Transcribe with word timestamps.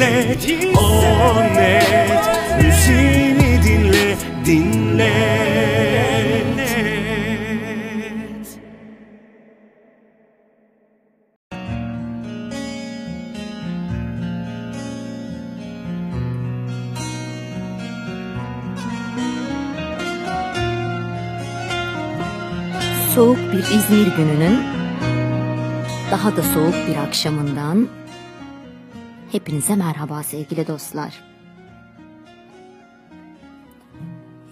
hisset, 0.00 0.76
o 0.78 1.42
net 1.54 2.30
Müziğini 2.62 3.62
dinle, 3.62 4.16
dinle. 4.44 5.40
Soğuk 23.14 23.38
bir 23.52 23.58
İzmir 23.58 24.16
gününün 24.16 24.58
daha 26.10 26.36
da 26.36 26.42
soğuk 26.42 26.74
bir 26.88 26.96
akşamından 26.96 27.88
hepinize 29.32 29.76
merhaba 29.76 30.22
sevgili 30.22 30.66
dostlar. 30.66 31.24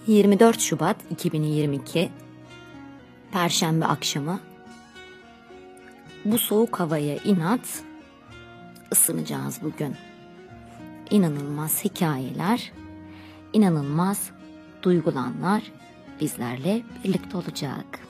24 0.07 0.59
Şubat 0.59 0.95
2022 1.09 2.09
Perşembe 3.31 3.85
akşamı 3.85 4.39
bu 6.25 6.37
soğuk 6.37 6.79
havaya 6.79 7.15
inat 7.17 7.83
ısınacağız 8.91 9.59
bugün. 9.63 9.95
İnanılmaz 11.09 11.83
hikayeler, 11.85 12.71
inanılmaz 13.53 14.31
duygulanlar 14.83 15.63
bizlerle 16.21 16.81
birlikte 17.03 17.37
olacak. 17.37 18.08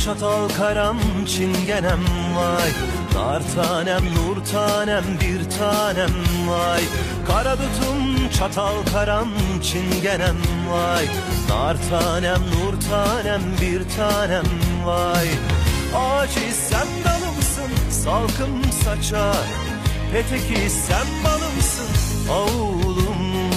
Çatal 0.04 0.48
karam 0.48 0.98
çingenem 1.26 2.04
vay. 2.36 2.70
Nar 3.14 3.42
tanem 3.54 4.04
nur 4.14 4.44
tanem 4.52 5.04
bir 5.20 5.50
tanem 5.58 6.14
vay. 6.48 6.82
Kara 7.26 7.56
tutum 7.56 8.28
çatal 8.38 8.74
karam 8.92 9.28
çingenem 9.62 10.36
vay. 10.70 11.06
Nar 11.48 11.76
tanem 11.90 12.40
nur 12.52 12.80
tanem 12.90 13.42
bir 13.60 13.96
tanem 13.96 14.44
vay. 14.84 15.28
Ağacı 15.96 16.54
sen 16.68 16.86
dalımsın 17.04 17.90
salkım 17.90 18.72
saçar 18.84 19.46
Peteki 20.12 20.70
sen 20.70 21.06
balımsın 21.24 21.88
oğlum. 22.30 23.50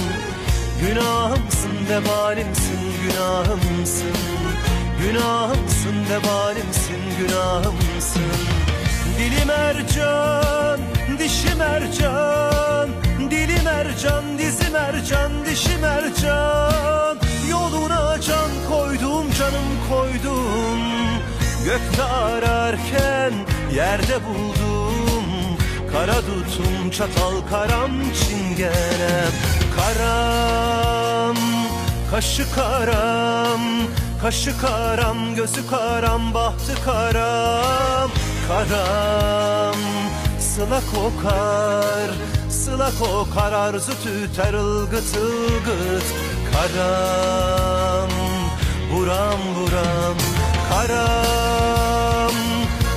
Günahımsın 0.80 1.70
vebalimsin 1.90 2.80
günahımsın 3.02 4.14
Günahımsın 5.04 5.94
vebalimsin 6.10 7.00
günahımsın. 7.18 8.22
Dilim 9.18 9.50
ercan, 9.50 10.80
dişim 11.18 11.60
ercan. 11.60 12.88
Dilim 13.30 13.66
ercan, 13.66 14.38
dizim 14.38 14.76
ercan, 14.76 15.32
dişim 15.46 15.84
ercan. 15.84 17.18
Yoluna 17.50 18.20
can 18.20 18.50
koydum, 18.68 19.32
canım 19.38 19.68
koydum. 19.90 20.80
Gökte 21.64 22.02
ararken 22.02 23.32
yerde 23.74 24.18
buldum. 24.26 25.24
Kara 25.92 26.16
dutum, 26.16 26.90
çatal 26.90 27.48
karam, 27.50 27.90
çingenem. 28.12 29.32
Karam, 29.76 31.36
kaşı 32.10 32.54
karam 32.54 33.60
Kaşı 34.24 34.60
karam, 34.60 35.34
gözü 35.34 35.66
karam, 35.70 36.34
bahtı 36.34 36.84
karam. 36.84 38.10
Karam, 38.48 39.80
sıla 40.38 40.80
kokar 40.94 42.10
Sıla 42.50 42.90
kokar, 42.98 43.52
arzu 43.52 43.92
tüter 44.02 44.54
ılgıt 44.54 45.16
ılgıt. 45.16 46.04
Karam, 46.52 48.10
buram 48.92 49.40
buram. 49.56 50.16
Karam, 50.70 52.34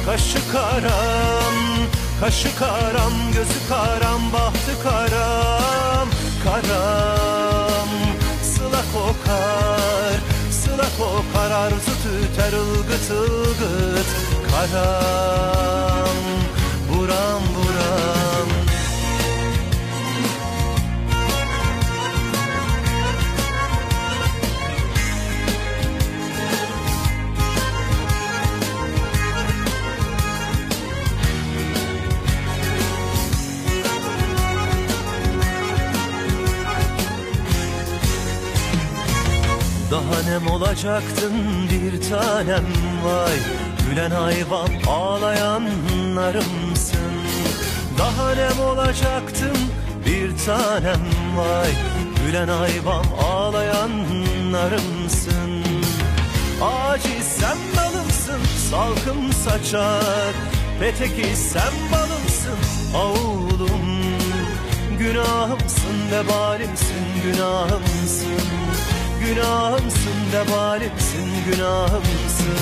kaşı 0.06 0.52
karam 0.52 1.56
Kaşı 2.20 2.56
karam, 2.60 3.14
gözü 3.34 3.68
karam, 3.70 4.34
bahtı 4.34 4.84
karam. 4.84 6.08
Karam, 6.44 7.90
sıla 8.44 8.82
kokar 8.94 10.37
Arzu 11.68 11.92
tüter 12.04 12.54
ılgıt 12.54 13.12
ılgıt 13.12 14.08
Karam 14.52 16.18
buram 16.90 17.44
buram 17.56 18.37
Daha 39.98 40.22
nem 40.30 40.48
olacaktın 40.48 41.34
bir 41.72 42.10
tanem? 42.10 42.66
Vay 43.04 43.38
Gülen 43.90 44.12
hayvan 44.12 44.70
ağlayan 44.88 45.64
narımsın 46.16 47.12
Daha 47.98 48.36
nem 48.36 48.60
olacaktın 48.60 49.58
bir 50.06 50.38
tanem? 50.46 51.02
Vay 51.38 51.70
Gülen 52.26 52.48
hayvan 52.48 53.06
ağlayan 53.24 53.92
narımsın 54.52 55.64
Aciz 56.62 57.26
sen 57.26 57.58
balımsın 57.78 58.70
salkım 58.72 59.34
saçar. 59.34 60.34
Peteki 60.80 61.36
sen 61.36 61.74
balımsın 61.92 62.60
oğlum. 62.96 63.88
Günahımsın 65.00 66.12
vebalimsin 66.12 67.06
günahımsın 67.24 68.67
Günahımsın 69.28 70.18
vebalimsin 70.34 71.30
günahımsın. 71.52 72.58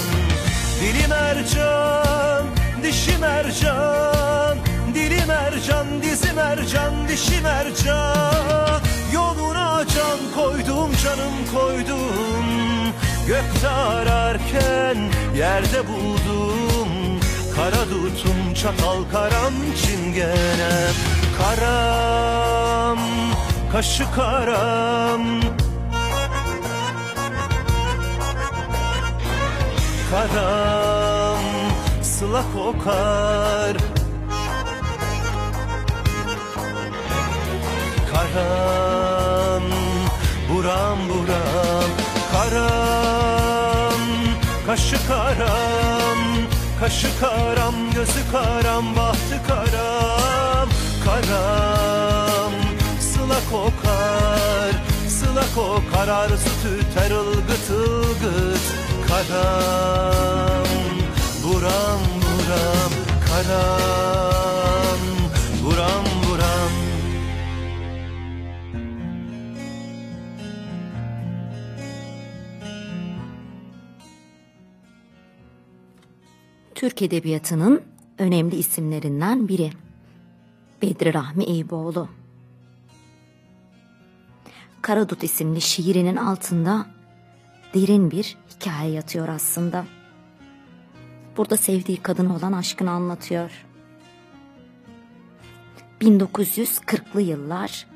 Dilim 0.81 1.11
ercan, 1.11 2.45
dişim 2.83 3.23
ercan. 3.23 4.57
Dilim 4.93 5.29
ercan, 5.29 5.87
dizim 6.03 6.39
ercan, 6.39 7.07
dişim 7.07 7.45
ercan. 7.45 8.81
Yoluna 9.13 9.85
can 9.95 10.19
koydum, 10.35 10.91
canım 11.03 11.33
koydum. 11.53 12.45
Gökte 13.27 13.69
ararken 13.69 14.97
yerde 15.37 15.87
buldum. 15.87 16.89
Kara 17.55 17.89
dutum, 17.89 18.53
çatal 18.53 19.03
karam, 19.11 19.53
çingenem 19.85 20.93
Karam, 21.37 22.99
kaşı 23.71 24.11
karam 24.15 25.21
Karam, 30.15 31.43
sıla 32.01 32.43
kokar. 32.53 33.77
Karam, 38.11 39.63
buram 40.49 40.99
buram 41.09 41.89
Karam, 42.31 44.01
kaşı 44.65 45.07
karam 45.07 46.19
Kaşı 46.79 47.07
karam, 47.19 47.75
gözü 47.95 48.31
karam, 48.31 48.95
bahtı 48.95 49.41
karam. 49.47 50.69
Karam, 51.05 52.53
sıla 52.99 53.39
kokar 53.51 54.71
Sıla 55.09 55.43
kokar, 55.55 56.07
arzu 56.07 56.49
tüter 56.63 57.11
ılgıt 57.11 57.69
ılgıt 57.69 58.84
Karam, 59.15 60.67
buram 61.43 62.01
buram 62.23 62.91
Karam, 63.27 65.01
buram 65.63 66.05
buram 66.23 66.71
Türk 76.75 77.01
Edebiyatı'nın 77.01 77.81
önemli 78.17 78.55
isimlerinden 78.55 79.47
biri. 79.47 79.71
Bedri 80.81 81.13
Rahmi 81.13 81.43
Eyüboğlu. 81.43 82.09
Karadut 84.81 85.23
isimli 85.23 85.61
şiirinin 85.61 86.15
altında 86.15 86.87
derin 87.73 88.11
bir 88.11 88.37
hikaye 88.55 88.91
yatıyor 88.91 89.27
aslında. 89.27 89.85
Burada 91.37 91.57
sevdiği 91.57 91.97
kadın 91.97 92.29
olan 92.29 92.53
aşkını 92.53 92.91
anlatıyor. 92.91 93.65
1940'lı 96.01 97.21
yıllar, 97.21 97.87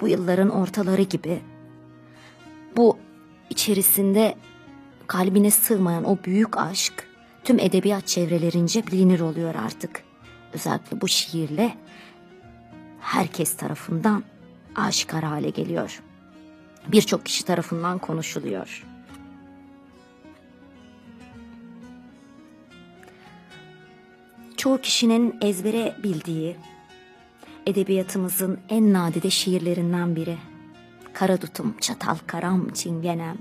bu 0.00 0.08
yılların 0.08 0.50
ortaları 0.50 1.02
gibi 1.02 1.40
bu 2.76 2.98
içerisinde 3.50 4.34
kalbine 5.06 5.50
sığmayan 5.50 6.04
o 6.04 6.18
büyük 6.24 6.58
aşk 6.58 7.08
tüm 7.44 7.58
edebiyat 7.58 8.06
çevrelerince 8.06 8.86
bilinir 8.86 9.20
oluyor 9.20 9.54
artık. 9.54 10.02
Özellikle 10.52 11.00
bu 11.00 11.08
şiirle 11.08 11.74
herkes 13.00 13.56
tarafından 13.56 14.24
aşikar 14.74 15.24
hale 15.24 15.50
geliyor. 15.50 16.02
Birçok 16.88 17.26
kişi 17.26 17.44
tarafından 17.44 17.98
konuşuluyor. 17.98 18.93
Çoğu 24.64 24.80
kişinin 24.80 25.36
ezbere 25.40 25.96
bildiği 26.02 26.56
edebiyatımızın 27.66 28.58
en 28.68 28.92
nadide 28.92 29.30
şiirlerinden 29.30 30.16
biri. 30.16 30.36
Karadutum, 31.12 31.74
çatal 31.80 32.16
karam, 32.26 32.68
çingenem. 32.72 33.38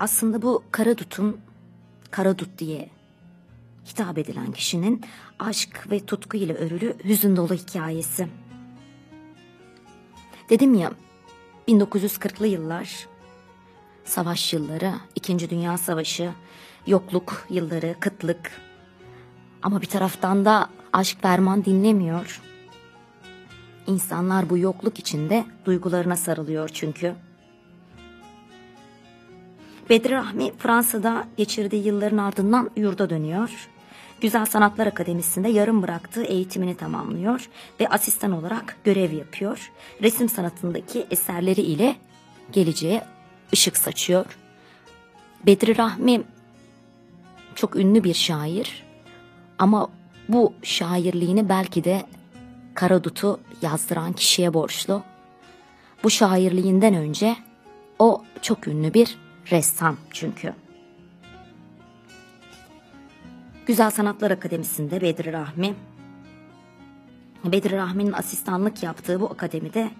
Aslında 0.00 0.42
bu 0.42 0.62
Karadut'un 0.70 1.40
Karadut 2.10 2.58
diye 2.58 2.90
hitap 3.86 4.18
edilen 4.18 4.52
kişinin 4.52 5.02
aşk 5.38 5.90
ve 5.90 6.06
tutku 6.06 6.36
ile 6.36 6.54
örülü 6.54 6.96
hüzün 7.04 7.36
dolu 7.36 7.54
hikayesi. 7.54 8.28
Dedim 10.50 10.74
ya 10.74 10.92
1940'lı 11.68 12.46
yıllar 12.46 13.17
savaş 14.08 14.52
yılları, 14.52 14.92
İkinci 15.14 15.50
Dünya 15.50 15.78
Savaşı, 15.78 16.30
yokluk 16.86 17.46
yılları, 17.50 17.94
kıtlık. 18.00 18.52
Ama 19.62 19.80
bir 19.80 19.86
taraftan 19.86 20.44
da 20.44 20.68
aşk 20.92 21.22
derman 21.22 21.64
dinlemiyor. 21.64 22.40
İnsanlar 23.86 24.50
bu 24.50 24.58
yokluk 24.58 24.98
içinde 24.98 25.44
duygularına 25.64 26.16
sarılıyor 26.16 26.68
çünkü. 26.68 27.14
Bedri 29.90 30.12
Rahmi 30.12 30.52
Fransa'da 30.58 31.24
geçirdiği 31.36 31.86
yılların 31.86 32.18
ardından 32.18 32.70
yurda 32.76 33.10
dönüyor. 33.10 33.68
Güzel 34.20 34.46
Sanatlar 34.46 34.86
Akademisi'nde 34.86 35.48
yarım 35.48 35.82
bıraktığı 35.82 36.22
eğitimini 36.22 36.76
tamamlıyor 36.76 37.48
ve 37.80 37.88
asistan 37.88 38.32
olarak 38.32 38.76
görev 38.84 39.12
yapıyor. 39.12 39.70
Resim 40.02 40.28
sanatındaki 40.28 41.06
eserleri 41.10 41.60
ile 41.60 41.96
geleceğe 42.52 43.02
ışık 43.52 43.76
saçıyor. 43.76 44.38
Bedri 45.46 45.78
Rahmi 45.78 46.22
çok 47.54 47.76
ünlü 47.76 48.04
bir 48.04 48.14
şair 48.14 48.84
ama 49.58 49.88
bu 50.28 50.52
şairliğini 50.62 51.48
belki 51.48 51.84
de 51.84 52.06
Karadut'u 52.74 53.40
yazdıran 53.62 54.12
kişiye 54.12 54.54
borçlu. 54.54 55.02
Bu 56.04 56.10
şairliğinden 56.10 56.94
önce 56.94 57.36
o 57.98 58.24
çok 58.42 58.68
ünlü 58.68 58.94
bir 58.94 59.18
ressam 59.50 59.96
çünkü. 60.10 60.54
Güzel 63.66 63.90
Sanatlar 63.90 64.30
Akademisi'nde 64.30 65.00
Bedri 65.00 65.32
Rahmi, 65.32 65.74
Bedri 67.44 67.76
Rahmi'nin 67.76 68.12
asistanlık 68.12 68.82
yaptığı 68.82 69.20
bu 69.20 69.30
akademide 69.30 69.90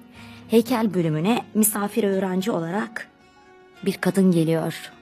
heykel 0.49 0.95
bölümüne 0.95 1.45
misafir 1.55 2.05
öğrenci 2.05 2.51
olarak 2.51 3.09
bir 3.85 3.97
kadın 3.97 4.33
geliyor. 4.33 4.93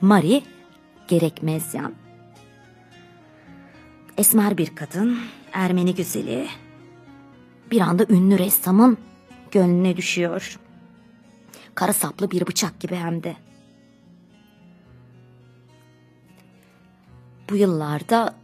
Marie 0.00 0.42
Gerekmezyan. 1.08 1.94
Esmer 4.18 4.58
bir 4.58 4.76
kadın, 4.76 5.18
Ermeni 5.52 5.94
güzeli. 5.94 6.48
Bir 7.70 7.80
anda 7.80 8.06
ünlü 8.08 8.38
ressamın 8.38 8.98
gönlüne 9.50 9.96
düşüyor. 9.96 10.58
Kara 11.74 11.92
saplı 11.92 12.30
bir 12.30 12.46
bıçak 12.46 12.80
gibi 12.80 12.96
hem 12.96 13.22
de. 13.22 13.36
Bu 17.50 17.56
yıllarda 17.56 18.34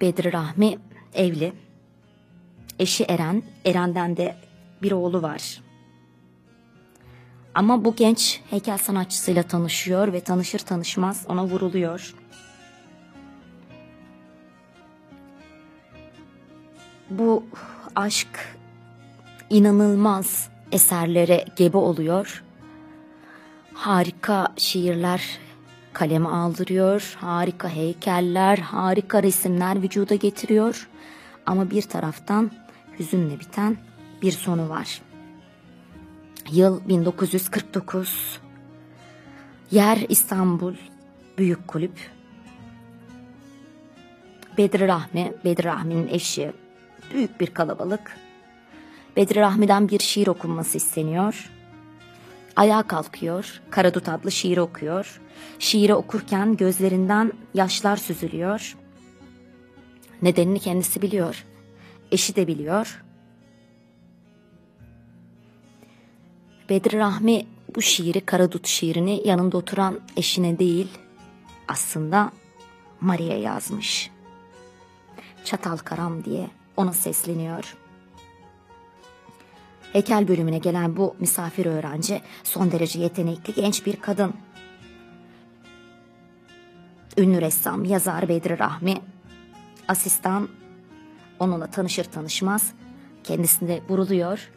Bedri 0.00 0.32
Rahmi 0.32 0.78
evli. 1.14 1.52
Eşi 2.78 3.04
Eren, 3.04 3.42
Eren'den 3.64 4.16
de 4.16 4.36
bir 4.82 4.92
oğlu 4.92 5.22
var. 5.22 5.62
Ama 7.54 7.84
bu 7.84 7.96
genç 7.96 8.40
heykel 8.50 8.78
sanatçısıyla 8.78 9.42
tanışıyor 9.42 10.12
ve 10.12 10.20
tanışır 10.20 10.58
tanışmaz 10.58 11.24
ona 11.28 11.44
vuruluyor. 11.44 12.14
Bu 17.10 17.44
aşk 17.96 18.56
inanılmaz 19.50 20.48
eserlere 20.72 21.44
gebe 21.56 21.76
oluyor. 21.76 22.44
Harika 23.74 24.48
şiirler 24.56 25.38
kaleme 25.92 26.28
aldırıyor, 26.28 27.16
harika 27.20 27.68
heykeller, 27.68 28.58
harika 28.58 29.22
resimler 29.22 29.82
vücuda 29.82 30.14
getiriyor. 30.14 30.88
Ama 31.46 31.70
bir 31.70 31.82
taraftan 31.82 32.50
hüzünle 32.98 33.40
biten 33.40 33.76
bir 34.22 34.32
sonu 34.32 34.68
var. 34.68 35.02
Yıl 36.50 36.88
1949. 36.88 38.40
Yer 39.70 39.98
İstanbul 40.08 40.74
Büyük 41.38 41.68
Kulüp. 41.68 42.10
Bedri 44.58 44.88
Rahmi, 44.88 45.32
Bedri 45.44 45.64
Rahmi'nin 45.64 46.08
eşi. 46.08 46.52
Büyük 47.14 47.40
bir 47.40 47.46
kalabalık. 47.46 48.16
Bedri 49.16 49.40
Rahmi'den 49.40 49.88
bir 49.88 49.98
şiir 49.98 50.26
okunması 50.26 50.76
isteniyor. 50.76 51.50
Ayağa 52.56 52.82
kalkıyor, 52.82 53.62
Karadut 53.70 54.08
adlı 54.08 54.32
şiiri 54.32 54.60
okuyor. 54.60 55.20
Şiiri 55.58 55.94
okurken 55.94 56.56
gözlerinden 56.56 57.32
yaşlar 57.54 57.96
süzülüyor. 57.96 58.76
Nedenini 60.22 60.60
kendisi 60.60 61.02
biliyor. 61.02 61.44
Eşi 62.12 62.36
de 62.36 62.46
biliyor. 62.46 63.02
Bedri 66.72 66.98
Rahmi 66.98 67.46
bu 67.74 67.82
şiiri 67.82 68.20
Karadut 68.20 68.66
şiirini 68.66 69.28
yanında 69.28 69.56
oturan 69.56 70.00
eşine 70.16 70.58
değil 70.58 70.88
aslında 71.68 72.32
Maria 73.00 73.36
yazmış. 73.36 74.10
Çatal 75.44 75.76
Karam 75.76 76.24
diye 76.24 76.50
ona 76.76 76.92
sesleniyor. 76.92 77.76
Heykel 79.92 80.28
bölümüne 80.28 80.58
gelen 80.58 80.96
bu 80.96 81.16
misafir 81.20 81.66
öğrenci 81.66 82.20
son 82.44 82.72
derece 82.72 83.00
yetenekli 83.00 83.54
genç 83.54 83.86
bir 83.86 83.96
kadın. 83.96 84.34
Ünlü 87.18 87.40
ressam, 87.40 87.84
yazar 87.84 88.28
Bedri 88.28 88.58
Rahmi, 88.58 88.94
asistan 89.88 90.48
onunla 91.38 91.66
tanışır 91.66 92.04
tanışmaz 92.04 92.72
kendisinde 93.24 93.82
vuruluyor 93.88 94.50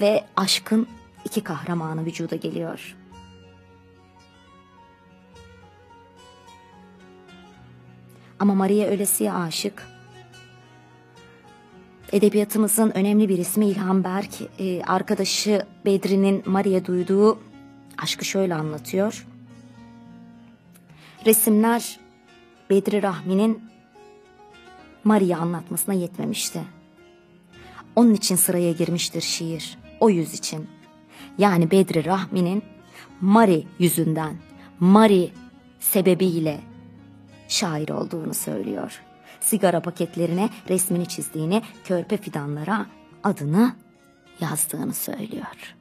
ve 0.00 0.24
aşkın 0.36 0.86
iki 1.24 1.44
kahramanı 1.44 2.04
vücuda 2.04 2.36
geliyor. 2.36 2.96
Ama 8.38 8.54
Maria 8.54 8.88
öylesiye 8.88 9.32
aşık. 9.32 9.86
Edebiyatımızın 12.12 12.90
önemli 12.90 13.28
bir 13.28 13.38
ismi 13.38 13.66
İlhan 13.66 14.04
Berk, 14.04 14.30
e, 14.58 14.82
arkadaşı 14.82 15.66
Bedri'nin 15.84 16.42
Maria 16.46 16.84
duyduğu 16.84 17.38
aşkı 17.98 18.24
şöyle 18.24 18.54
anlatıyor. 18.54 19.26
Resimler 21.26 22.00
Bedri 22.70 23.02
Rahmi'nin 23.02 23.62
Maria 25.04 25.38
anlatmasına 25.38 25.94
yetmemişti. 25.94 26.60
Onun 27.96 28.14
için 28.14 28.36
sıraya 28.36 28.72
girmiştir 28.72 29.20
şiir, 29.20 29.78
o 30.00 30.10
yüz 30.10 30.34
için. 30.34 30.79
Yani 31.40 31.70
Bedri 31.70 32.04
Rahmi'nin 32.04 32.62
Mari 33.20 33.66
yüzünden, 33.78 34.36
Mari 34.80 35.32
sebebiyle 35.80 36.60
şair 37.48 37.88
olduğunu 37.88 38.34
söylüyor. 38.34 39.00
Sigara 39.40 39.80
paketlerine 39.80 40.50
resmini 40.68 41.06
çizdiğini, 41.06 41.62
körpe 41.84 42.16
fidanlara 42.16 42.86
adını 43.24 43.76
yazdığını 44.40 44.94
söylüyor. 44.94 45.76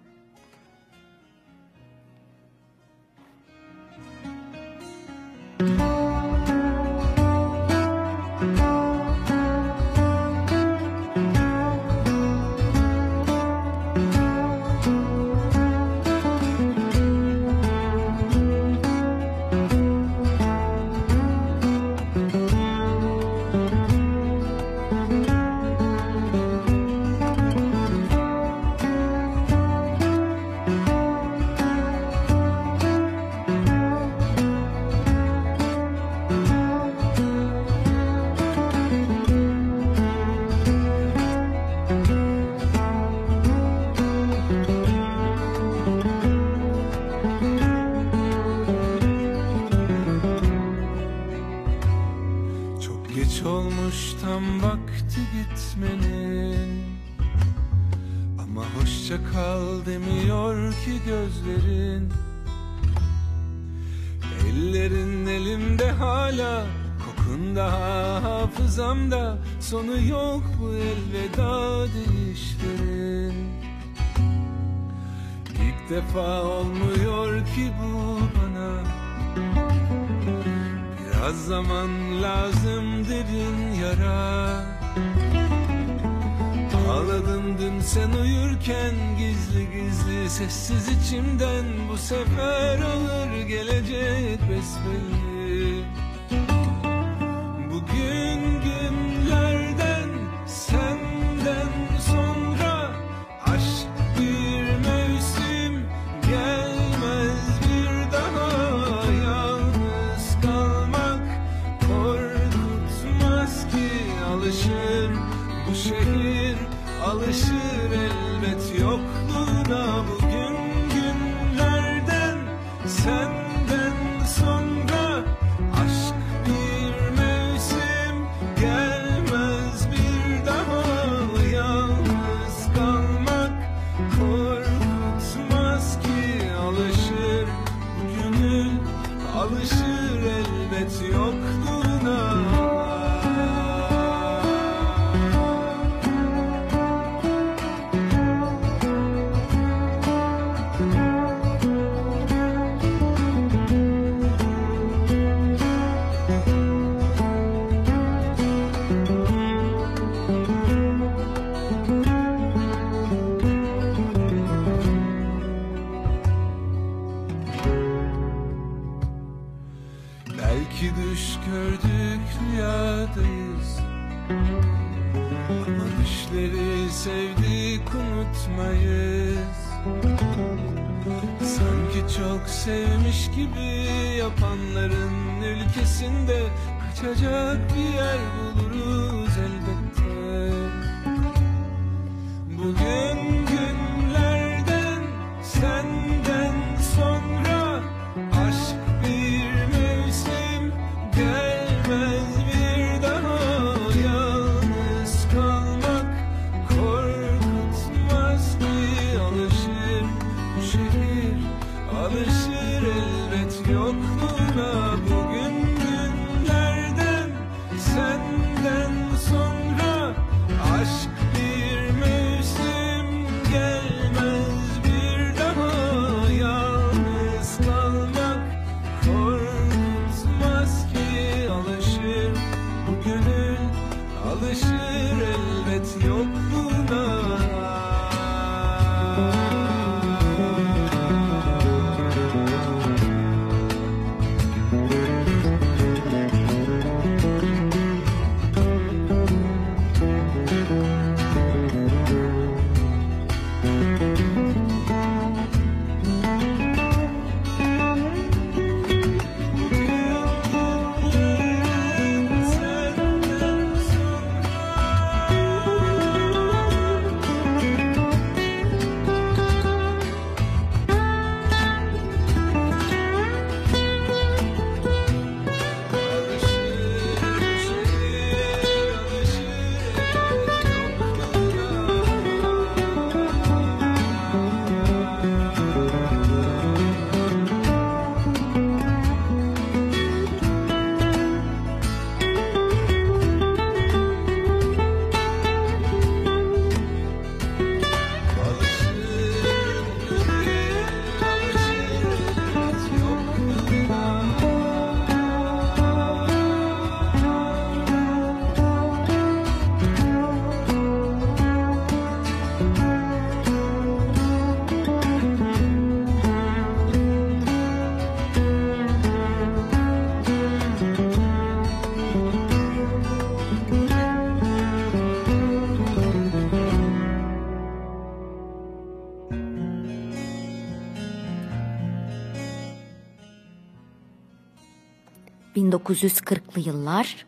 ...1940'lı 335.69 336.62
yıllar... 336.62 337.25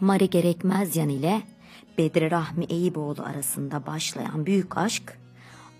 ...Mari 0.00 0.30
Gerekmezyan 0.30 1.08
ile... 1.08 1.42
...Bedri 1.98 2.30
Rahmi 2.30 2.64
Eyüboğlu 2.64 3.22
arasında 3.22 3.86
başlayan 3.86 4.46
büyük 4.46 4.78
aşk... 4.78 5.18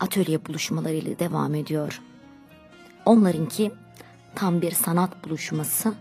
...atölye 0.00 0.46
buluşmalarıyla 0.46 1.18
devam 1.18 1.54
ediyor. 1.54 2.00
Onlarınki... 3.04 3.72
...tam 4.34 4.62
bir 4.62 4.70
sanat 4.72 5.24
buluşması... 5.24 5.94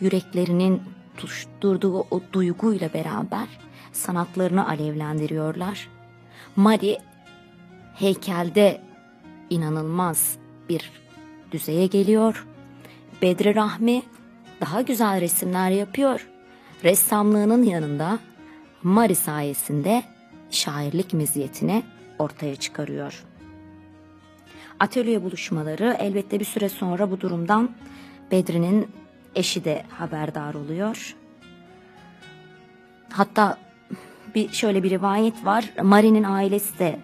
...yüreklerinin 0.00 0.82
tutuşturduğu 1.16 2.00
o 2.00 2.20
duyguyla 2.32 2.92
beraber... 2.94 3.48
...sanatlarını 3.92 4.68
alevlendiriyorlar. 4.68 5.88
Mari... 6.56 6.98
...heykelde... 7.94 8.80
...inanılmaz 9.50 10.36
bir 10.68 10.92
düzeye 11.52 11.86
geliyor... 11.86 12.46
Bedri 13.22 13.54
Rahmi 13.54 14.02
daha 14.62 14.82
güzel 14.82 15.20
resimler 15.20 15.70
yapıyor. 15.70 16.28
Ressamlığının 16.84 17.62
yanında 17.62 18.18
Mari 18.82 19.14
sayesinde 19.14 20.02
şairlik 20.50 21.12
meziyetini 21.12 21.82
ortaya 22.18 22.56
çıkarıyor. 22.56 23.24
Atölye 24.80 25.22
buluşmaları 25.22 25.96
elbette 25.98 26.40
bir 26.40 26.44
süre 26.44 26.68
sonra 26.68 27.10
bu 27.10 27.20
durumdan 27.20 27.70
Bedri'nin 28.30 28.88
eşi 29.34 29.64
de 29.64 29.82
haberdar 29.88 30.54
oluyor. 30.54 31.16
Hatta 33.10 33.58
bir 34.34 34.52
şöyle 34.52 34.82
bir 34.82 34.90
rivayet 34.90 35.44
var. 35.44 35.72
Mari'nin 35.82 36.24
ailesi 36.24 36.78
de 36.78 36.98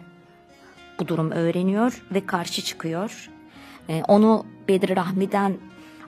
bu 0.98 1.08
durum 1.08 1.30
öğreniyor 1.30 2.04
ve 2.14 2.26
karşı 2.26 2.62
çıkıyor. 2.62 3.30
Ee, 3.88 4.02
onu 4.08 4.46
Bedri 4.68 4.96
Rahmi'den 4.96 5.56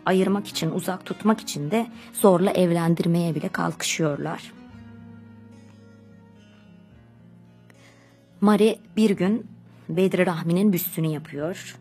ayırmak 0.07 0.49
için, 0.49 0.71
uzak 0.71 1.07
tutmak 1.07 1.41
için 1.41 1.71
de 1.71 1.87
zorla 2.13 2.51
evlendirmeye 2.51 3.35
bile 3.35 3.49
kalkışıyorlar. 3.49 4.53
Mari 8.41 8.79
bir 8.97 9.11
gün 9.11 9.47
Bedri 9.89 10.27
Rahmi'nin 10.27 10.73
büstünü 10.73 11.07
yapıyor. 11.07 11.77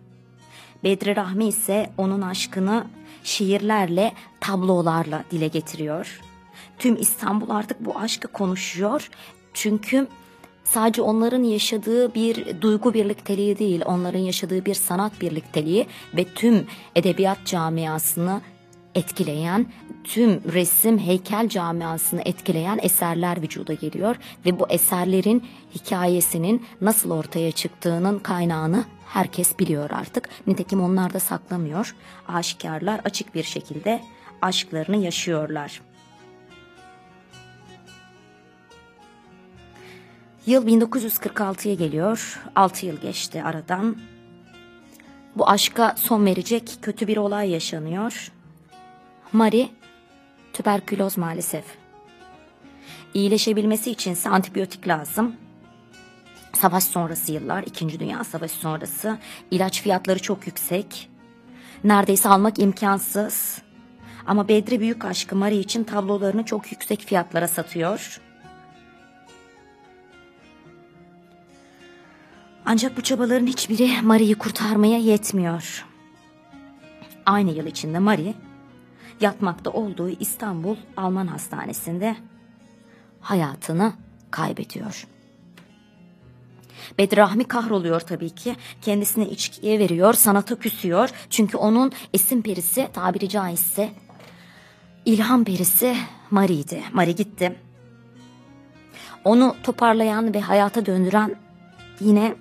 Bedri 0.84 1.15
Rahmi 1.15 1.47
ise 1.47 1.91
onun 1.97 2.21
aşkını 2.21 2.86
şiirlerle, 3.23 4.13
tablolarla 4.39 5.23
dile 5.32 5.47
getiriyor. 5.47 6.21
Tüm 6.79 6.95
İstanbul 7.01 7.49
artık 7.49 7.86
bu 7.86 7.99
aşkı 7.99 8.27
konuşuyor. 8.27 9.10
Çünkü 9.53 10.08
sadece 10.71 11.01
onların 11.01 11.43
yaşadığı 11.43 12.13
bir 12.15 12.62
duygu 12.62 12.93
birlikteliği 12.93 13.60
değil, 13.60 13.82
onların 13.86 14.19
yaşadığı 14.19 14.65
bir 14.65 14.73
sanat 14.73 15.21
birlikteliği 15.21 15.88
ve 16.17 16.23
tüm 16.23 16.67
edebiyat 16.95 17.45
camiasını 17.45 18.41
etkileyen, 18.95 19.65
tüm 20.03 20.41
resim 20.53 20.99
heykel 20.99 21.49
camiasını 21.49 22.21
etkileyen 22.25 22.79
eserler 22.82 23.41
vücuda 23.41 23.73
geliyor 23.73 24.15
ve 24.45 24.60
bu 24.60 24.69
eserlerin 24.69 25.43
hikayesinin 25.75 26.65
nasıl 26.82 27.12
ortaya 27.12 27.51
çıktığının 27.51 28.19
kaynağını 28.19 28.84
herkes 29.05 29.60
biliyor 29.60 29.89
artık. 29.91 30.29
Nitekim 30.47 30.82
onlar 30.82 31.13
da 31.13 31.19
saklamıyor. 31.19 31.95
Aşikarlar 32.27 33.01
açık 33.05 33.36
bir 33.36 33.43
şekilde 33.43 34.01
aşklarını 34.41 34.97
yaşıyorlar. 34.97 35.82
Yıl 40.50 40.68
1946'ya 40.68 41.74
geliyor. 41.74 42.40
6 42.56 42.86
yıl 42.86 42.98
geçti 42.98 43.44
aradan. 43.44 43.98
Bu 45.36 45.50
aşka 45.50 45.96
son 45.98 46.26
verecek 46.26 46.72
kötü 46.82 47.08
bir 47.08 47.18
olay 47.18 47.50
yaşanıyor. 47.50 48.32
Marie 49.34 49.70
tüberküloz 50.54 51.18
maalesef. 51.18 51.64
İyileşebilmesi 53.14 53.92
için 53.92 54.12
ise 54.12 54.30
antibiyotik 54.30 54.88
lazım. 54.88 55.36
Savaş 56.54 56.84
sonrası 56.84 57.32
yıllar, 57.32 57.64
2. 57.64 58.00
Dünya 58.00 58.24
Savaşı 58.24 58.56
sonrası 58.56 59.18
ilaç 59.52 59.82
fiyatları 59.82 60.20
çok 60.20 60.48
yüksek. 60.48 61.10
Neredeyse 61.84 62.30
almak 62.30 62.60
imkansız. 62.60 63.62
Ama 64.26 64.48
Bedri 64.48 64.80
büyük 64.80 65.06
aşkı 65.06 65.36
Marie 65.36 65.60
için 65.60 65.84
tablolarını 65.84 66.46
çok 66.46 66.72
yüksek 66.72 67.02
fiyatlara 67.02 67.48
satıyor. 67.48 68.22
Ancak 72.65 72.98
bu 72.98 73.02
çabaların 73.02 73.48
hiçbiri 73.48 74.02
Marie'yi 74.02 74.36
kurtarmaya 74.36 74.98
yetmiyor. 74.98 75.86
Aynı 77.26 77.52
yıl 77.52 77.65
içinde 77.65 78.00
Marie 78.00 78.34
yatmakta 79.22 79.69
olduğu 79.69 80.10
İstanbul 80.10 80.76
Alman 80.98 81.28
Hastanesi'nde 81.28 82.15
hayatını 83.22 83.93
kaybediyor. 84.32 85.08
Bedrahmi 86.98 87.43
kahroluyor 87.43 88.00
tabii 88.00 88.30
ki. 88.30 88.56
Kendisini 88.82 89.26
içkiye 89.26 89.80
veriyor, 89.80 90.13
sanata 90.13 90.56
küsüyor. 90.56 91.10
Çünkü 91.30 91.58
onun 91.58 91.91
esin 92.13 92.41
perisi 92.41 92.88
tabiri 92.93 93.30
caizse 93.30 93.89
ilham 95.06 95.43
perisi 95.43 95.95
Marie'ydi. 96.32 96.84
Marie 96.93 97.12
gitti. 97.12 97.56
Onu 99.24 99.56
toparlayan 99.63 100.34
ve 100.34 100.41
hayata 100.41 100.86
döndüren 100.86 101.36
yine 102.00 102.36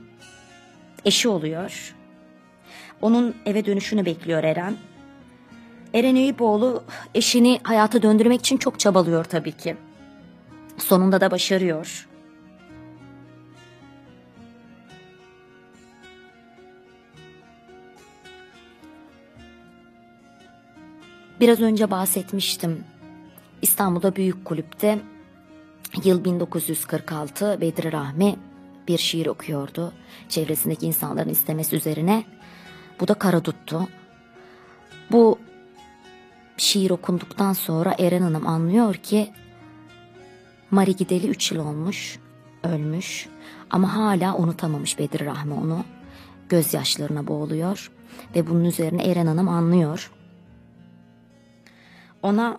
eşi 1.09 1.29
oluyor. 1.29 1.95
Onun 3.03 3.37
eve 3.47 3.65
dönüşünü 3.65 4.05
bekliyor 4.05 4.45
Eren. 4.45 4.77
Eren 5.95 6.17
Eyüboğlu 6.17 6.85
eşini 7.15 7.61
hayata 7.63 8.03
döndürmek 8.03 8.41
için 8.41 8.57
çok 8.57 8.81
çabalıyor 8.81 9.25
tabii 9.25 9.53
ki. 9.53 9.77
Sonunda 10.79 11.21
da 11.21 11.31
başarıyor. 11.31 12.09
Biraz 21.41 21.61
önce 21.61 21.91
bahsetmiştim. 21.91 22.85
İstanbul'da 23.63 24.17
büyük 24.17 24.45
kulüpte 24.45 24.99
Yıl 26.05 26.25
1946 26.25 27.61
Bedri 27.61 27.93
Rahmi 27.93 28.37
bir 28.89 28.99
şiir 28.99 29.27
okuyordu. 29.27 29.93
Çevresindeki 30.29 30.87
insanların 30.87 31.29
istemesi 31.29 31.77
üzerine. 31.77 32.25
Bu 33.01 33.09
da 33.09 33.15
kara 33.15 33.41
tuttu. 33.41 33.89
Bu 35.13 35.39
şiir 36.57 36.91
okunduktan 36.91 37.53
sonra 37.53 37.95
Eren 37.99 38.23
Hanım 38.23 38.47
anlıyor 38.47 38.95
ki 38.95 39.33
Mari 40.71 40.97
gideli 40.97 41.29
3 41.29 41.53
yıl 41.53 41.67
olmuş, 41.67 42.19
ölmüş 42.63 43.29
ama 43.71 43.97
hala 43.97 44.37
unutamamış 44.37 44.99
Bedri 44.99 45.25
Rahmi 45.27 45.55
onu. 45.55 45.85
Gözyaşlarına 46.49 47.27
boğuluyor 47.27 47.91
ve 48.35 48.47
bunun 48.47 48.65
üzerine 48.65 49.05
Eren 49.05 49.27
Hanım 49.27 49.49
anlıyor. 49.49 50.13
Ona 52.23 52.59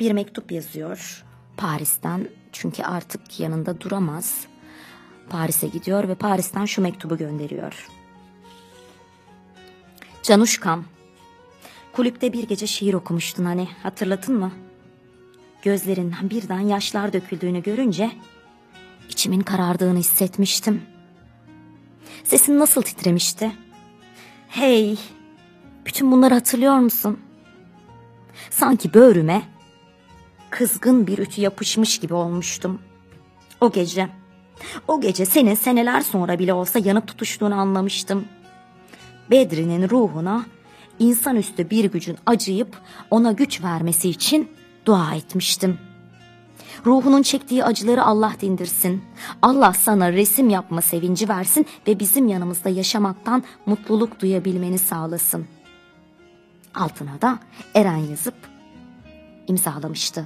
bir 0.00 0.12
mektup 0.12 0.52
yazıyor 0.52 1.24
Paris'ten 1.56 2.28
çünkü 2.52 2.82
artık 2.82 3.40
yanında 3.40 3.80
duramaz. 3.80 4.46
Paris'e 5.28 5.68
gidiyor 5.68 6.08
ve 6.08 6.14
Paris'ten 6.14 6.64
şu 6.64 6.82
mektubu 6.82 7.16
gönderiyor. 7.16 7.88
Canuşkam, 10.22 10.84
kulüpte 11.92 12.32
bir 12.32 12.48
gece 12.48 12.66
şiir 12.66 12.94
okumuştun 12.94 13.44
hani 13.44 13.68
hatırlatın 13.82 14.38
mı? 14.38 14.52
Gözlerinden 15.62 16.30
birden 16.30 16.60
yaşlar 16.60 17.12
döküldüğünü 17.12 17.62
görünce 17.62 18.10
içimin 19.08 19.40
karardığını 19.40 19.98
hissetmiştim. 19.98 20.82
Sesin 22.24 22.58
nasıl 22.58 22.82
titremişti? 22.82 23.52
Hey, 24.48 24.98
bütün 25.86 26.12
bunları 26.12 26.34
hatırlıyor 26.34 26.78
musun? 26.78 27.20
Sanki 28.50 28.94
böğrüme 28.94 29.42
kızgın 30.50 31.06
bir 31.06 31.18
ütü 31.18 31.40
yapışmış 31.40 31.98
gibi 31.98 32.14
olmuştum. 32.14 32.82
O 33.60 33.72
gece, 33.72 34.08
o 34.88 35.00
gece 35.00 35.26
senin 35.26 35.54
seneler 35.54 36.00
sonra 36.00 36.38
bile 36.38 36.52
olsa 36.52 36.78
yanıp 36.78 37.06
tutuştuğunu 37.06 37.54
anlamıştım. 37.54 38.24
Bedri'nin 39.30 39.90
ruhuna 39.90 40.44
insanüstü 40.98 41.70
bir 41.70 41.84
gücün 41.84 42.18
acıyıp 42.26 42.76
ona 43.10 43.32
güç 43.32 43.62
vermesi 43.62 44.08
için 44.08 44.48
dua 44.86 45.14
etmiştim. 45.14 45.78
Ruhunun 46.86 47.22
çektiği 47.22 47.64
acıları 47.64 48.04
Allah 48.04 48.32
dindirsin. 48.40 49.04
Allah 49.42 49.72
sana 49.72 50.12
resim 50.12 50.50
yapma 50.50 50.80
sevinci 50.80 51.28
versin 51.28 51.66
ve 51.86 52.00
bizim 52.00 52.28
yanımızda 52.28 52.68
yaşamaktan 52.68 53.42
mutluluk 53.66 54.20
duyabilmeni 54.20 54.78
sağlasın. 54.78 55.46
Altına 56.74 57.22
da 57.22 57.38
Eren 57.74 57.96
yazıp 57.96 58.34
imzalamıştı. 59.46 60.24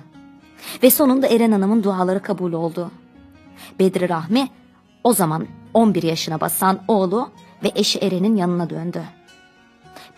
Ve 0.82 0.90
sonunda 0.90 1.26
Eren 1.26 1.52
Hanım'ın 1.52 1.82
duaları 1.82 2.22
kabul 2.22 2.52
oldu. 2.52 2.90
Bedri 3.78 4.08
Rahmi 4.08 4.48
o 5.04 5.12
zaman 5.12 5.46
11 5.74 6.02
yaşına 6.02 6.40
basan 6.40 6.80
oğlu 6.88 7.30
ve 7.62 7.72
eşi 7.74 7.98
Eren'in 7.98 8.36
yanına 8.36 8.70
döndü. 8.70 9.02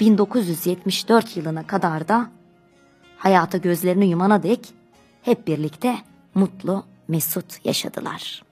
1974 0.00 1.36
yılına 1.36 1.66
kadar 1.66 2.08
da 2.08 2.30
hayata 3.18 3.58
gözlerini 3.58 4.06
yumana 4.06 4.42
dek 4.42 4.74
hep 5.22 5.46
birlikte 5.46 5.98
mutlu, 6.34 6.84
mesut 7.08 7.64
yaşadılar. 7.64 8.43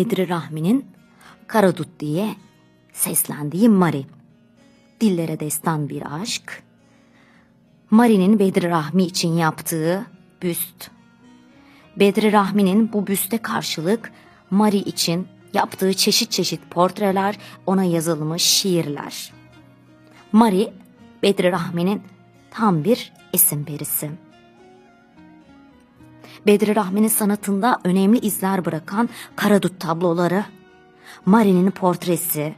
Bedri 0.00 0.28
Rahmi'nin 0.28 0.86
Karadut 1.46 2.00
diye 2.00 2.34
seslendiği 2.92 3.68
Mari. 3.68 4.06
Dillere 5.00 5.40
destan 5.40 5.88
bir 5.88 6.20
aşk. 6.20 6.62
Mari'nin 7.90 8.38
Bedri 8.38 8.70
Rahmi 8.70 9.04
için 9.04 9.32
yaptığı 9.32 10.06
büst. 10.42 10.90
Bedri 11.96 12.32
Rahmi'nin 12.32 12.92
bu 12.92 13.06
büste 13.06 13.38
karşılık 13.38 14.12
Mari 14.50 14.78
için 14.78 15.28
yaptığı 15.54 15.94
çeşit 15.94 16.30
çeşit 16.30 16.70
portreler, 16.70 17.38
ona 17.66 17.84
yazılmış 17.84 18.42
şiirler. 18.42 19.32
Mari, 20.32 20.72
Bedri 21.22 21.52
Rahmi'nin 21.52 22.02
tam 22.50 22.84
bir 22.84 23.12
isim 23.32 23.64
perisi. 23.64 24.10
Bedri 26.46 26.76
Rahmi'nin 26.76 27.08
sanatında 27.08 27.78
önemli 27.84 28.18
izler 28.18 28.64
bırakan 28.64 29.08
Karadut 29.36 29.80
tabloları, 29.80 30.44
Mari'nin 31.26 31.70
portresi 31.70 32.54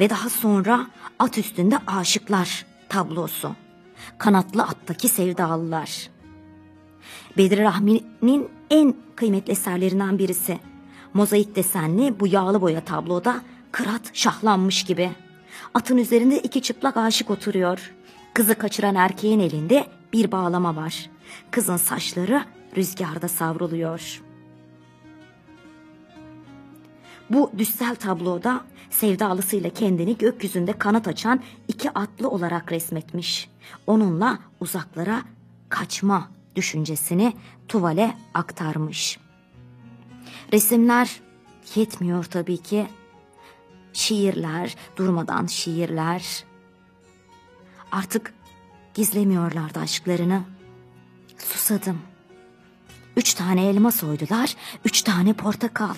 ve 0.00 0.10
daha 0.10 0.28
sonra 0.28 0.86
at 1.18 1.38
üstünde 1.38 1.78
aşıklar 1.86 2.66
tablosu, 2.88 3.54
kanatlı 4.18 4.62
attaki 4.62 5.08
sevdalılar. 5.08 6.10
Bedri 7.36 7.62
Rahmi'nin 7.62 8.48
en 8.70 8.94
kıymetli 9.16 9.52
eserlerinden 9.52 10.18
birisi. 10.18 10.58
Mozaik 11.14 11.56
desenli 11.56 12.20
bu 12.20 12.26
yağlı 12.26 12.60
boya 12.60 12.84
tabloda 12.84 13.40
kırat 13.72 14.10
şahlanmış 14.12 14.84
gibi. 14.84 15.10
Atın 15.74 15.96
üzerinde 15.96 16.38
iki 16.38 16.62
çıplak 16.62 16.96
aşık 16.96 17.30
oturuyor. 17.30 17.92
Kızı 18.34 18.54
kaçıran 18.54 18.94
erkeğin 18.94 19.40
elinde 19.40 19.86
bir 20.12 20.32
bağlama 20.32 20.76
var. 20.76 21.10
Kızın 21.50 21.76
saçları 21.76 22.44
rüzgarda 22.76 23.28
savruluyor. 23.28 24.22
Bu 27.30 27.50
düssel 27.58 27.96
tabloda 27.96 28.64
sevdalısıyla 28.90 29.70
kendini 29.70 30.18
gökyüzünde 30.18 30.72
kanat 30.72 31.08
açan 31.08 31.42
iki 31.68 31.90
atlı 31.90 32.30
olarak 32.30 32.72
resmetmiş. 32.72 33.50
Onunla 33.86 34.38
uzaklara 34.60 35.22
kaçma 35.68 36.30
düşüncesini 36.56 37.32
tuvale 37.68 38.16
aktarmış. 38.34 39.18
Resimler 40.52 41.20
yetmiyor 41.74 42.24
tabii 42.24 42.56
ki. 42.56 42.86
Şiirler, 43.92 44.76
durmadan 44.96 45.46
şiirler. 45.46 46.44
Artık 47.92 48.34
gizlemiyorlardı 48.94 49.80
aşklarını. 49.80 50.42
Susadım. 51.38 52.09
Üç 53.20 53.34
tane 53.34 53.66
elma 53.66 53.92
soydular, 53.92 54.56
üç 54.84 55.02
tane 55.02 55.32
portakal. 55.32 55.94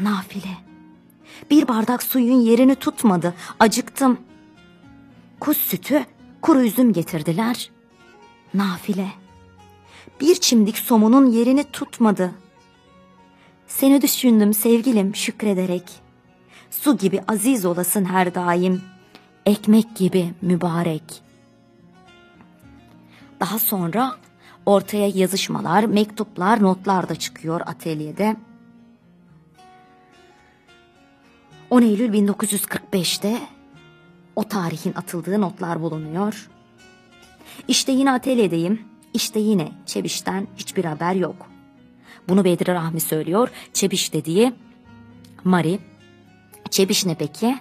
Nafile. 0.00 0.56
Bir 1.50 1.68
bardak 1.68 2.02
suyun 2.02 2.40
yerini 2.40 2.74
tutmadı, 2.74 3.34
acıktım. 3.58 4.20
Kuş 5.40 5.56
sütü, 5.56 6.04
kuru 6.42 6.62
üzüm 6.62 6.92
getirdiler. 6.92 7.70
Nafile. 8.54 9.08
Bir 10.20 10.34
çimdik 10.34 10.78
somunun 10.78 11.26
yerini 11.26 11.64
tutmadı. 11.64 12.34
Seni 13.66 14.02
düşündüm 14.02 14.54
sevgilim 14.54 15.16
şükrederek. 15.16 15.84
Su 16.70 16.98
gibi 16.98 17.20
aziz 17.28 17.64
olasın 17.64 18.04
her 18.04 18.34
daim. 18.34 18.82
Ekmek 19.46 19.96
gibi 19.96 20.34
mübarek. 20.42 21.22
Daha 23.40 23.58
sonra 23.58 24.16
ortaya 24.66 25.08
yazışmalar, 25.08 25.84
mektuplar, 25.84 26.62
notlar 26.62 27.08
da 27.08 27.14
çıkıyor 27.14 27.60
atölyede. 27.60 28.36
10 31.70 31.82
Eylül 31.82 32.12
1945'te 32.14 33.40
o 34.36 34.44
tarihin 34.44 34.94
atıldığı 34.94 35.40
notlar 35.40 35.80
bulunuyor. 35.80 36.50
İşte 37.68 37.92
yine 37.92 38.12
atölyedeyim. 38.12 38.82
İşte 39.14 39.40
yine 39.40 39.72
Çebiş'ten 39.86 40.46
hiçbir 40.56 40.84
haber 40.84 41.14
yok. 41.14 41.46
Bunu 42.28 42.44
Bedri 42.44 42.74
Rahmi 42.74 43.00
söylüyor. 43.00 43.48
Çebiş 43.72 44.12
dediği 44.12 44.52
Mari. 45.44 45.78
Çebiş 46.70 47.06
ne 47.06 47.14
peki? 47.14 47.56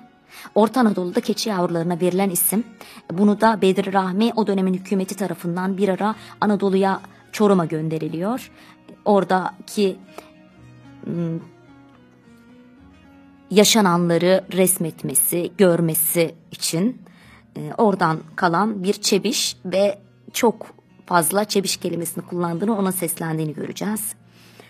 Orta 0.56 0.80
Anadolu'da 0.80 1.22
keçi 1.22 1.50
yavrularına 1.50 2.00
verilen 2.00 2.30
isim. 2.30 2.64
Bunu 3.12 3.42
da 3.42 3.62
Bedri 3.62 3.94
Rahmi 3.94 4.32
o 4.36 4.48
dönemin 4.48 4.74
hükümeti 4.74 5.16
tarafından 5.16 5.78
bir 5.78 5.90
ara 5.90 6.16
Anadolu'ya 6.42 7.02
Çorum'a 7.32 7.66
gönderiliyor. 7.66 8.52
Oradaki 9.06 9.98
yaşananları 13.52 14.46
resmetmesi, 14.54 15.52
görmesi 15.58 16.36
için 16.52 17.02
e, 17.58 17.74
oradan 17.78 18.18
kalan 18.36 18.84
bir 18.84 18.94
çebiş 18.94 19.58
ve 19.66 20.00
çok 20.34 20.68
fazla 21.06 21.46
çebiş 21.46 21.78
kelimesini 21.78 22.26
kullandığını 22.26 22.78
ona 22.78 22.92
seslendiğini 22.92 23.54
göreceğiz. 23.54 24.14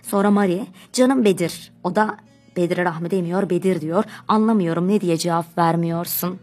Sonra 0.03 0.31
Mari, 0.31 0.65
canım 0.93 1.25
Bedir. 1.25 1.71
O 1.83 1.95
da 1.95 2.17
Bedir 2.57 2.77
Rahmi 2.77 3.11
demiyor, 3.11 3.49
Bedir 3.49 3.81
diyor. 3.81 4.03
Anlamıyorum 4.27 4.87
ne 4.87 5.01
diye 5.01 5.17
cevap 5.17 5.57
vermiyorsun. 5.57 6.39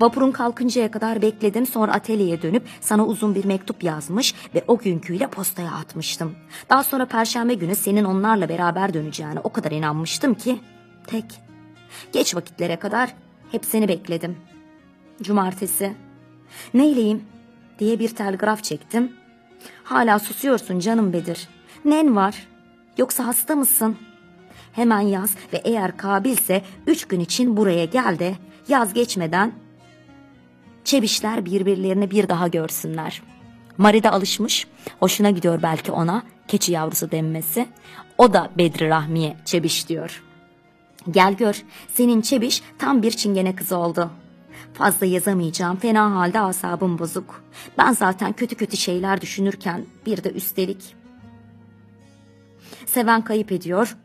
Vapurun 0.00 0.32
kalkıncaya 0.32 0.90
kadar 0.90 1.22
bekledim 1.22 1.66
sonra 1.66 1.92
atölyeye 1.92 2.42
dönüp 2.42 2.62
sana 2.80 3.06
uzun 3.06 3.34
bir 3.34 3.44
mektup 3.44 3.84
yazmış 3.84 4.34
ve 4.54 4.64
o 4.68 4.78
günküyle 4.78 5.26
postaya 5.26 5.72
atmıştım. 5.72 6.34
Daha 6.70 6.84
sonra 6.84 7.06
perşembe 7.06 7.54
günü 7.54 7.74
senin 7.74 8.04
onlarla 8.04 8.48
beraber 8.48 8.94
döneceğine 8.94 9.40
o 9.44 9.52
kadar 9.52 9.70
inanmıştım 9.70 10.34
ki 10.34 10.60
tek. 11.06 11.24
Geç 12.12 12.36
vakitlere 12.36 12.76
kadar 12.76 13.14
hep 13.52 13.64
seni 13.64 13.88
bekledim. 13.88 14.36
Cumartesi. 15.22 15.94
Neyleyim 16.74 17.24
diye 17.78 17.98
bir 17.98 18.08
telgraf 18.08 18.64
çektim. 18.64 19.12
Hala 19.84 20.18
susuyorsun 20.18 20.78
canım 20.78 21.12
Bedir. 21.12 21.48
Nen 21.84 22.16
var? 22.16 22.46
Yoksa 22.98 23.26
hasta 23.26 23.56
mısın? 23.56 23.96
Hemen 24.76 25.00
yaz 25.00 25.34
ve 25.52 25.56
eğer 25.64 25.96
kabilse 25.96 26.62
üç 26.86 27.04
gün 27.04 27.20
için 27.20 27.56
buraya 27.56 27.84
gel 27.84 28.18
de 28.18 28.34
yaz 28.68 28.92
geçmeden 28.92 29.52
çebişler 30.84 31.44
birbirlerini 31.44 32.10
bir 32.10 32.28
daha 32.28 32.48
görsünler. 32.48 33.22
Mari 33.78 34.02
de 34.02 34.10
alışmış, 34.10 34.66
hoşuna 35.00 35.30
gidiyor 35.30 35.62
belki 35.62 35.92
ona 35.92 36.22
keçi 36.48 36.72
yavrusu 36.72 37.10
denmesi. 37.10 37.68
O 38.18 38.32
da 38.32 38.50
Bedri 38.58 38.88
Rahmi'ye 38.88 39.36
çebiş 39.44 39.88
diyor. 39.88 40.22
Gel 41.10 41.34
gör, 41.34 41.62
senin 41.94 42.20
çebiş 42.20 42.62
tam 42.78 43.02
bir 43.02 43.10
çingene 43.10 43.56
kızı 43.56 43.76
oldu. 43.76 44.10
Fazla 44.74 45.06
yazamayacağım, 45.06 45.76
fena 45.76 46.14
halde 46.14 46.40
asabım 46.40 46.98
bozuk. 46.98 47.44
Ben 47.78 47.92
zaten 47.92 48.32
kötü 48.32 48.54
kötü 48.54 48.76
şeyler 48.76 49.20
düşünürken 49.20 49.86
bir 50.06 50.24
de 50.24 50.30
üstelik. 50.30 50.96
Seven 52.86 53.24
kayıp 53.24 53.52
ediyor, 53.52 53.96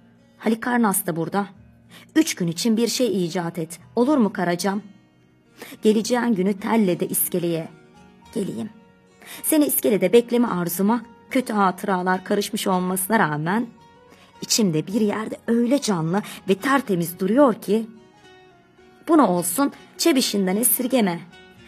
Halikarnas 0.41 1.05
da 1.05 1.15
burada. 1.15 1.47
Üç 2.15 2.35
gün 2.35 2.47
için 2.47 2.77
bir 2.77 2.87
şey 2.87 3.25
icat 3.25 3.59
et, 3.59 3.79
olur 3.95 4.17
mu 4.17 4.33
Karacam? 4.33 4.81
Geleceğin 5.81 6.35
günü 6.35 6.59
telle 6.59 6.99
de 6.99 7.07
iskeleye. 7.07 7.69
Geleyim. 8.33 8.69
Seni 9.43 9.65
iskelede 9.65 10.13
bekleme 10.13 10.47
arzuma 10.47 11.01
kötü 11.29 11.53
hatıralar 11.53 12.23
karışmış 12.23 12.67
olmasına 12.67 13.19
rağmen 13.19 13.67
içimde 14.41 14.87
bir 14.87 15.01
yerde 15.01 15.37
öyle 15.47 15.81
canlı 15.81 16.21
ve 16.49 16.55
tertemiz 16.55 17.19
duruyor 17.19 17.53
ki 17.53 17.87
bunu 19.07 19.27
olsun 19.27 19.71
çebişinden 19.97 20.55
esirgeme. 20.55 21.19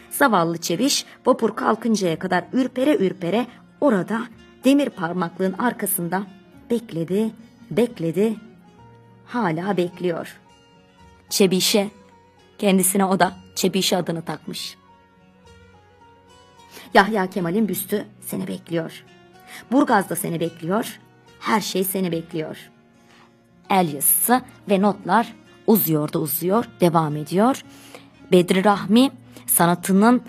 Zavallı 0.10 0.58
çebiş 0.58 1.06
vapur 1.26 1.56
kalkıncaya 1.56 2.20
kadar 2.20 2.44
ürpere 2.54 2.98
ürpere 2.98 3.48
orada 3.82 4.22
demir 4.64 4.90
parmaklığın 4.90 5.54
arkasında 5.54 6.24
bekledi, 6.70 7.32
bekledi, 7.72 8.36
hala 9.26 9.78
bekliyor. 9.78 10.38
Çebişe, 11.30 11.90
kendisine 12.58 13.06
o 13.06 13.20
da 13.20 13.38
Çebişe 13.56 13.98
adını 13.98 14.22
takmış. 14.22 14.78
Yahya 16.94 17.30
Kemal'in 17.30 17.68
büstü 17.68 18.06
seni 18.22 18.48
bekliyor. 18.48 19.04
Burgaz'da 19.72 20.16
seni 20.16 20.40
bekliyor. 20.40 21.00
Her 21.40 21.62
şey 21.62 21.84
seni 21.84 22.12
bekliyor. 22.12 22.58
El 23.70 23.94
yazısı 23.94 24.42
ve 24.70 24.82
notlar 24.82 25.34
uzuyor 25.68 26.14
da 26.14 26.20
uzuyor, 26.20 26.66
devam 26.80 27.16
ediyor. 27.16 27.64
Bedri 28.32 28.64
Rahmi 28.64 29.12
sanatının 29.48 30.22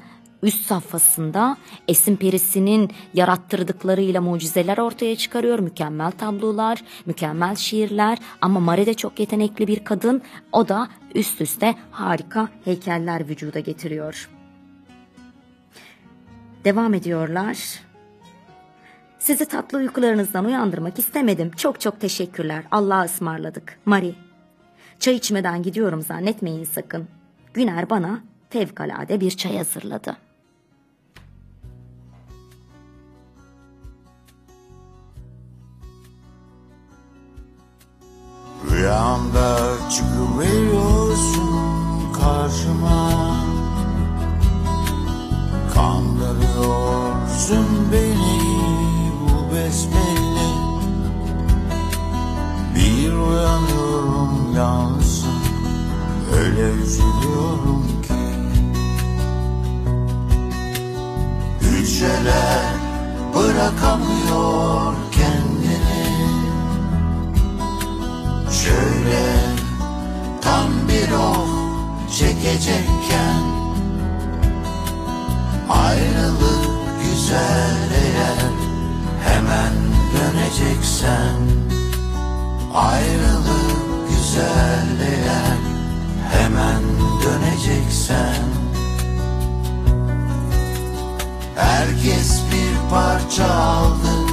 üst 0.44 0.66
safhasında 0.66 1.57
Esin 1.88 2.16
Perisi'nin 2.16 2.90
yarattırdıklarıyla 3.14 4.20
mucizeler 4.20 4.78
ortaya 4.78 5.16
çıkarıyor. 5.16 5.59
Mükemmel 5.59 6.11
tablolar, 6.11 6.85
mükemmel 7.07 7.57
şiirler 7.57 8.18
ama 8.40 8.61
Mare 8.61 8.87
de 8.87 8.94
çok 8.94 9.20
yetenekli 9.20 9.66
bir 9.66 9.85
kadın. 9.85 10.22
O 10.52 10.68
da 10.68 10.88
üst 11.14 11.40
üste 11.40 11.74
harika 11.90 12.48
heykeller 12.64 13.28
vücuda 13.28 13.61
getiriyor. 13.61 14.30
Devam 16.64 16.94
ediyorlar. 16.94 17.59
Sizi 19.18 19.46
tatlı 19.48 19.78
uykularınızdan 19.78 20.44
uyandırmak 20.44 20.98
istemedim. 20.98 21.50
Çok 21.57 21.80
çok 21.80 22.00
teşekkürler. 22.00 22.64
Allah'a 22.70 23.04
ısmarladık. 23.04 23.78
Mari. 23.87 24.14
Çay 24.98 25.14
içmeden 25.14 25.62
gidiyorum 25.62 26.02
zannetmeyin 26.02 26.64
sakın. 26.64 27.09
Güner 27.54 27.90
bana 27.90 28.20
fevkalade 28.50 29.20
bir 29.20 29.30
çay 29.30 29.57
hazırladı. 29.57 30.16
Rüyamda 38.85 39.59
çıkıveriyorsun 39.90 42.12
karşıma. 42.12 43.11
Kandırıyorsun 45.75 47.66
beni 47.92 48.40
bu 49.20 49.55
besbelli. 49.55 50.51
Bir 52.75 53.12
uyanıyorum 53.12 54.55
yalnızım. 54.57 55.40
Öyle 56.37 56.70
üzülüyorum 56.70 57.85
ki. 58.03 58.25
Hücreler 61.61 62.75
bırakamıyor 63.35 64.94
Şöyle 68.62 69.24
tam 70.42 70.88
bir 70.88 71.12
oh 71.12 71.46
çekecekken 72.18 73.42
Ayrılık 75.68 76.66
güzel 77.02 77.90
eğer 78.04 78.50
hemen 79.24 79.72
döneceksen 80.14 81.36
Ayrılık 82.74 84.08
güzel 84.08 85.00
eğer 85.00 85.58
hemen 86.32 86.82
döneceksen. 87.22 88.44
Herkes 91.56 92.42
bir 92.52 92.90
parça 92.90 93.44
aldı 93.54 94.26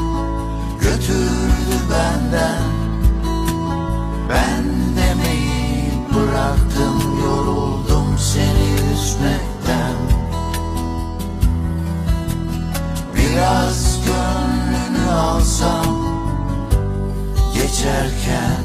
götürdü 0.81 1.75
benden 1.91 2.70
bıraktım 6.41 7.19
yoruldum 7.23 8.17
seni 8.17 8.91
üzmekten. 8.93 9.95
Biraz 13.15 13.99
gönlünü 14.06 15.12
alsam 15.12 15.86
geçerken 17.54 18.63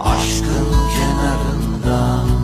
Aşkın 0.00 0.74
kenarından 0.94 2.43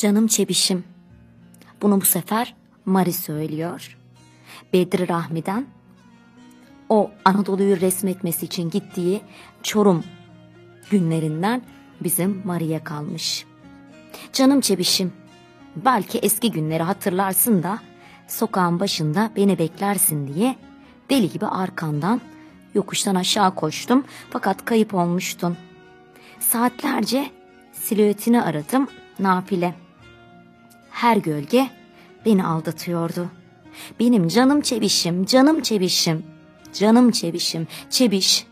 Canım 0.00 0.26
çebişim. 0.26 0.84
Bunu 1.82 2.00
bu 2.00 2.04
sefer 2.04 2.54
Mari 2.84 3.12
söylüyor. 3.12 3.98
Bedri 4.72 5.08
Rahmi'den 5.08 5.66
o 6.88 7.10
Anadolu'yu 7.24 7.80
resmetmesi 7.80 8.46
için 8.46 8.70
gittiği 8.70 9.20
Çorum 9.62 10.04
günlerinden 10.90 11.62
bizim 12.00 12.42
Mari'ye 12.44 12.84
kalmış. 12.84 13.46
Canım 14.32 14.60
çebişim, 14.60 15.12
belki 15.76 16.18
eski 16.18 16.52
günleri 16.52 16.82
hatırlarsın 16.82 17.62
da 17.62 17.78
sokağın 18.28 18.80
başında 18.80 19.30
beni 19.36 19.58
beklersin 19.58 20.34
diye 20.34 20.56
deli 21.10 21.30
gibi 21.30 21.46
arkandan 21.46 22.20
yokuştan 22.74 23.14
aşağı 23.14 23.54
koştum 23.54 24.04
fakat 24.30 24.64
kayıp 24.64 24.94
olmuştun. 24.94 25.56
Saatlerce 26.40 27.30
silüetini 27.72 28.42
aradım 28.42 28.88
nafile. 29.18 29.85
Her 30.96 31.16
gölge 31.16 31.70
beni 32.24 32.44
aldatıyordu. 32.46 33.30
Benim 34.00 34.28
canım 34.28 34.60
çebişim, 34.60 35.24
canım 35.24 35.60
çebişim, 35.60 36.26
canım 36.72 37.10
çebişim, 37.10 37.66
çebiş. 37.90 38.46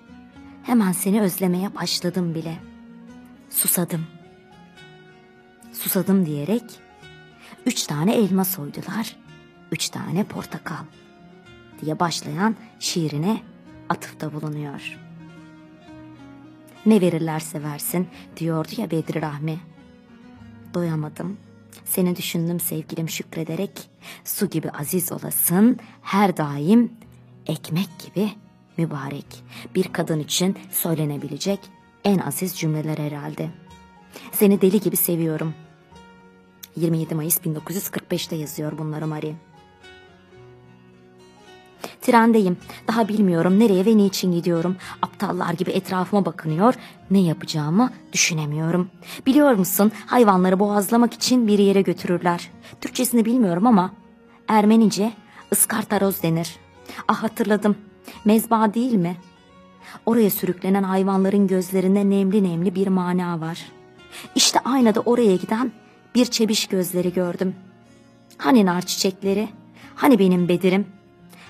Hemen 0.62 0.92
seni 0.92 1.22
özlemeye 1.22 1.74
başladım 1.74 2.34
bile. 2.34 2.58
Susadım. 3.50 4.06
Susadım 5.72 6.26
diyerek 6.26 6.62
üç 7.66 7.82
tane 7.82 8.14
elma 8.14 8.44
soydular, 8.44 9.16
üç 9.72 9.88
tane 9.88 10.24
portakal 10.24 10.84
diye 11.80 12.00
başlayan 12.00 12.56
şiirine 12.78 13.40
atıfta 13.88 14.32
bulunuyor. 14.32 14.98
Ne 16.86 17.00
verirlerse 17.00 17.62
versin 17.62 18.08
diyordu 18.36 18.70
ya 18.76 18.90
Bedri 18.90 19.22
Rahmi. 19.22 19.58
Doyamadım. 20.74 21.43
Seni 21.84 22.16
düşündüm 22.16 22.60
sevgilim 22.60 23.08
şükrederek. 23.08 23.90
Su 24.24 24.50
gibi 24.50 24.70
aziz 24.70 25.12
olasın 25.12 25.78
her 26.02 26.36
daim 26.36 26.92
ekmek 27.46 27.88
gibi 28.04 28.30
mübarek. 28.76 29.26
Bir 29.74 29.92
kadın 29.92 30.20
için 30.20 30.56
söylenebilecek 30.70 31.60
en 32.04 32.18
aziz 32.18 32.58
cümleler 32.58 32.98
herhalde. 32.98 33.50
Seni 34.32 34.60
deli 34.60 34.80
gibi 34.80 34.96
seviyorum. 34.96 35.54
27 36.76 37.14
Mayıs 37.14 37.38
1945'te 37.38 38.36
yazıyor 38.36 38.78
bunları 38.78 39.06
Marie. 39.06 39.34
Trendeyim. 42.00 42.56
Daha 42.88 43.08
bilmiyorum 43.08 43.58
nereye 43.58 43.86
ve 43.86 43.96
niçin 43.96 44.32
gidiyorum. 44.32 44.76
Aptallar 45.02 45.52
gibi 45.52 45.70
etrafıma 45.70 46.24
bakınıyor. 46.24 46.74
Ne 47.10 47.20
yapacağımı 47.20 47.90
düşünemiyorum. 48.12 48.90
Biliyor 49.26 49.52
musun 49.52 49.92
hayvanları 50.06 50.60
boğazlamak 50.60 51.14
için 51.14 51.48
bir 51.48 51.58
yere 51.58 51.82
götürürler. 51.82 52.50
Türkçesini 52.80 53.24
bilmiyorum 53.24 53.66
ama 53.66 53.90
Ermenice 54.48 55.12
ıskartaroz 55.52 56.22
denir. 56.22 56.56
Ah 57.08 57.22
hatırladım. 57.22 57.76
Mezba 58.24 58.74
değil 58.74 58.94
mi? 58.94 59.16
Oraya 60.06 60.30
sürüklenen 60.30 60.82
hayvanların 60.82 61.46
gözlerinde 61.46 62.10
nemli 62.10 62.44
nemli 62.44 62.74
bir 62.74 62.88
mana 62.88 63.40
var. 63.40 63.66
İşte 64.34 64.58
aynada 64.64 65.00
oraya 65.00 65.36
giden 65.36 65.72
bir 66.14 66.24
çebiş 66.26 66.66
gözleri 66.66 67.12
gördüm. 67.12 67.54
Hani 68.38 68.66
nar 68.66 68.82
çiçekleri? 68.82 69.48
Hani 69.94 70.18
benim 70.18 70.48
Bedir'im? 70.48 70.86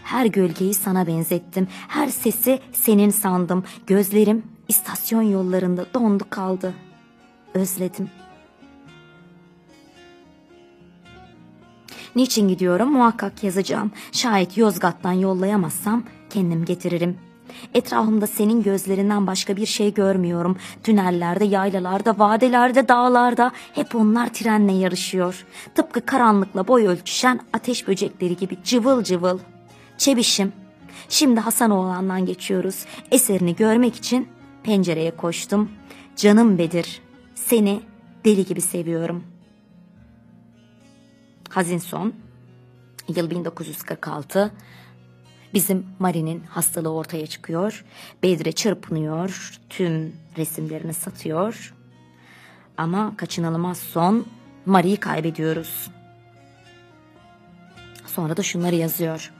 Her 0.04 0.26
gölgeyi 0.26 0.74
sana 0.74 1.06
benzettim. 1.06 1.68
Her 1.88 2.08
sesi 2.08 2.60
senin 2.72 3.10
sandım. 3.10 3.64
Gözlerim 3.86 4.42
istasyon 4.68 5.22
yollarında 5.22 5.86
dondu 5.94 6.24
kaldı. 6.30 6.74
Özledim. 7.54 8.10
Niçin 12.16 12.48
gidiyorum 12.48 12.92
muhakkak 12.92 13.44
yazacağım. 13.44 13.90
Şayet 14.12 14.56
Yozgat'tan 14.56 15.12
yollayamazsam 15.12 16.04
kendim 16.30 16.64
getiririm. 16.64 17.18
Etrafımda 17.74 18.26
senin 18.26 18.62
gözlerinden 18.62 19.26
başka 19.26 19.56
bir 19.56 19.66
şey 19.66 19.94
görmüyorum. 19.94 20.56
Tünellerde, 20.82 21.44
yaylalarda, 21.44 22.18
vadelerde, 22.18 22.88
dağlarda 22.88 23.52
hep 23.72 23.94
onlar 23.94 24.32
trenle 24.32 24.72
yarışıyor. 24.72 25.44
Tıpkı 25.74 26.06
karanlıkla 26.06 26.68
boy 26.68 26.86
ölçüşen 26.86 27.40
ateş 27.52 27.88
böcekleri 27.88 28.36
gibi 28.36 28.56
cıvıl 28.64 29.02
cıvıl. 29.04 29.38
Çebişim. 29.98 30.52
Şimdi 31.08 31.40
Hasanoğlan'dan 31.40 32.26
geçiyoruz. 32.26 32.84
Eserini 33.10 33.56
görmek 33.56 33.96
için 33.96 34.28
pencereye 34.62 35.16
koştum. 35.16 35.70
Canım 36.16 36.58
Bedir, 36.58 37.02
seni 37.34 37.80
deli 38.24 38.44
gibi 38.46 38.60
seviyorum. 38.60 39.24
Hazin 41.48 41.78
son. 41.78 42.12
Yıl 43.16 43.30
1946. 43.30 44.52
Bizim 45.54 45.86
Mari'nin 45.98 46.40
hastalığı 46.40 46.92
ortaya 46.92 47.26
çıkıyor. 47.26 47.84
Bedre 48.22 48.52
çırpınıyor. 48.52 49.60
Tüm 49.70 50.16
resimlerini 50.36 50.94
satıyor. 50.94 51.74
Ama 52.76 53.16
kaçınılmaz 53.16 53.78
son 53.78 54.26
Mari'yi 54.66 54.96
kaybediyoruz. 54.96 55.90
Sonra 58.06 58.36
da 58.36 58.42
şunları 58.42 58.74
yazıyor. 58.74 59.32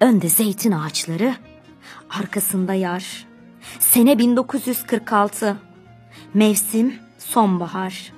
Önde 0.00 0.28
zeytin 0.28 0.72
ağaçları, 0.72 1.34
arkasında 2.10 2.74
yar. 2.74 3.26
Sene 3.78 4.18
1946. 4.18 5.56
Mevsim 6.34 6.94
sonbahar. 7.18 8.12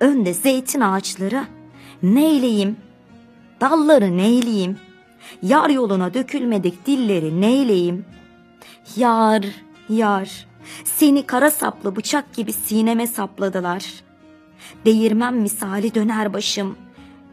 Önde 0.00 0.34
zeytin 0.34 0.80
ağaçları, 0.80 1.44
neyleyim? 2.02 2.76
Dalları 3.60 4.16
neyleyim? 4.16 4.78
Yar 5.42 5.70
yoluna 5.70 6.14
dökülmedik 6.14 6.86
dilleri 6.86 7.40
neyleyim? 7.40 8.04
Yar, 8.96 9.44
yar, 9.88 10.46
seni 10.84 11.26
kara 11.26 11.50
saplı 11.50 11.96
bıçak 11.96 12.34
gibi 12.34 12.52
sineme 12.52 13.06
sapladılar. 13.06 13.84
Değirmen 14.84 15.34
misali 15.34 15.94
döner 15.94 16.32
başım. 16.32 16.76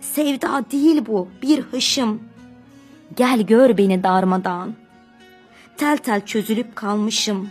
Sevda 0.02 0.66
değil 0.72 1.06
bu, 1.08 1.30
bir 1.42 1.62
hışım. 1.62 2.22
Gel 3.14 3.42
gör 3.42 3.78
beni 3.78 4.04
darmadan. 4.04 4.74
Tel 5.78 5.98
tel 5.98 6.26
çözülüp 6.26 6.76
kalmışım. 6.76 7.50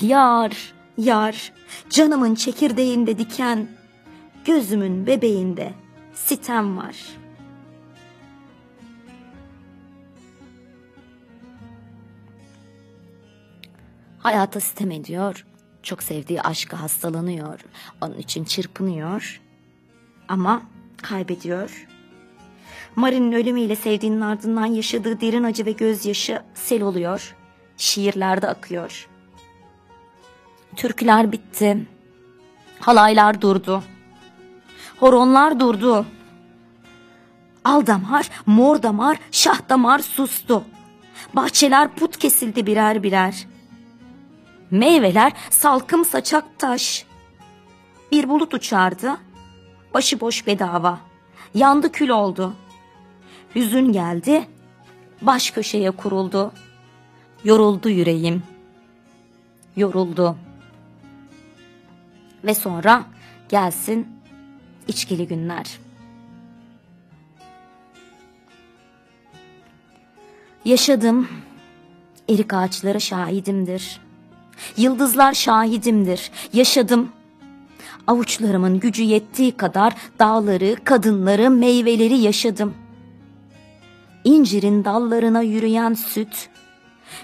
Yar, 0.00 0.74
yar, 0.98 1.52
canımın 1.90 2.34
çekirdeğinde 2.34 3.18
diken, 3.18 3.66
gözümün 4.44 5.06
bebeğinde 5.06 5.72
sitem 6.14 6.76
var.'' 6.76 7.26
Hayata 14.26 14.60
sitem 14.60 14.90
ediyor. 14.90 15.46
Çok 15.82 16.02
sevdiği 16.02 16.42
aşka 16.42 16.80
hastalanıyor. 16.82 17.60
Onun 18.00 18.18
için 18.18 18.44
çırpınıyor. 18.44 19.40
Ama 20.28 20.62
kaybediyor. 21.02 21.86
Mari'nin 22.96 23.32
ölümüyle 23.32 23.76
sevdiğinin 23.76 24.20
ardından 24.20 24.66
yaşadığı 24.66 25.20
derin 25.20 25.44
acı 25.44 25.66
ve 25.66 25.72
gözyaşı 25.72 26.42
sel 26.54 26.82
oluyor. 26.82 27.36
Şiirlerde 27.76 28.48
akıyor. 28.48 29.08
Türküler 30.76 31.32
bitti. 31.32 31.86
Halaylar 32.80 33.40
durdu. 33.40 33.82
Horonlar 35.00 35.60
durdu. 35.60 36.06
Al 37.64 37.86
damar, 37.86 38.30
mor 38.46 38.82
damar, 38.82 39.18
şah 39.30 39.68
damar 39.68 39.98
sustu. 39.98 40.64
Bahçeler 41.34 41.94
put 41.94 42.16
kesildi 42.16 42.66
birer 42.66 43.02
birer. 43.02 43.46
Meyveler 44.70 45.32
salkım 45.50 46.04
saçak 46.04 46.58
taş. 46.58 47.06
Bir 48.12 48.28
bulut 48.28 48.54
uçardı. 48.54 49.16
Başıboş 49.94 50.46
bedava. 50.46 50.98
Yandı 51.56 51.92
kül 51.92 52.08
oldu. 52.08 52.52
Hüzün 53.54 53.92
geldi. 53.92 54.48
Baş 55.22 55.50
köşeye 55.50 55.90
kuruldu. 55.90 56.52
Yoruldu 57.44 57.88
yüreğim. 57.88 58.42
Yoruldu. 59.76 60.36
Ve 62.44 62.54
sonra 62.54 63.04
gelsin 63.48 64.08
içkili 64.88 65.28
günler. 65.28 65.78
Yaşadım. 70.64 71.28
Erik 72.28 72.54
ağaçları 72.54 73.00
şahidimdir. 73.00 74.00
Yıldızlar 74.76 75.34
şahidimdir. 75.34 76.30
Yaşadım. 76.52 77.12
Avuçlarımın 78.06 78.80
gücü 78.80 79.02
yettiği 79.02 79.56
kadar 79.56 79.94
dağları, 80.18 80.76
kadınları, 80.84 81.50
meyveleri 81.50 82.18
yaşadım. 82.18 82.74
İncirin 84.24 84.84
dallarına 84.84 85.42
yürüyen 85.42 85.94
süt, 85.94 86.48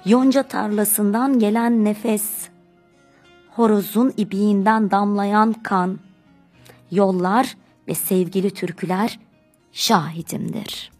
yonca 0.04 0.42
tarlasından 0.42 1.38
gelen 1.38 1.84
nefes, 1.84 2.48
horozun 3.50 4.12
ibiğinden 4.16 4.90
damlayan 4.90 5.52
kan, 5.52 5.98
yollar 6.90 7.56
ve 7.88 7.94
sevgili 7.94 8.50
türküler 8.50 9.18
şahidimdir.'' 9.72 10.91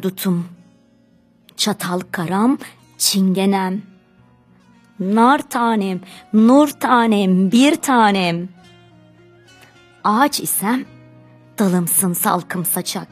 Karadutum, 0.00 0.48
çatal 1.56 2.00
karam, 2.10 2.58
çingenem. 2.98 3.82
Nar 5.00 5.38
tanem, 5.38 6.00
nur 6.32 6.68
tanem, 6.68 7.52
bir 7.52 7.74
tanem. 7.74 8.48
Ağaç 10.04 10.40
isem, 10.40 10.84
dalımsın 11.58 12.12
salkım 12.12 12.64
saçak. 12.64 13.08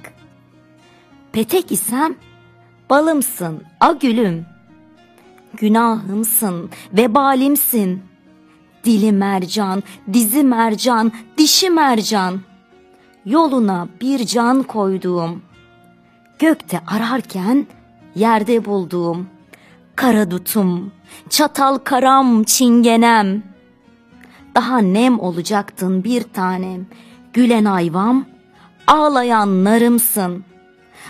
Petek 1.33 1.73
isem, 1.73 2.15
balımsın, 2.91 3.63
a 3.81 3.93
gülüm. 3.93 4.47
Günahımsın, 5.55 6.71
vebalimsin. 6.93 8.03
Dili 8.85 9.13
mercan, 9.13 9.83
dizi 10.13 10.43
mercan, 10.43 11.13
dişi 11.39 11.71
mercan. 11.71 12.41
Yoluna 13.25 13.89
bir 14.01 14.27
can 14.27 14.63
koyduğum, 14.63 15.48
gökte 16.39 16.81
ararken 16.87 17.67
yerde 18.15 18.65
bulduğum 18.65 19.29
kara 19.97 20.31
dutum, 20.31 20.93
çatal 21.31 21.79
karam 21.79 22.45
çingenem. 22.45 23.43
Daha 24.55 24.79
nem 24.79 25.21
olacaktın 25.21 26.05
bir 26.05 26.23
tanem, 26.23 26.87
gülen 27.33 27.65
ayvam, 27.65 28.27
ağlayan 28.87 29.65
narımsın. 29.65 30.45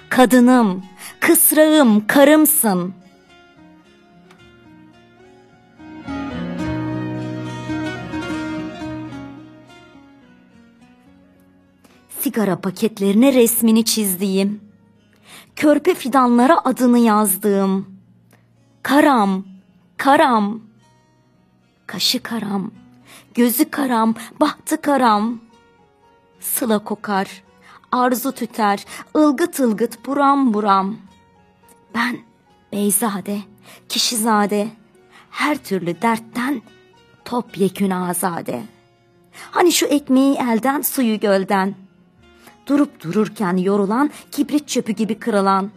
Kadınım, 0.09 0.85
kısrağım, 1.21 2.07
karımsın. 2.07 2.95
Sigara 12.21 12.61
paketlerine 12.61 13.33
resmini 13.33 13.85
çizdiğim, 13.85 14.68
körpe 15.59 15.95
fidanlara 15.95 16.61
adını 16.65 16.99
yazdığım, 16.99 17.87
karam, 18.83 19.45
karam, 19.97 20.61
kaşı 21.87 22.23
karam, 22.23 22.71
gözü 23.35 23.71
karam, 23.71 24.15
bahtı 24.41 24.81
karam, 24.81 25.41
sıla 26.41 26.79
kokar, 26.79 27.43
arzu 27.93 28.33
tüter, 28.33 28.85
ılgıt 29.17 29.61
ılgıt 29.61 30.07
buram 30.07 30.55
buram. 30.55 30.97
Ben 31.95 32.19
beyzade, 32.73 33.39
kişizade, 33.89 34.69
her 35.31 35.59
türlü 35.59 36.03
dertten 36.03 36.63
topyekün 37.25 37.91
azade. 37.91 38.63
Hani 39.51 39.73
şu 39.73 39.87
ekmeği 39.87 40.37
elden, 40.37 40.83
suyu 40.83 41.21
gölden. 41.21 41.75
Durup 42.69 43.03
dururken 43.03 43.57
yorulan, 43.57 44.11
kibrit 44.31 44.69
çöpü 44.69 44.93
gibi 44.93 45.19
kırılan. 45.19 45.71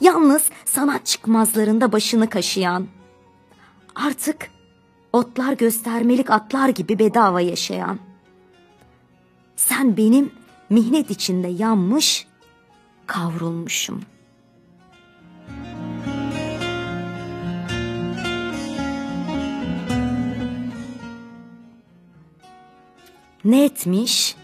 Yalnız 0.00 0.50
sanat 0.64 1.06
çıkmazlarında 1.06 1.92
başını 1.92 2.30
kaşıyan. 2.30 2.86
Artık 3.94 4.50
otlar 5.12 5.52
göstermelik 5.52 6.30
atlar 6.30 6.68
gibi 6.68 6.98
bedava 6.98 7.40
yaşayan. 7.40 7.98
Sen 9.56 9.96
benim 9.96 10.30
mihnet 10.70 11.10
içinde 11.10 11.48
yanmış, 11.48 12.26
kavrulmuşum. 13.06 14.02
Ne 23.44 23.64
etmiş, 23.64 24.36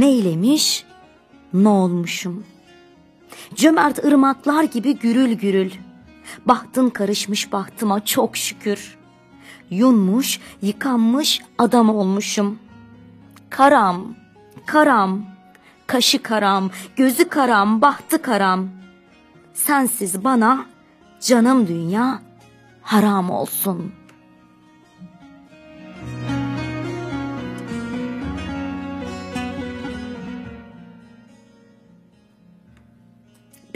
neylemiş, 0.00 0.84
ne 1.52 1.68
olmuşum. 1.68 2.44
Cömert 3.54 4.04
ırmaklar 4.04 4.64
gibi 4.64 4.98
gürül 4.98 5.32
gürül. 5.32 5.70
Bahtın 6.46 6.90
karışmış 6.90 7.52
bahtıma 7.52 8.04
çok 8.04 8.36
şükür. 8.36 8.98
Yunmuş, 9.70 10.40
yıkanmış 10.62 11.42
adam 11.58 11.90
olmuşum. 11.90 12.58
Karam, 13.50 14.14
karam, 14.66 15.24
kaşı 15.86 16.22
karam, 16.22 16.70
gözü 16.96 17.28
karam, 17.28 17.80
bahtı 17.80 18.22
karam. 18.22 18.68
Sensiz 19.54 20.24
bana 20.24 20.66
canım 21.20 21.68
dünya 21.68 22.22
haram 22.82 23.30
olsun.'' 23.30 24.05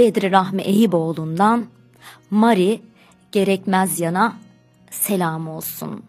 Bedri 0.01 0.31
Rahmi 0.31 0.63
Eyüboğlu'ndan 0.63 1.67
Mari 2.31 2.81
Gerekmez 3.33 4.01
Yana 4.01 4.37
selam 4.91 5.49
olsun. 5.49 6.03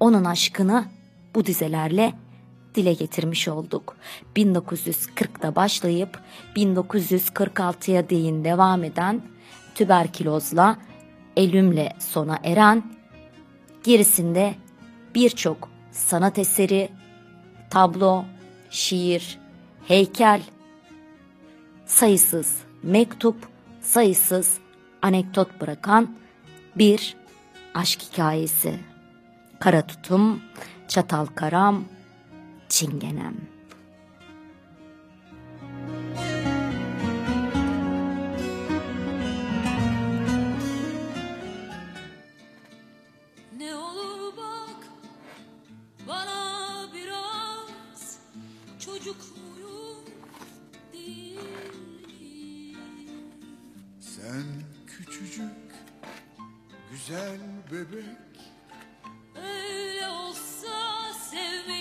Onun 0.00 0.24
aşkını 0.24 0.84
bu 1.34 1.46
dizelerle 1.46 2.12
dile 2.74 2.92
getirmiş 2.92 3.48
olduk. 3.48 3.96
1940'da 4.36 5.56
başlayıp 5.56 6.20
1946'ya 6.56 8.10
değin 8.10 8.44
devam 8.44 8.84
eden 8.84 9.22
tüberkülozla, 9.74 10.78
elümle 11.36 11.92
sona 11.98 12.38
eren, 12.44 12.82
gerisinde 13.84 14.54
birçok 15.14 15.68
sanat 15.92 16.38
eseri, 16.38 16.88
tablo, 17.70 18.24
şiir, 18.70 19.38
heykel, 19.88 20.42
sayısız 21.86 22.56
mektup, 22.82 23.48
sayısız 23.80 24.58
anekdot 25.02 25.60
bırakan 25.60 26.16
bir 26.76 27.16
aşk 27.74 28.02
hikayesi. 28.02 28.78
Kara 29.60 29.86
tutum, 29.86 30.42
çatal 30.88 31.26
karam, 31.26 31.84
çingenem. 32.68 33.55
Güzel 57.06 57.38
bebek. 57.72 58.04
Öyle 59.36 60.08
olsa 60.08 61.12
sevmeyi 61.30 61.75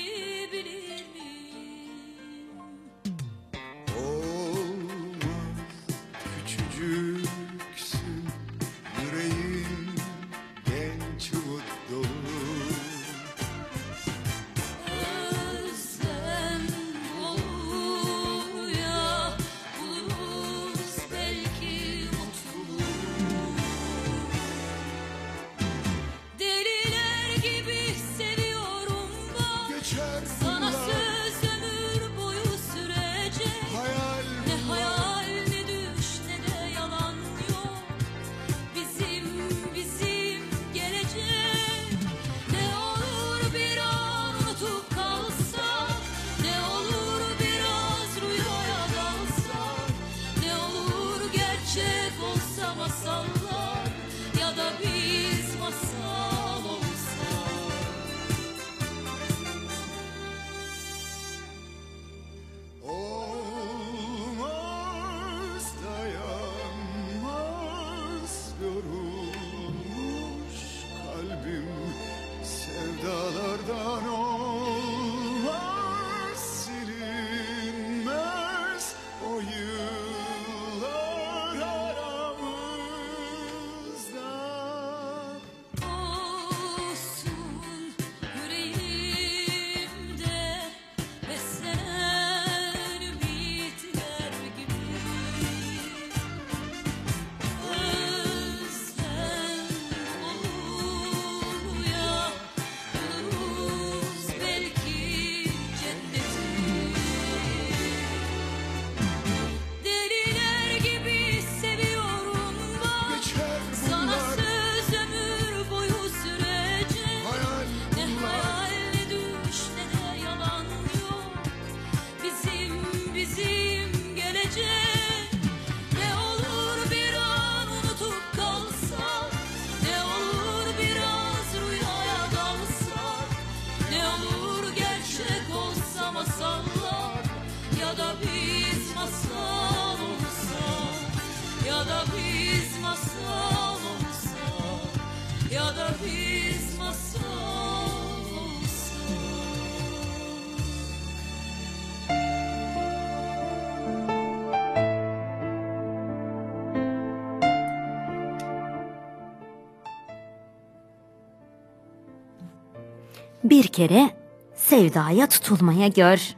Bir 163.66 163.72
kere 163.72 164.10
sevdaya 164.56 165.30
tutulmaya 165.30 165.88
gör. 165.88 166.36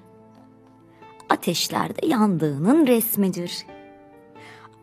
Ateşlerde 1.30 2.06
yandığının 2.08 2.88
resmidir. 2.88 3.66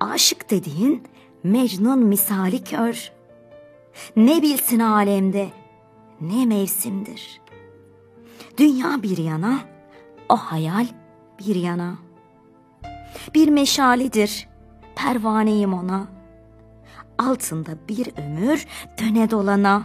Aşık 0.00 0.50
dediğin 0.50 1.02
Mecnun 1.42 1.98
misali 1.98 2.64
kör. 2.64 3.12
Ne 4.16 4.42
bilsin 4.42 4.78
alemde 4.78 5.48
ne 6.20 6.46
mevsimdir. 6.46 7.40
Dünya 8.58 9.02
bir 9.02 9.18
yana, 9.18 9.58
o 10.28 10.36
hayal 10.36 10.86
bir 11.38 11.54
yana. 11.54 11.94
Bir 13.34 13.48
meşalidir, 13.48 14.48
pervaneyim 14.96 15.74
ona. 15.74 16.06
Altında 17.18 17.70
bir 17.88 18.08
ömür 18.16 18.66
döne 19.00 19.30
dolana. 19.30 19.82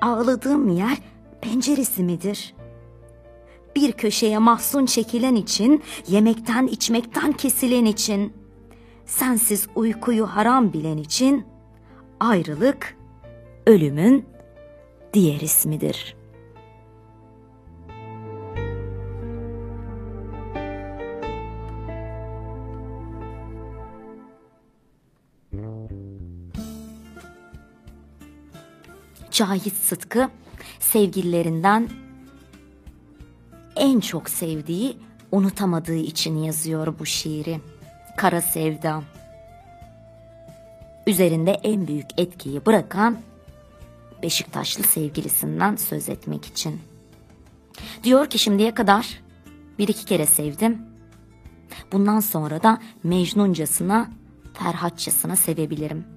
Ağladığım 0.00 0.68
yer 0.68 0.98
penceresi 1.44 2.02
midir? 2.02 2.54
Bir 3.76 3.92
köşeye 3.92 4.38
mahzun 4.38 4.86
çekilen 4.86 5.34
için, 5.34 5.82
yemekten 6.08 6.66
içmekten 6.66 7.32
kesilen 7.32 7.84
için, 7.84 8.32
sensiz 9.06 9.66
uykuyu 9.74 10.26
haram 10.26 10.72
bilen 10.72 10.96
için, 10.96 11.46
ayrılık 12.20 12.96
ölümün 13.66 14.26
diğer 15.14 15.40
ismidir. 15.40 16.16
Cahit 29.30 29.74
Sıtkı 29.74 30.30
sevgililerinden 30.92 31.88
en 33.76 34.00
çok 34.00 34.30
sevdiği, 34.30 34.96
unutamadığı 35.32 35.96
için 35.96 36.36
yazıyor 36.36 36.98
bu 36.98 37.06
şiiri. 37.06 37.60
Kara 38.16 38.40
Sevda. 38.40 39.02
Üzerinde 41.06 41.50
en 41.50 41.86
büyük 41.86 42.06
etkiyi 42.20 42.66
bırakan 42.66 43.18
Beşiktaşlı 44.22 44.84
sevgilisinden 44.84 45.76
söz 45.76 46.08
etmek 46.08 46.44
için. 46.44 46.80
Diyor 48.04 48.26
ki 48.26 48.38
şimdiye 48.38 48.74
kadar 48.74 49.20
bir 49.78 49.88
iki 49.88 50.04
kere 50.04 50.26
sevdim. 50.26 50.82
Bundan 51.92 52.20
sonra 52.20 52.62
da 52.62 52.78
Mecnuncasına, 53.02 54.10
Ferhatçasına 54.54 55.36
sevebilirim. 55.36 56.13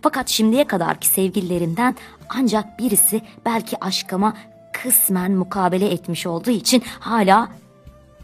Fakat 0.00 0.28
şimdiye 0.28 0.66
kadarki 0.66 1.08
sevgililerimden 1.08 1.96
ancak 2.28 2.78
birisi 2.78 3.22
belki 3.44 3.84
aşkıma 3.84 4.36
kısmen 4.72 5.32
mukabele 5.32 5.90
etmiş 5.90 6.26
olduğu 6.26 6.50
için 6.50 6.82
hala 7.00 7.48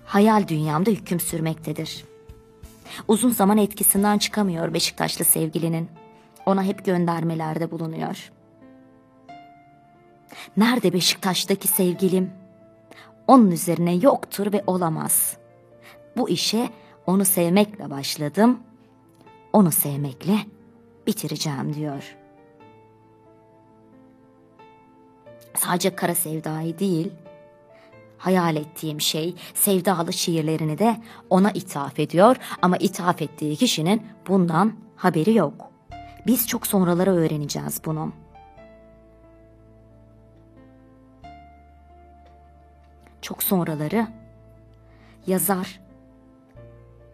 hayal 0.04 0.48
dünyamda 0.48 0.90
hüküm 0.90 1.20
sürmektedir. 1.20 2.04
Uzun 3.08 3.30
zaman 3.30 3.58
etkisinden 3.58 4.18
çıkamıyor 4.18 4.74
Beşiktaşlı 4.74 5.24
sevgilinin. 5.24 5.88
Ona 6.46 6.62
hep 6.62 6.84
göndermelerde 6.84 7.70
bulunuyor. 7.70 8.32
Nerede 10.56 10.92
Beşiktaş'taki 10.92 11.68
sevgilim? 11.68 12.30
Onun 13.26 13.50
üzerine 13.50 13.94
yoktur 13.94 14.52
ve 14.52 14.62
olamaz. 14.66 15.36
Bu 16.16 16.28
işe 16.28 16.70
onu 17.06 17.24
sevmekle 17.24 17.90
başladım. 17.90 18.60
Onu 19.52 19.72
sevmekle 19.72 20.38
bitireceğim 21.06 21.74
diyor. 21.74 22.16
Sadece 25.54 25.94
kara 25.96 26.14
sevdayı 26.14 26.78
değil, 26.78 27.12
hayal 28.18 28.56
ettiğim 28.56 29.00
şey 29.00 29.34
sevdalı 29.54 30.12
şiirlerini 30.12 30.78
de 30.78 30.96
ona 31.30 31.50
ithaf 31.50 31.98
ediyor 31.98 32.36
ama 32.62 32.76
ithaf 32.76 33.22
ettiği 33.22 33.56
kişinin 33.56 34.06
bundan 34.28 34.72
haberi 34.96 35.34
yok. 35.34 35.70
Biz 36.26 36.48
çok 36.48 36.66
sonraları 36.66 37.10
öğreneceğiz 37.10 37.80
bunu. 37.84 38.12
Çok 43.22 43.42
sonraları 43.42 44.06
yazar, 45.26 45.80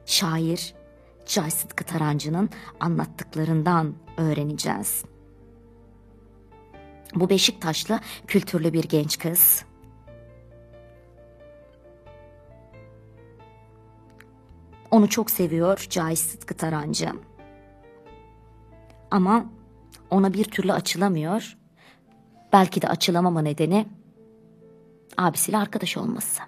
şair 0.07 0.75
Cay 1.27 1.51
Sıtkı 1.51 1.85
Tarancı'nın 1.85 2.51
anlattıklarından 2.81 3.95
öğreneceğiz. 4.17 5.05
Bu 7.15 7.31
Beşiktaşlı 7.31 8.01
kültürlü 8.27 8.73
bir 8.73 8.85
genç 8.85 9.19
kız. 9.19 9.65
Onu 14.91 15.09
çok 15.09 15.31
seviyor 15.31 15.87
Cahit 15.91 16.19
Sıtkı 16.19 16.55
Tarancı. 16.55 17.09
Ama 19.11 19.47
ona 20.11 20.35
bir 20.35 20.45
türlü 20.45 20.73
açılamıyor. 20.73 21.59
Belki 22.53 22.83
de 22.83 22.89
açılamama 22.89 23.43
nedeni 23.43 23.87
abisiyle 25.17 25.59
arkadaş 25.59 25.97
olması. 25.97 26.43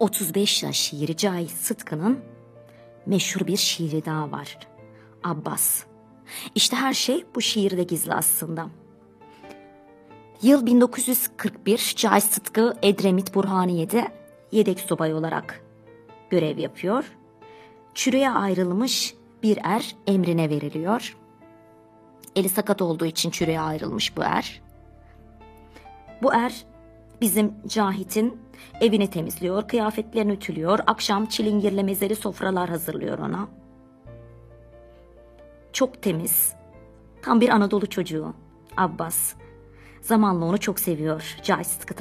35 0.00 0.62
yaş 0.62 0.76
şiiri 0.76 1.16
Cahit 1.16 1.50
Sıtkı'nın 1.50 2.18
meşhur 3.06 3.46
bir 3.46 3.56
şiiri 3.56 4.04
daha 4.04 4.30
var. 4.30 4.58
Abbas. 5.24 5.84
İşte 6.54 6.76
her 6.76 6.94
şey 6.94 7.24
bu 7.34 7.40
şiirde 7.40 7.82
gizli 7.82 8.14
aslında. 8.14 8.68
Yıl 10.42 10.66
1941 10.66 11.94
Cahit 11.96 12.24
Sıtkı 12.24 12.76
Edremit 12.82 13.34
Burhaniye'de 13.34 14.08
yedek 14.52 14.80
subay 14.80 15.14
olarak 15.14 15.64
görev 16.30 16.58
yapıyor. 16.58 17.12
Çürüye 17.94 18.30
ayrılmış 18.30 19.14
bir 19.42 19.58
er 19.62 19.96
emrine 20.06 20.50
veriliyor. 20.50 21.16
Eli 22.36 22.48
sakat 22.48 22.82
olduğu 22.82 23.06
için 23.06 23.30
çürüye 23.30 23.60
ayrılmış 23.60 24.16
bu 24.16 24.22
er. 24.22 24.62
Bu 26.22 26.34
er 26.34 26.64
bizim 27.20 27.54
Cahit'in 27.66 28.47
evini 28.80 29.10
temizliyor, 29.10 29.68
kıyafetlerini 29.68 30.32
ütülüyor, 30.32 30.78
akşam 30.86 31.26
çilingirle 31.26 31.82
mezeli 31.82 32.16
sofralar 32.16 32.68
hazırlıyor 32.68 33.18
ona. 33.18 33.48
Çok 35.72 36.02
temiz, 36.02 36.52
tam 37.22 37.40
bir 37.40 37.48
Anadolu 37.48 37.86
çocuğu 37.86 38.34
Abbas. 38.76 39.34
Zamanla 40.00 40.44
onu 40.44 40.58
çok 40.58 40.80
seviyor 40.80 41.36
Cahit 41.42 41.66
Sıtkı. 41.66 41.94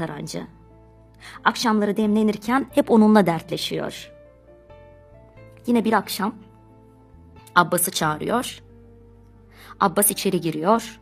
Akşamları 1.43 1.97
demlenirken 1.97 2.65
hep 2.71 2.91
onunla 2.91 3.25
dertleşiyor. 3.25 4.11
Yine 5.67 5.85
bir 5.85 5.93
akşam 5.93 6.35
Abbas'ı 7.55 7.91
çağırıyor. 7.91 8.59
Abbas 9.79 10.11
içeri 10.11 10.41
giriyor. 10.41 10.99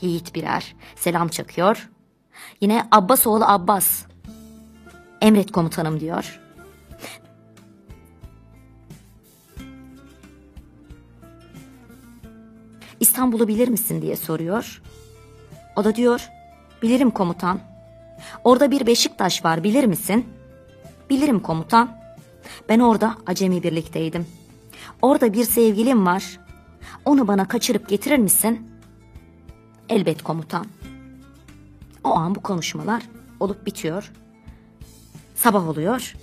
Yiğit 0.00 0.34
birer 0.34 0.76
selam 0.96 1.28
çakıyor. 1.28 1.90
Yine 2.60 2.88
Abbas 2.92 3.26
oğlu 3.26 3.44
Abbas. 3.44 4.06
Emret 5.20 5.52
komutanım 5.52 6.00
diyor. 6.00 6.40
İstanbul'u 13.00 13.48
bilir 13.48 13.68
misin 13.68 14.02
diye 14.02 14.16
soruyor. 14.16 14.82
O 15.76 15.84
da 15.84 15.94
diyor, 15.94 16.28
bilirim 16.82 17.10
komutan. 17.10 17.60
Orada 18.44 18.70
bir 18.70 18.86
Beşiktaş 18.86 19.44
var 19.44 19.64
bilir 19.64 19.84
misin? 19.84 20.26
Bilirim 21.10 21.40
komutan. 21.40 21.96
Ben 22.68 22.80
orada 22.80 23.16
acemi 23.26 23.62
birlikteydim. 23.62 24.26
Orada 25.02 25.32
bir 25.32 25.44
sevgilim 25.44 26.06
var. 26.06 26.40
Onu 27.04 27.28
bana 27.28 27.48
kaçırıp 27.48 27.88
getirir 27.88 28.18
misin? 28.18 28.70
Elbet 29.88 30.22
komutan. 30.22 30.66
O 32.04 32.10
an 32.10 32.34
bu 32.34 32.40
konuşmalar 32.40 33.02
olup 33.40 33.66
bitiyor. 33.66 34.12
Sabah 35.42 35.68
oluyor. 35.68 36.14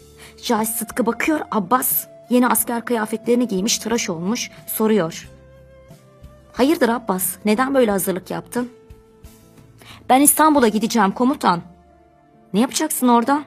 Cahit 0.43 0.69
Sıtkı 0.69 1.05
bakıyor 1.05 1.39
Abbas 1.51 2.07
yeni 2.29 2.47
asker 2.47 2.85
kıyafetlerini 2.85 3.47
giymiş 3.47 3.77
tıraş 3.77 4.09
olmuş 4.09 4.51
soruyor. 4.67 5.29
Hayırdır 6.53 6.89
Abbas 6.89 7.35
neden 7.45 7.73
böyle 7.73 7.91
hazırlık 7.91 8.31
yaptın? 8.31 8.69
Ben 10.09 10.21
İstanbul'a 10.21 10.67
gideceğim 10.67 11.11
komutan. 11.11 11.61
Ne 12.53 12.59
yapacaksın 12.59 13.07
orada? 13.07 13.43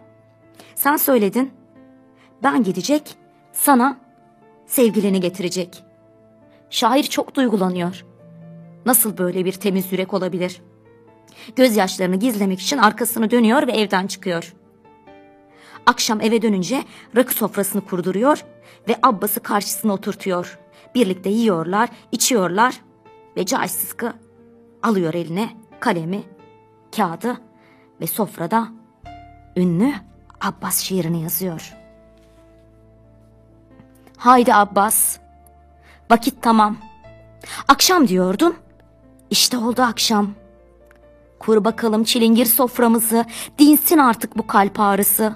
Sen 0.75 0.97
söyledin. 0.97 1.51
Ben 2.43 2.62
gidecek 2.62 3.16
sana 3.53 3.97
sevgilini 4.66 5.21
getirecek. 5.21 5.85
Şair 6.71 7.03
çok 7.03 7.35
duygulanıyor. 7.35 8.05
Nasıl 8.87 9.18
böyle 9.18 9.45
bir 9.45 9.53
temiz 9.53 9.93
yürek 9.93 10.14
olabilir? 10.14 10.62
Gözyaşlarını 11.57 12.16
gizlemek 12.16 12.61
için 12.61 12.79
arkasını 12.79 13.31
dönüyor 13.31 13.66
ve 13.66 13.73
evden 13.73 14.07
çıkıyor. 14.07 14.55
Akşam 15.87 16.20
eve 16.20 16.43
dönünce 16.43 16.85
rakı 17.16 17.35
sofrasını 17.35 17.81
kurduruyor 17.81 18.45
ve 18.89 18.97
Abbas'ı 19.03 19.41
karşısına 19.41 19.93
oturtuyor. 19.93 20.59
Birlikte 20.95 21.28
yiyorlar, 21.28 21.89
içiyorlar 22.12 22.81
ve 23.37 23.47
Cahit 23.47 23.70
Sıtkı 23.70 24.12
alıyor 24.83 25.14
eline 25.14 25.51
kalemi, 25.81 26.22
kağıdı 26.97 27.41
ve 28.01 28.07
sofrada 28.07 28.68
ünlü 29.57 29.93
Abbas 30.41 30.81
şiirini 30.81 31.22
yazıyor. 31.22 31.74
Haydi 34.16 34.55
Abbas, 34.55 35.18
vakit 36.11 36.43
tamam. 36.43 36.76
Akşam 37.68 38.09
diyordun, 38.09 38.57
işte 39.31 39.59
oldu 39.59 39.83
akşam. 39.83 40.31
Kur 41.39 41.64
bakalım 41.64 42.05
çilingir 42.05 42.47
soframızı, 42.47 43.24
dinsin 43.59 43.99
artık 43.99 44.39
bu 44.39 44.47
kalp 44.47 44.81
ağrısı. 44.81 45.35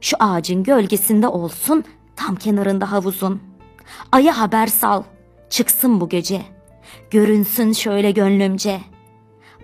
Şu 0.00 0.16
ağacın 0.20 0.62
gölgesinde 0.62 1.28
olsun, 1.28 1.84
tam 2.16 2.36
kenarında 2.36 2.92
havuzun. 2.92 3.42
Aya 4.12 4.38
haber 4.40 4.66
sal, 4.66 5.02
çıksın 5.50 6.00
bu 6.00 6.08
gece. 6.08 6.42
Görünsün 7.10 7.72
şöyle 7.72 8.10
gönlümce. 8.10 8.80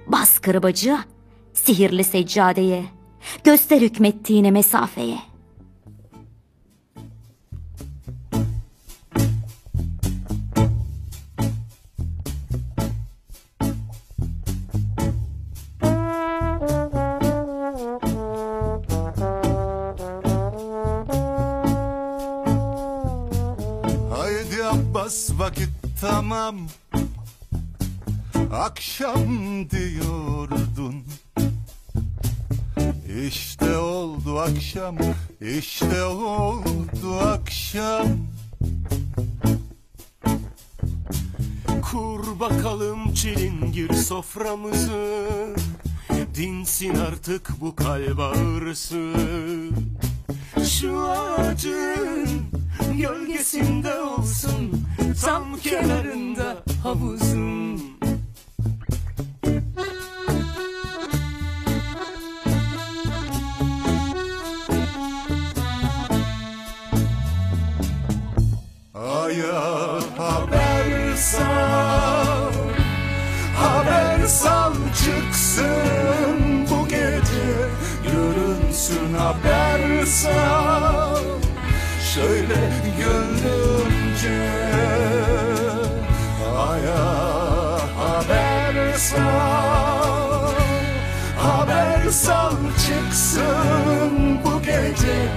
Bas 0.06 0.38
kırbacı, 0.38 0.98
sihirli 1.52 2.04
seccadeye. 2.04 2.84
Göster 3.44 3.80
hükmettiğine 3.80 4.50
mesafeye. 4.50 5.18
Tamam 26.58 27.08
Akşam 28.52 29.70
diyordun. 29.70 31.04
İşte 33.26 33.76
oldu 33.76 34.38
akşam 34.38 34.96
işte 35.40 36.04
oldu 36.04 37.18
akşam. 37.18 38.06
Kur 41.82 42.40
bakalım 42.40 43.14
çilingir 43.14 43.92
soframızı. 43.92 45.28
Dinsin 46.34 46.94
artık 46.94 47.60
bu 47.60 47.76
kalp 47.76 48.18
ağrısı 48.18 49.12
Şu 50.64 51.00
ağacın 51.08 52.57
gölgesinde 52.98 54.00
olsun 54.00 54.86
Tam 55.24 55.56
kenarında 55.56 56.56
havuzun 56.82 57.80
Aya 68.94 70.00
haber 70.18 71.16
sal 71.16 72.52
Haber 73.56 74.26
sal 74.26 74.72
çıksın 75.04 76.66
bu 76.70 76.88
gece. 76.88 77.68
Görünsün 78.04 79.14
haber 79.14 80.04
sal 80.06 81.47
Şöyle 82.14 82.70
gönlümce. 82.98 84.50
Aya 86.56 87.04
haber 87.96 88.92
sal 88.96 90.52
Haber 91.38 92.10
sal 92.10 92.52
çıksın 92.86 94.38
bu 94.44 94.62
gece. 94.62 95.28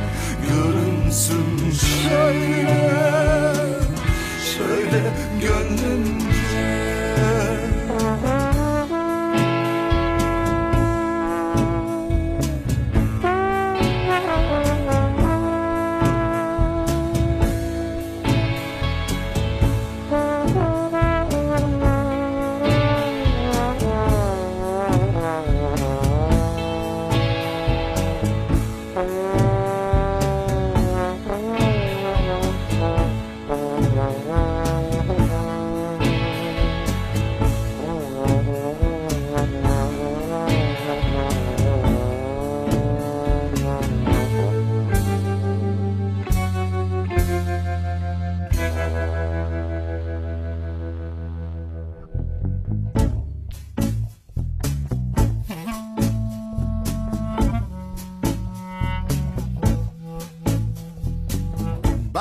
Görünsün 0.50 1.72
şöyle 1.72 2.92
Şöyle 4.58 5.02
gönlümce 5.42 6.31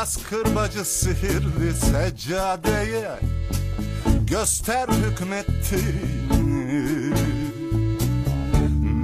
Bas 0.01 0.19
sihirli 0.85 1.75
seccadeye 1.75 3.21
Göster 4.31 4.89
hükmettiğini. 4.89 5.95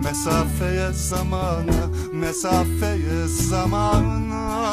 Mesafeye 0.05 0.92
zamana 0.92 1.86
Mesafeye 2.12 3.26
zamana. 3.26 4.72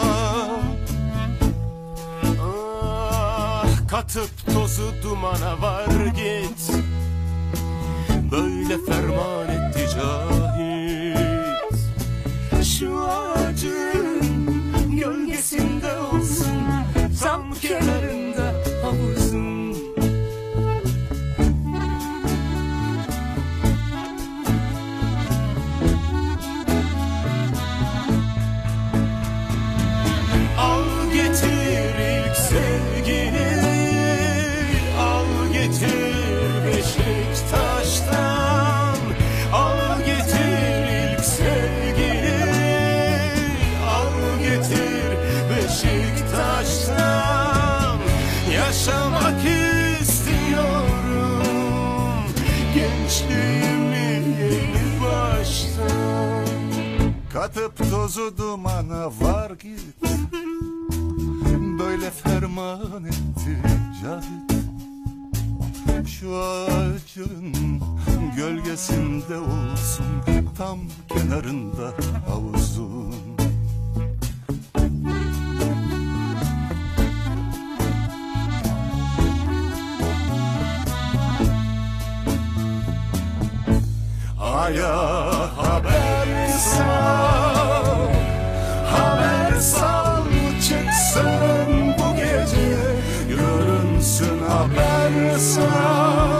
Ah, 2.42 3.66
katıp 3.90 4.30
tozu 4.54 4.94
dumana 5.04 5.62
var 5.62 5.88
git. 6.06 6.72
Böyle 8.32 8.86
ferman 8.86 9.48
etti 9.48 9.88
cahit. 9.96 11.78
Şu 12.66 13.02
ağacın 13.02 13.93
Tam 17.64 18.13
Katıp 57.34 57.78
tozu 57.92 58.38
dumana 58.38 59.06
var 59.08 59.50
git. 59.50 59.96
Böyle 61.80 62.12
ferman 62.12 63.04
etti 63.06 63.58
cahit. 64.04 64.54
Şu 66.10 66.38
ağacın 66.38 67.82
gölgesinde 68.38 69.38
olsun 69.38 70.06
Tam 70.58 70.80
kenarında 71.10 71.94
havuzun. 72.28 73.14
Aya 84.40 84.98
haber 85.58 85.73
sal 86.64 88.08
Haber 88.92 89.60
çıksın 90.62 91.96
bu 91.98 92.16
gece. 92.16 92.78
Görünsün 93.30 94.40
haber 94.50 95.38
sal 95.38 96.33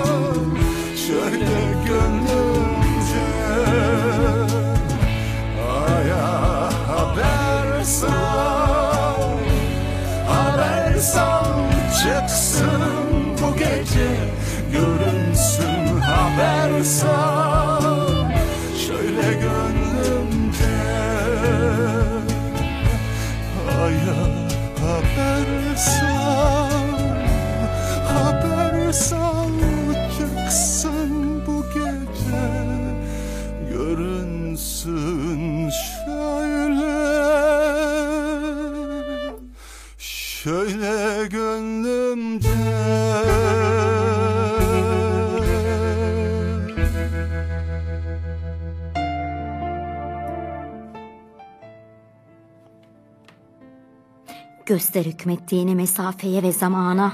Göster 54.74 55.06
hükmettiğini 55.06 55.76
mesafeye 55.76 56.44
ve 56.44 56.52
zamana. 56.52 57.14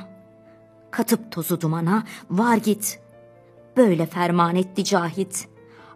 Katıp 0.92 1.32
tozu 1.32 1.62
dumana 1.62 2.04
var 2.30 2.58
git. 2.58 3.00
Böyle 3.78 4.06
ferman 4.06 4.56
etti 4.56 4.84
cahit. 4.84 5.48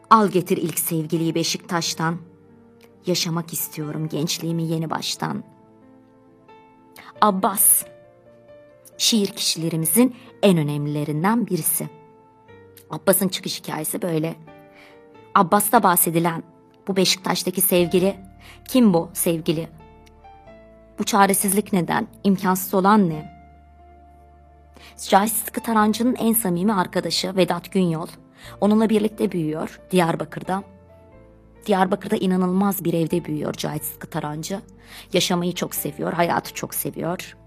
Al 0.09 0.28
getir 0.28 0.57
ilk 0.57 0.80
sevgiliyi 0.80 1.36
Beşiktaş'tan. 1.36 2.18
Yaşamak 3.05 3.53
istiyorum 3.53 4.07
gençliğimi 4.07 4.64
yeni 4.64 4.89
baştan. 4.89 5.43
Abbas. 7.22 7.86
Şiir 8.97 9.28
kişilerimizin 9.28 10.16
en 10.41 10.57
önemlilerinden 10.57 11.47
birisi. 11.47 11.89
Abbas'ın 12.89 13.28
çıkış 13.28 13.59
hikayesi 13.59 14.01
böyle. 14.01 14.36
Abbas'ta 15.36 15.84
bahsedilen 15.84 16.43
bu 16.88 16.95
Beşiktaş'taki 16.95 17.61
sevgili 17.61 18.16
kim 18.68 18.93
bu 18.93 19.09
sevgili? 19.14 19.82
Bu 20.99 21.03
çaresizlik 21.03 21.73
neden? 21.73 22.07
İmkansız 22.23 22.73
olan 22.73 23.09
ne? 23.09 23.33
Cahit 25.09 25.31
Sıtkı 25.31 25.61
Tarancı'nın 25.61 26.15
en 26.15 26.33
samimi 26.33 26.73
arkadaşı 26.73 27.35
Vedat 27.35 27.71
Günyol. 27.71 28.07
Onunla 28.61 28.89
birlikte 28.89 29.31
büyüyor 29.31 29.79
Diyarbakır'da. 29.91 30.63
Diyarbakır'da 31.65 32.15
inanılmaz 32.15 32.83
bir 32.83 32.93
evde 32.93 33.25
büyüyor 33.25 33.53
Cahit 33.53 33.83
Sıtkı 33.83 34.09
Tarancı. 34.09 34.61
Yaşamayı 35.13 35.53
çok 35.53 35.75
seviyor, 35.75 36.13
hayatı 36.13 36.53
çok 36.53 36.73
seviyor. 36.73 37.37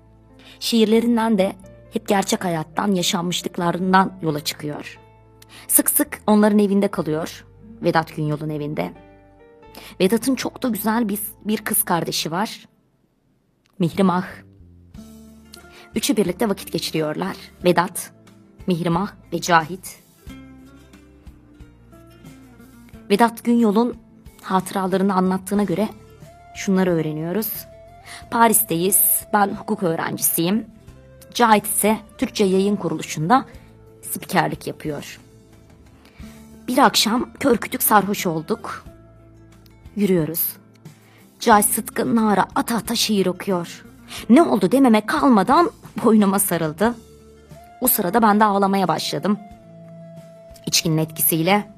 Şiirlerinden 0.61 1.39
de 1.39 1.53
hep 1.93 2.09
gerçek 2.09 2.45
hayattan, 2.45 2.93
yaşanmışlıklarından 2.93 4.19
yola 4.23 4.41
çıkıyor. 4.41 4.99
Sık 5.69 5.91
sık 5.91 6.21
onların 6.27 6.59
evinde 6.59 6.89
kalıyor. 6.89 7.47
Vedat 7.83 8.17
Günyol'un 8.17 8.51
evinde. 8.51 8.93
Vedat'ın 10.01 10.35
çok 10.35 10.63
da 10.63 10.69
güzel 10.69 11.09
bir, 11.09 11.21
bir 11.45 11.59
kız 11.59 11.83
kardeşi 11.83 12.31
var. 12.31 12.67
Mihrimah. 13.79 14.27
Üçü 15.95 16.17
birlikte 16.17 16.49
vakit 16.49 16.73
geçiriyorlar. 16.73 17.37
Vedat, 17.65 18.13
Mihrimah 18.67 19.13
ve 19.33 19.41
Cahit. 19.41 19.99
Vedat 23.11 23.45
Günyol'un 23.45 23.97
hatıralarını 24.43 25.15
anlattığına 25.15 25.65
göre 25.65 25.89
şunları 26.55 26.91
öğreniyoruz. 26.91 27.67
Paris'teyiz. 28.31 29.27
Ben 29.33 29.49
hukuk 29.49 29.83
öğrencisiyim. 29.83 30.67
Cahit 31.35 31.67
ise 31.67 31.99
Türkçe 32.19 32.45
yayın 32.45 32.77
kuruluşunda 32.77 33.47
spikerlik 34.03 34.67
yapıyor. 34.67 35.21
Bir 36.69 36.79
akşam 36.79 37.33
kör 37.41 37.57
kütük 37.57 37.83
sarhoş 37.83 38.27
olduk. 38.27 38.85
Yürüyoruz. 39.97 40.57
Cahit 41.41 41.67
Sıtkı 41.67 42.17
Nara 42.17 42.47
ata 42.55 42.77
ata 42.77 42.95
şiir 42.95 43.27
okuyor. 43.27 43.85
Ne 44.29 44.43
oldu 44.43 44.73
dememe 44.73 45.07
kalmadan 45.07 45.71
boynuma 46.05 46.39
sarıldı. 46.39 46.95
O 47.81 47.89
sırada 47.89 48.23
ben 48.23 48.41
de 48.41 48.45
ağlamaya 48.45 48.89
başladım. 48.89 49.39
İçkinin 50.67 50.99
etkisiyle. 50.99 51.71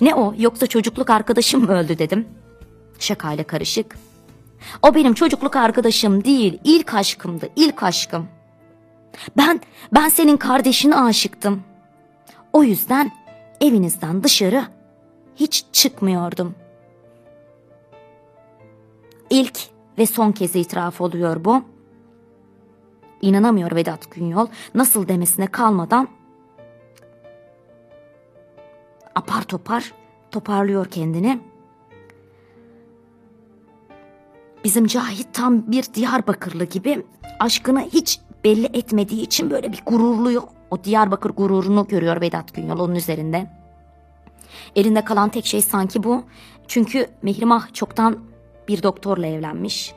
Ne 0.00 0.14
o 0.14 0.34
yoksa 0.38 0.66
çocukluk 0.66 1.10
arkadaşım 1.10 1.64
mı 1.64 1.72
öldü 1.72 1.98
dedim. 1.98 2.28
Şakayla 2.98 3.44
karışık. 3.44 3.98
O 4.82 4.94
benim 4.94 5.14
çocukluk 5.14 5.56
arkadaşım 5.56 6.24
değil, 6.24 6.58
ilk 6.64 6.94
aşkımdı, 6.94 7.48
ilk 7.56 7.82
aşkım. 7.82 8.28
Ben, 9.36 9.60
ben 9.94 10.08
senin 10.08 10.36
kardeşine 10.36 10.96
aşıktım. 10.96 11.62
O 12.52 12.62
yüzden 12.62 13.12
evinizden 13.60 14.24
dışarı 14.24 14.64
hiç 15.36 15.64
çıkmıyordum. 15.72 16.54
İlk 19.30 19.58
ve 19.98 20.06
son 20.06 20.32
kez 20.32 20.56
itiraf 20.56 21.00
oluyor 21.00 21.44
bu. 21.44 21.62
İnanamıyor 23.22 23.74
Vedat 23.74 24.10
Günyol. 24.10 24.46
Nasıl 24.74 25.08
demesine 25.08 25.46
kalmadan 25.46 26.08
apar 29.14 29.42
topar 29.42 29.92
toparlıyor 30.30 30.86
kendini. 30.86 31.40
Bizim 34.64 34.86
Cahit 34.86 35.34
tam 35.34 35.72
bir 35.72 35.84
Diyarbakırlı 35.94 36.64
gibi 36.64 37.06
aşkını 37.40 37.80
hiç 37.80 38.20
belli 38.44 38.66
etmediği 38.66 39.22
için 39.22 39.50
böyle 39.50 39.72
bir 39.72 39.82
gururluyor. 39.86 40.42
O 40.70 40.84
Diyarbakır 40.84 41.30
gururunu 41.30 41.86
görüyor 41.88 42.20
Vedat 42.20 42.54
Günyol 42.54 42.78
onun 42.78 42.94
üzerinde. 42.94 43.50
Elinde 44.76 45.04
kalan 45.04 45.28
tek 45.28 45.46
şey 45.46 45.62
sanki 45.62 46.02
bu. 46.02 46.24
Çünkü 46.68 47.06
Mihrimah 47.22 47.72
çoktan 47.72 48.18
bir 48.68 48.82
doktorla 48.82 49.26
evlenmiş. 49.26 49.94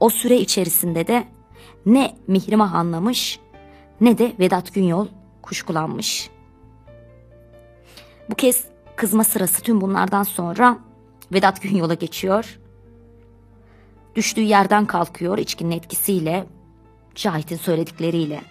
O 0.00 0.10
süre 0.10 0.36
içerisinde 0.36 1.06
de 1.06 1.24
ne 1.86 2.16
Mihrimah 2.26 2.74
anlamış 2.74 3.40
ne 4.00 4.18
de 4.18 4.32
Vedat 4.38 4.74
Günyol 4.74 5.06
kuşkulanmış. 5.42 6.30
Bu 8.30 8.34
kez 8.34 8.64
kızma 8.96 9.24
sırası 9.24 9.62
tüm 9.62 9.80
bunlardan 9.80 10.22
sonra 10.22 10.78
Vedat 11.32 11.62
Günyol'a 11.62 11.94
geçiyor. 11.94 12.58
Düştüğü 14.14 14.40
yerden 14.40 14.86
kalkıyor 14.86 15.38
içkinin 15.38 15.70
etkisiyle, 15.70 16.46
Cahit'in 17.14 17.56
söyledikleriyle. 17.56 18.42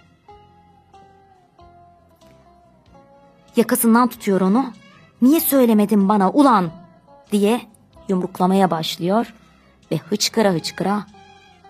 Yakasından 3.56 4.08
tutuyor 4.08 4.40
onu. 4.40 4.72
Niye 5.22 5.40
söylemedin 5.40 6.08
bana 6.08 6.30
ulan 6.30 6.70
diye 7.32 7.60
yumruklamaya 8.08 8.70
başlıyor 8.70 9.34
ve 9.92 9.96
hıçkıra 9.96 10.52
hıçkıra 10.52 11.06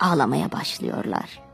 ağlamaya 0.01 0.53
başlıyorlar. 0.53 1.48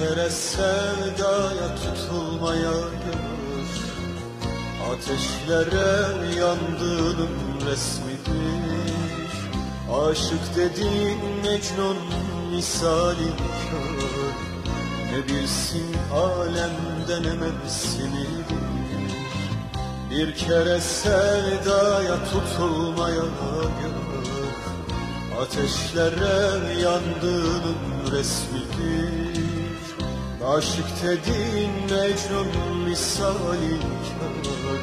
Kere 0.00 0.30
sevdaya 0.30 1.68
tutulmaya 1.82 2.78
gönül 3.04 3.68
Ateşlere 4.90 6.38
yandığının 6.40 7.36
resmidir. 7.66 9.30
Aşık 9.92 10.56
dediğin 10.56 11.18
Mecnun 11.42 11.96
misali 12.50 13.30
kör. 13.70 14.32
Ne 15.12 15.28
bilsin 15.28 15.96
alemden 16.14 17.30
ememsinidir 17.30 18.60
Bir 20.10 20.34
kere 20.34 20.80
sevdaya 20.80 22.16
tutulmaya 22.24 23.24
gönül 23.80 24.50
Ateşlere 25.40 26.80
yandığının 26.80 28.12
resmidir 28.12 29.19
Aşık 30.56 30.86
dediğin 31.02 31.70
Mecnun 31.70 32.78
misali 32.88 33.76
kör. 34.06 34.80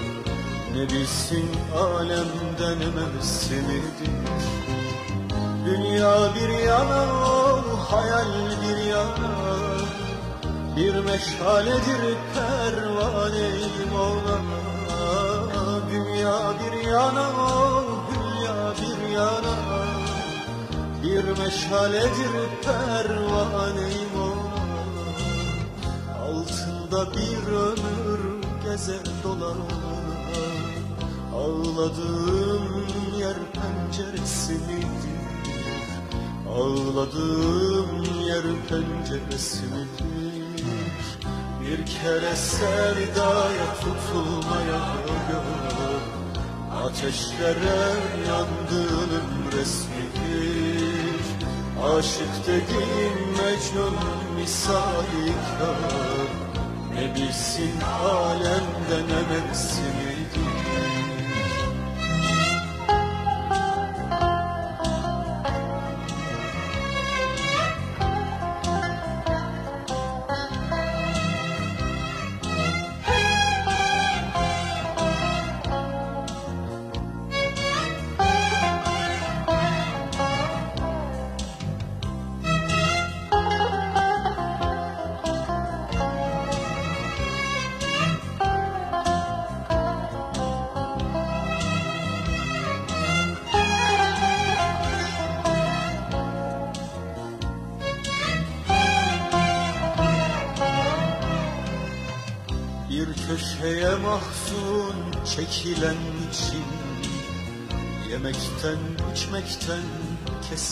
Ne 0.75 0.89
bilsin 0.89 1.49
alemden 1.77 2.81
ememsinidir 2.81 4.11
Dünya 5.65 6.35
bir 6.35 6.63
yana, 6.65 7.05
hayal 7.89 8.31
bir 8.61 8.77
yana. 8.77 9.31
Bir 10.77 10.95
meşaledir 10.95 12.17
pervaneyim 12.33 13.93
ona. 13.95 14.39
Dünya 15.91 16.39
bir 16.59 16.87
yana, 16.87 17.29
dünya 18.11 18.73
bir 18.81 19.09
yana. 19.09 19.55
Bir 21.03 21.23
meşaledir 21.23 22.33
pervaneyim 22.63 24.21
ona 24.21 24.46
Altında 26.97 27.13
bir 27.13 27.47
ömür 27.53 28.41
gezer 28.63 29.05
dolar 29.23 29.57
Ağladığım 31.35 32.85
yer 33.19 33.35
penceresidir 33.53 34.87
Ağladığım 36.49 38.03
yer 38.25 38.43
penceresidir 38.69 39.87
Bir 41.61 41.85
kere 41.85 42.35
sevdaya 42.35 43.73
tutulmaya 43.81 44.81
gör 45.29 46.01
Ateşlere 46.85 47.93
yandığının 48.27 49.51
resmidir 49.57 51.27
Aşık 51.83 52.47
dediğin 52.47 53.17
Mecnun 53.37 53.95
misali 54.39 55.33
kör 55.59 56.26
Ne 56.97 57.15
bilsin 57.15 57.81
alemden 57.81 59.09
ememsinidir 59.09 60.06
Bir 60.06 60.06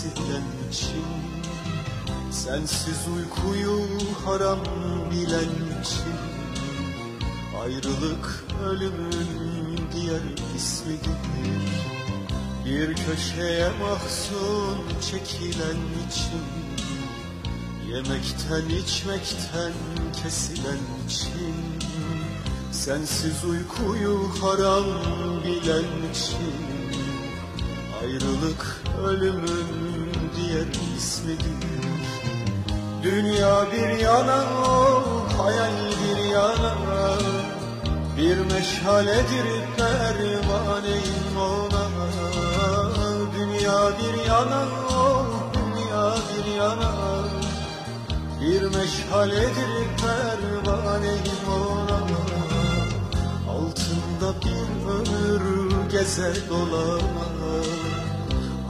kesilen 0.05 0.69
için 0.71 1.05
Sensiz 2.31 3.07
uykuyu 3.17 3.79
haram 4.25 4.59
bilen 5.11 5.81
için 5.81 6.15
Ayrılık 7.63 8.45
ölümün 8.65 9.79
diğer 9.93 10.21
ismidir 10.55 11.21
Bir 12.65 12.95
köşeye 12.95 13.69
mahzun 13.81 14.99
çekilen 15.01 15.79
için 16.07 16.45
Yemekten 17.89 18.69
içmekten 18.69 19.73
kesilen 20.23 20.79
için 21.07 21.55
Sensiz 22.71 23.45
uykuyu 23.45 24.29
haram 24.41 24.85
bilen 25.43 26.11
için 26.11 26.75
Ayrılık 28.05 28.81
ölümün 29.03 29.74
diğer 30.55 30.97
ismidir 30.97 31.45
Dünya 33.03 33.65
bir 33.71 33.99
yana, 33.99 34.43
hayal 35.37 35.73
bir 36.01 36.23
yana. 36.23 36.75
Bir 38.17 38.37
meşaledir 38.37 39.47
pervaneyim 39.77 41.37
ona 41.37 41.85
Dünya 43.35 43.91
bir 43.99 44.27
yana, 44.29 44.65
dünya 45.53 46.15
bir 46.29 46.55
yana. 46.55 46.91
Bir 48.41 48.61
meşaledir 48.61 49.73
pervaneyim 50.01 51.45
ona 51.49 51.99
Altında 53.49 54.33
bir 54.45 54.89
ömür 54.89 55.89
gezer 55.91 56.35
dolamaz 56.49 57.65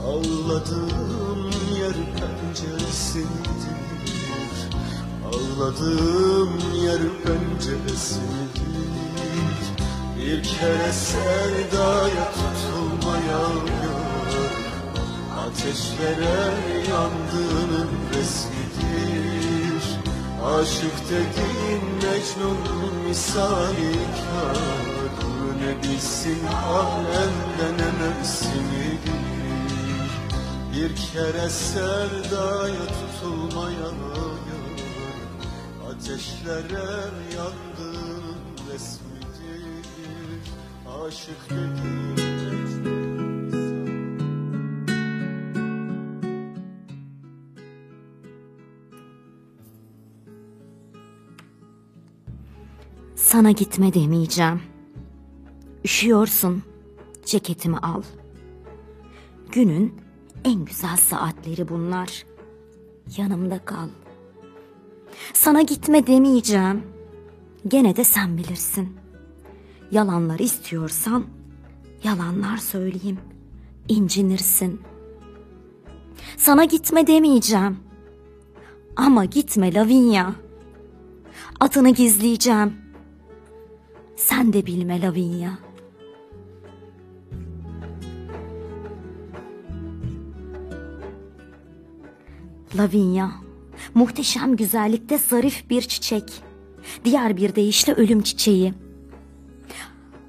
Ağladığım 0.06 1.16
yer 1.16 1.25
penceresidir 2.56 3.26
Ağladığım 5.26 6.58
yer 6.74 7.00
penceresidir 7.24 8.16
Bir 10.18 10.42
kere 10.42 10.92
sevdaya 10.92 12.32
tutulmaya 12.32 13.48
gör 13.66 14.66
Ateşlere 15.46 16.38
yandığının 16.90 17.90
resmidir. 18.14 19.84
Aşık 20.44 20.96
dediğin 21.10 21.84
Mecnun 22.02 22.58
misali 23.08 23.92
kar. 24.16 24.56
Ne 25.60 25.82
bilsin 25.82 26.40
alemde 26.46 27.82
ne 27.82 28.06
mevsimidir 28.06 29.15
Bir 30.76 30.96
kere 30.96 31.48
sevdaya 31.48 32.86
tutulmaya 32.86 33.90
Ateşlere 35.90 37.10
yandığın 37.36 38.36
resmidir 38.72 39.86
Aşık 41.06 41.50
dediğin 41.50 42.16
Sana 53.14 53.50
gitme 53.50 53.94
demeyeceğim. 53.94 54.62
Üşüyorsun. 55.84 56.62
Ceketimi 57.24 57.78
al. 57.78 58.02
Günün 59.52 60.05
en 60.46 60.64
güzel 60.64 60.96
saatleri 60.96 61.68
bunlar. 61.68 62.26
Yanımda 63.16 63.58
kal. 63.58 63.88
Sana 65.32 65.62
gitme 65.62 66.06
demeyeceğim. 66.06 66.82
Gene 67.68 67.96
de 67.96 68.04
sen 68.04 68.38
bilirsin. 68.38 68.96
Yalanlar 69.90 70.38
istiyorsan 70.38 71.24
yalanlar 72.04 72.56
söyleyeyim. 72.56 73.18
İncinirsin. 73.88 74.80
Sana 76.36 76.64
gitme 76.64 77.06
demeyeceğim. 77.06 77.76
Ama 78.96 79.24
gitme 79.24 79.74
Lavinia. 79.74 80.32
Adını 81.60 81.90
gizleyeceğim. 81.90 82.74
Sen 84.16 84.52
de 84.52 84.66
bilme 84.66 85.02
Lavinia. 85.02 85.65
Lavinia, 92.78 93.28
muhteşem 93.94 94.56
güzellikte 94.56 95.18
zarif 95.18 95.70
bir 95.70 95.82
çiçek. 95.82 96.42
Diğer 97.04 97.36
bir 97.36 97.54
deyişle 97.54 97.92
ölüm 97.92 98.22
çiçeği. 98.22 98.74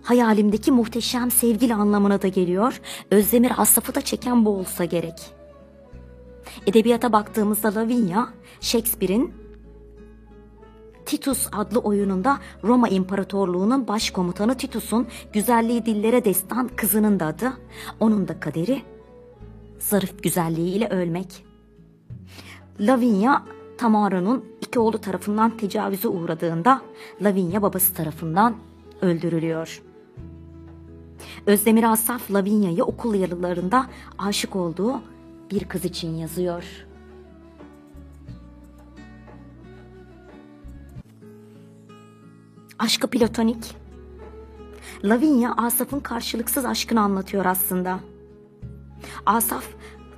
Hayalimdeki 0.04 0.72
muhteşem 0.72 1.32
sevgili 1.32 1.74
anlamına 1.74 2.22
da 2.22 2.28
geliyor. 2.28 2.82
Özdemir 3.12 3.52
Asaf'ı 3.58 3.96
da 3.96 4.02
çeken 4.02 4.46
bu 4.46 4.50
olsa 4.50 4.86
gerek. 4.86 5.32
Edebiyata 6.68 7.12
baktığımızda 7.12 7.76
Lavinia, 7.76 8.28
Shakespeare'in 8.62 9.34
Titus 11.06 11.48
adlı 11.52 11.80
oyununda 11.80 12.40
Roma 12.64 12.90
İmparatorluğu'nun 12.90 13.88
başkomutanı 13.88 14.58
Titus'un 14.58 15.08
güzelliği 15.34 15.86
dillere 15.86 16.26
destan 16.26 16.68
kızının 16.76 17.20
da 17.20 17.26
adı. 17.26 17.54
Onun 18.00 18.28
da 18.28 18.40
kaderi 18.40 18.82
zarif 19.80 20.24
güzelliğiyle 20.24 20.90
ölmek. 20.90 21.47
Lavinia 22.80 23.42
Tamara'nın 23.78 24.46
iki 24.62 24.80
oğlu 24.80 24.98
tarafından 24.98 25.58
tecavüze 25.58 26.08
uğradığında 26.08 26.82
Lavinia 27.22 27.62
babası 27.62 27.94
tarafından 27.94 28.56
öldürülüyor. 29.02 29.82
Özdemir 31.46 31.84
Asaf 31.84 32.32
Lavinia'yı 32.32 32.84
okul 32.84 33.16
yıllarında 33.16 33.88
aşık 34.18 34.56
olduğu 34.56 35.02
bir 35.52 35.64
kız 35.64 35.86
için 35.86 36.16
yazıyor. 36.16 36.64
Aşkı 42.80 43.08
platonik. 43.08 43.76
Lavinia 45.04 45.54
Asaf'ın 45.58 46.00
karşılıksız 46.00 46.66
aşkını 46.66 47.02
anlatıyor 47.02 47.46
aslında. 47.46 48.00
Asaf 49.26 49.66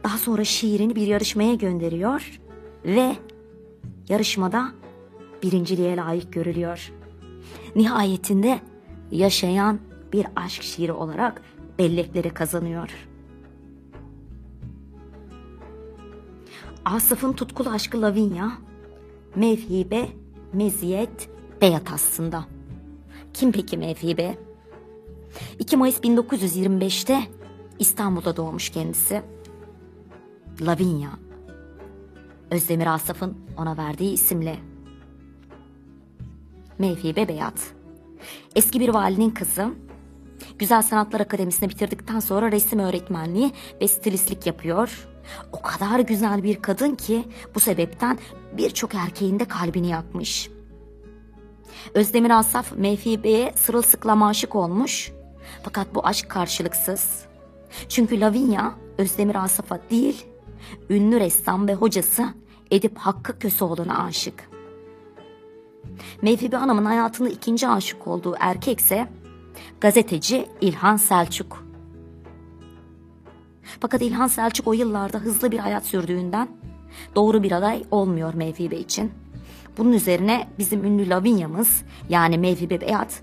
daha 0.03 0.18
sonra 0.18 0.44
şiirini 0.44 0.95
bir 0.95 1.07
yarışmaya 1.07 1.53
gönderiyor 1.53 2.40
ve 2.85 3.15
yarışmada 4.10 4.72
birinciliğe 5.43 5.97
layık 5.97 6.34
görülüyor. 6.34 6.91
Nihayetinde 7.76 8.60
yaşayan 9.11 9.80
bir 10.14 10.27
aşk 10.35 10.64
şiiri 10.64 10.91
olarak 10.91 11.41
bellekleri 11.80 12.30
kazanıyor. 12.30 12.89
Asaf'ın 16.85 17.34
tutkulu 17.34 17.69
aşkı 17.69 18.01
Lavinia, 18.01 18.49
mevhibe, 19.35 20.10
meziyet, 20.53 21.30
beyat 21.61 21.91
aslında. 21.93 22.45
Kim 23.34 23.51
peki 23.51 23.77
mevhibe? 23.77 24.38
2 25.60 25.77
Mayıs 25.77 25.99
1925'te 25.99 27.23
İstanbul'da 27.80 28.38
doğmuş 28.38 28.69
kendisi. 28.69 29.22
Lavinia. 30.61 31.28
Özdemir 32.51 32.88
Asaf'ın 32.88 33.38
ona 33.57 33.77
verdiği 33.77 34.13
isimle. 34.13 34.55
Mevhibe 36.80 37.27
Beyat. 37.27 37.73
Eski 38.55 38.80
bir 38.80 38.89
valinin 38.89 39.30
kızı. 39.31 39.73
Güzel 40.59 40.81
Sanatlar 40.81 41.19
Akademisi'ni 41.19 41.69
bitirdikten 41.69 42.19
sonra 42.19 42.51
resim 42.51 42.80
öğretmenliği 42.80 43.51
ve 43.81 43.88
stilistlik 43.88 44.47
yapıyor. 44.47 45.07
O 45.51 45.61
kadar 45.61 45.99
güzel 45.99 46.43
bir 46.43 46.61
kadın 46.61 46.95
ki 46.95 47.23
bu 47.55 47.59
sebepten 47.59 48.19
birçok 48.57 48.95
erkeğin 48.95 49.39
de 49.39 49.45
kalbini 49.45 49.88
yakmış. 49.88 50.49
Özdemir 51.93 52.30
Asaf 52.30 52.71
Mevhibe'ye 52.77 53.53
sırılsıklam 53.55 54.23
aşık 54.23 54.55
olmuş. 54.55 55.11
Fakat 55.63 55.95
bu 55.95 56.05
aşk 56.05 56.30
karşılıksız. 56.30 57.26
Çünkü 57.89 58.19
Lavinia 58.19 58.71
Özdemir 58.97 59.43
Asaf'a 59.43 59.80
değil, 59.89 60.26
ünlü 60.89 61.19
ressam 61.19 61.67
ve 61.67 61.75
hocası 61.75 62.33
Edip 62.71 62.97
Hakkı 62.97 63.39
Köseoğlu'na 63.39 64.03
aşık. 64.03 64.49
Mevhibe 66.21 66.55
Hanım'ın 66.55 66.85
hayatında 66.85 67.29
ikinci 67.29 67.67
aşık 67.67 68.07
olduğu 68.07 68.35
erkekse 68.39 69.07
gazeteci 69.81 70.47
İlhan 70.61 70.97
Selçuk. 70.97 71.65
Fakat 73.79 74.01
İlhan 74.01 74.27
Selçuk 74.27 74.67
o 74.67 74.73
yıllarda 74.73 75.17
hızlı 75.17 75.51
bir 75.51 75.59
hayat 75.59 75.85
sürdüğünden 75.85 76.47
doğru 77.15 77.43
bir 77.43 77.51
aday 77.51 77.83
olmuyor 77.91 78.33
Mevhibe 78.33 78.75
için. 78.75 79.11
Bunun 79.77 79.93
üzerine 79.93 80.47
bizim 80.59 80.83
ünlü 80.83 81.09
Lavinia'mız 81.09 81.83
yani 82.09 82.37
Mevhibe 82.37 82.81
Beyat 82.81 83.21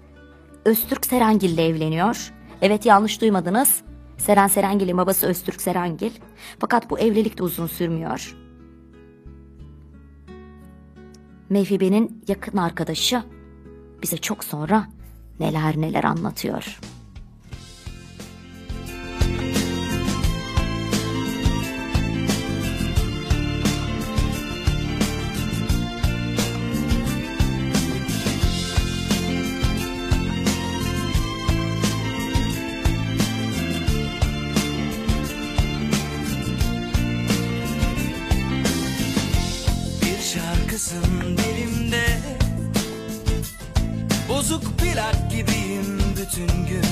Öztürk 0.64 1.06
Serengil 1.06 1.51
ile 1.51 1.66
evleniyor. 1.66 2.32
Evet 2.62 2.86
yanlış 2.86 3.20
duymadınız. 3.20 3.82
Seren 4.18 4.47
Serengil'in 4.47 4.97
babası 4.97 5.26
Öztürk 5.26 5.60
Serengil. 5.60 6.12
Fakat 6.59 6.90
bu 6.90 6.98
evlilik 6.98 7.38
de 7.38 7.43
uzun 7.43 7.66
sürmüyor. 7.66 8.36
Mevhibe'nin 11.51 12.24
yakın 12.28 12.56
arkadaşı 12.56 13.22
bize 14.02 14.16
çok 14.16 14.44
sonra 14.44 14.86
neler 15.40 15.76
neler 15.76 16.05
anlatıyor. 16.05 16.78
Şarkısın 40.87 41.37
dilimde. 41.37 42.07
Bozuk 44.29 44.79
plak 44.79 45.31
gibiyim 45.31 46.01
bütün 46.17 46.67
gün. 46.67 46.85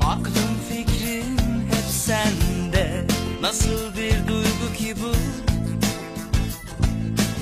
Aklım 0.00 0.54
fikrim 0.68 1.38
hep 1.70 1.90
sende. 1.90 3.06
Nasıl 3.40 3.96
bir 3.96 4.28
duygu 4.28 4.74
ki 4.76 4.94
bu? 5.02 5.12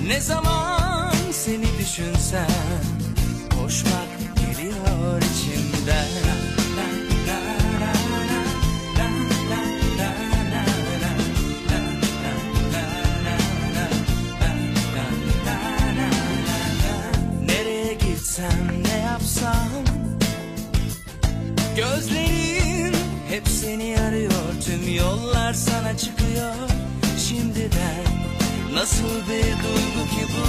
Ne 0.09 0.21
zaman 0.21 1.13
seni 1.33 1.79
düşünsem 1.79 2.47
Koşmak 3.61 4.09
geliyor 4.37 5.23
içimden 5.23 6.40
hep 23.31 23.49
seni 23.49 24.01
arıyor 24.01 24.31
Tüm 24.65 24.95
yollar 24.95 25.53
sana 25.55 25.97
çıkıyor. 25.97 26.55
Şimdiden 27.29 28.05
Nasıl 28.73 29.07
bir 29.07 29.45
duygu 29.45 30.11
ki 30.11 30.27
bu? 30.37 30.47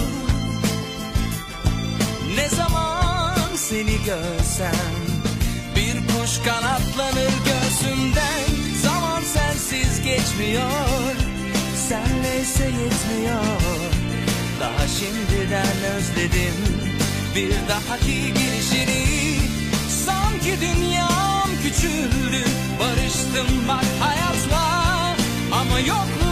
Ne 2.36 2.50
zaman 2.50 3.56
seni 3.56 3.98
görsem 4.06 4.92
Bir 5.76 5.94
kuş 6.08 6.40
kanatlanır 6.46 7.34
göğsümden. 7.46 8.46
Zaman 8.84 9.22
sensiz 9.22 10.02
geçmiyor 10.04 11.16
Senle 11.90 12.42
ise 12.42 12.64
yetmiyor. 12.64 13.46
Daha 14.60 14.88
şimdiden 14.88 15.96
özledim 15.98 16.56
Bir 17.36 17.52
dahaki 17.70 18.34
girişini. 18.34 19.38
Sanki 20.06 20.62
dünyam 20.62 21.31
küçüldü 21.72 22.44
Barıştım 22.80 23.68
bak 23.68 23.86
hayatla. 24.00 25.16
Ama 25.52 25.80
yokluğun 25.80 26.31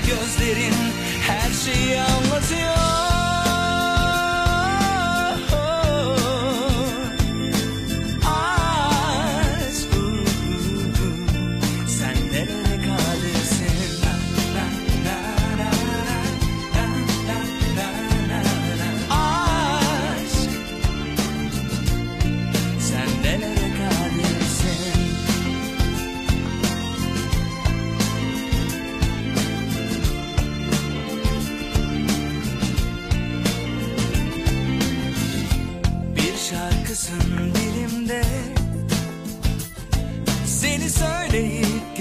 gözlerin 0.00 0.74
her 1.26 1.52
şeyi 1.52 2.00
anlatıyor 2.00 3.15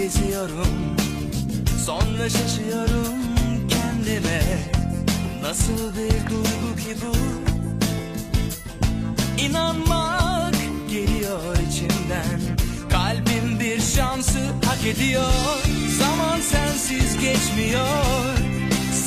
geziyorum. 0.06 0.96
Sonra 1.86 2.30
şaşıyorum 2.30 3.16
kendime. 3.70 4.42
Nasıl 5.42 5.96
bir 5.96 6.30
duygu 6.30 6.76
ki 6.76 6.96
bu? 7.02 7.16
İnanmak 9.42 10.56
geliyor 10.90 11.56
içimden. 11.70 12.40
Kalbim 12.90 13.60
bir 13.60 13.82
şansı 13.82 14.40
hak 14.66 14.86
ediyor. 14.86 15.34
Zaman 16.00 16.40
sensiz 16.40 17.20
geçmiyor. 17.22 18.38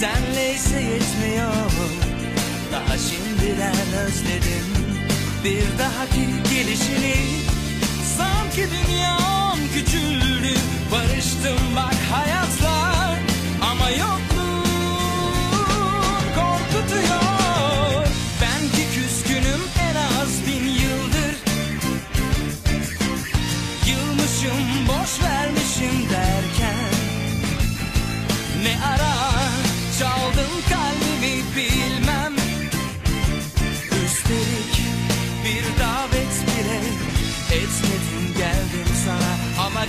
Senle 0.00 0.54
ise 0.54 0.80
yetmiyor. 0.80 1.72
Daha 2.72 2.98
şimdiden 2.98 4.06
özledim. 4.06 4.66
Bir 5.44 5.78
dahaki 5.78 6.54
gelişini 6.54 7.47
Sanki 8.58 8.70
dünyam 8.70 9.58
küçüldü. 9.74 10.54
Barıştım 10.92 11.76
bak 11.76 11.94
hayatla 12.12 13.14
Ama 13.62 13.90
yokluğun 13.90 14.64
korkutuyor. 16.34 18.06
Ben 18.42 18.60
ki 18.60 18.86
küskünüm 18.94 19.60
en 19.80 19.96
az 19.96 20.46
bin 20.46 20.64
yıldır. 20.68 21.36
Yılmışım 23.86 24.88
boş 24.88 25.22
vermişim 25.22 26.10
derken. 26.10 26.90
Ne 28.62 28.84
ara 28.86 29.17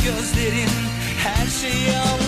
gözlerin 0.10 0.70
her 1.18 1.48
şeyi 1.48 1.98
anlatıyor 1.98 2.19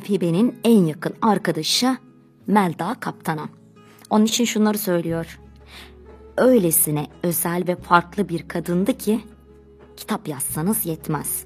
Mevhibe'nin 0.00 0.58
en 0.64 0.84
yakın 0.84 1.14
arkadaşı 1.22 1.96
Melda 2.46 2.96
Kaptan'a. 3.00 3.48
Onun 4.10 4.24
için 4.24 4.44
şunları 4.44 4.78
söylüyor. 4.78 5.40
Öylesine 6.36 7.06
özel 7.22 7.64
ve 7.68 7.76
farklı 7.76 8.28
bir 8.28 8.48
kadındı 8.48 8.98
ki 8.98 9.20
kitap 9.96 10.28
yazsanız 10.28 10.86
yetmez. 10.86 11.44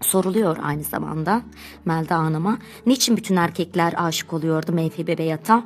Soruluyor 0.00 0.56
aynı 0.62 0.82
zamanda 0.82 1.42
Melda 1.84 2.18
Hanım'a 2.18 2.58
niçin 2.86 3.16
bütün 3.16 3.36
erkekler 3.36 3.94
aşık 3.96 4.32
oluyordu 4.32 4.72
Mevhibe 4.72 5.18
Beyat'a? 5.18 5.64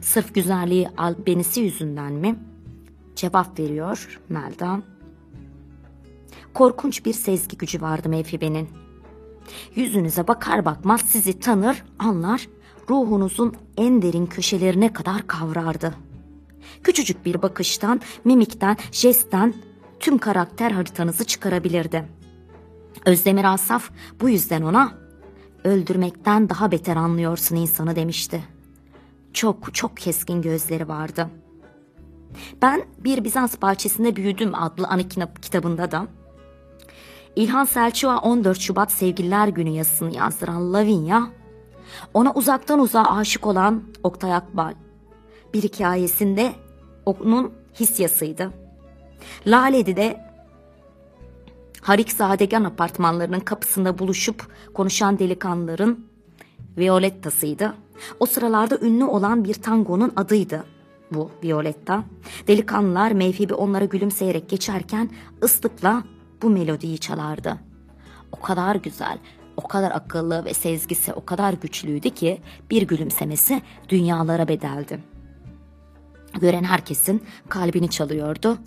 Sırf 0.00 0.34
güzelliği 0.34 0.88
albenisi 0.96 1.60
yüzünden 1.60 2.12
mi? 2.12 2.38
Cevap 3.16 3.58
veriyor 3.58 4.20
Melda. 4.28 4.82
Korkunç 6.54 7.04
bir 7.04 7.12
sezgi 7.12 7.58
gücü 7.58 7.80
vardı 7.80 8.08
Mevhibe'nin. 8.08 8.87
Yüzünüze 9.74 10.28
bakar 10.28 10.64
bakmaz 10.64 11.00
sizi 11.00 11.40
tanır, 11.40 11.84
anlar, 11.98 12.48
ruhunuzun 12.90 13.54
en 13.76 14.02
derin 14.02 14.26
köşelerine 14.26 14.92
kadar 14.92 15.26
kavrardı. 15.26 15.94
Küçücük 16.82 17.26
bir 17.26 17.42
bakıştan, 17.42 18.00
mimikten, 18.24 18.76
jestten 18.92 19.54
tüm 20.00 20.18
karakter 20.18 20.70
haritanızı 20.70 21.24
çıkarabilirdi. 21.24 22.04
Özdemir 23.06 23.44
Asaf 23.44 23.90
bu 24.20 24.28
yüzden 24.28 24.62
ona 24.62 24.92
öldürmekten 25.64 26.48
daha 26.48 26.70
beter 26.70 26.96
anlıyorsun 26.96 27.56
insanı 27.56 27.96
demişti. 27.96 28.44
Çok 29.32 29.74
çok 29.74 29.96
keskin 29.96 30.42
gözleri 30.42 30.88
vardı. 30.88 31.30
Ben 32.62 32.82
bir 32.98 33.24
Bizans 33.24 33.62
bahçesinde 33.62 34.16
büyüdüm 34.16 34.54
adlı 34.54 34.86
anı 34.86 35.08
kitabında 35.42 35.90
da 35.90 36.06
İlhan 37.38 37.64
Selçuk'a 37.64 38.18
14 38.18 38.60
Şubat 38.60 38.92
Sevgililer 38.92 39.48
Günü 39.48 39.68
yazısını 39.70 40.16
yazdıran 40.16 40.72
Lavinia, 40.72 41.22
ona 42.14 42.32
uzaktan 42.32 42.80
uzağa 42.80 43.04
aşık 43.04 43.46
olan 43.46 43.82
Oktay 44.02 44.34
Akbal 44.34 44.74
bir 45.54 45.62
hikayesinde 45.62 46.52
onun 47.06 47.52
hisyasıydı. 47.80 48.50
Laledi 49.46 49.96
de 49.96 50.20
Harikzadegan 51.80 52.64
apartmanlarının 52.64 53.40
kapısında 53.40 53.98
buluşup 53.98 54.46
konuşan 54.74 55.18
delikanlıların 55.18 55.98
Violetta'sıydı. 56.78 57.74
O 58.20 58.26
sıralarda 58.26 58.78
ünlü 58.78 59.04
olan 59.04 59.44
bir 59.44 59.54
tangonun 59.54 60.12
adıydı 60.16 60.64
bu 61.10 61.30
Violetta. 61.44 62.04
Delikanlılar 62.48 63.12
Meyfibi 63.12 63.54
onlara 63.54 63.84
gülümseyerek 63.84 64.48
geçerken 64.48 65.10
ıslıkla 65.42 66.04
bu 66.42 66.50
melodiyi 66.50 66.98
çalardı. 66.98 67.58
O 68.32 68.40
kadar 68.40 68.74
güzel, 68.74 69.18
o 69.56 69.68
kadar 69.68 69.90
akıllı 69.90 70.44
ve 70.44 70.54
sezgisi 70.54 71.12
o 71.12 71.24
kadar 71.24 71.52
güçlüydü 71.52 72.10
ki 72.10 72.40
bir 72.70 72.82
gülümsemesi 72.82 73.62
dünyalara 73.88 74.48
bedeldi. 74.48 75.00
Gören 76.40 76.64
herkesin 76.64 77.22
kalbini 77.48 77.90
çalıyordu, 77.90 78.58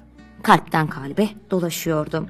kalpten 0.44 0.88
kalbe 0.88 1.30
dolaşıyordu. 1.52 2.28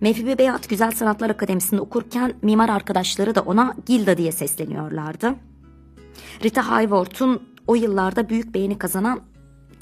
Mevhibi 0.00 0.38
Beyat 0.38 0.68
Güzel 0.68 0.90
Sanatlar 0.90 1.30
Akademisi'nde 1.30 1.80
okurken 1.80 2.34
mimar 2.42 2.68
arkadaşları 2.68 3.34
da 3.34 3.40
ona 3.40 3.74
Gilda 3.86 4.18
diye 4.18 4.32
sesleniyorlardı. 4.32 5.34
Rita 6.44 6.70
Hayworth'un 6.70 7.42
o 7.66 7.74
yıllarda 7.74 8.28
büyük 8.28 8.54
beğeni 8.54 8.78
kazanan 8.78 9.20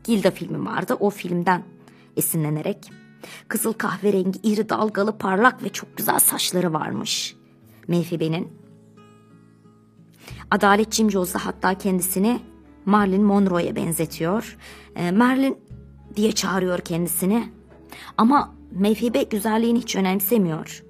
Gilda 0.05 0.31
filmi 0.31 0.67
vardı. 0.67 0.97
O 1.01 1.11
filmden 1.11 1.63
esinlenerek 2.21 2.93
kızıl 3.49 3.73
kahverengi, 3.73 4.39
iri 4.43 4.69
dalgalı, 4.69 5.19
parlak 5.19 5.63
ve 5.63 5.69
çok 5.69 5.97
güzel 5.97 6.19
saçları 6.19 6.73
varmış. 6.73 7.37
Mevhibe'nin. 7.89 8.53
Adalet 10.51 10.93
Jones 10.93 11.35
da 11.35 11.47
hatta 11.47 11.75
kendisini 11.75 12.41
Marilyn 12.85 13.23
Monroe'ya 13.23 13.77
benzetiyor. 13.77 14.57
E, 14.97 15.11
Marilyn 15.11 15.59
diye 16.17 16.33
çağırıyor 16.33 16.79
kendisini. 16.79 17.53
Ama 18.17 18.55
Mevhibe 18.71 19.23
güzelliğini 19.23 19.79
hiç 19.79 19.97
önemsemiyor. 19.97 20.85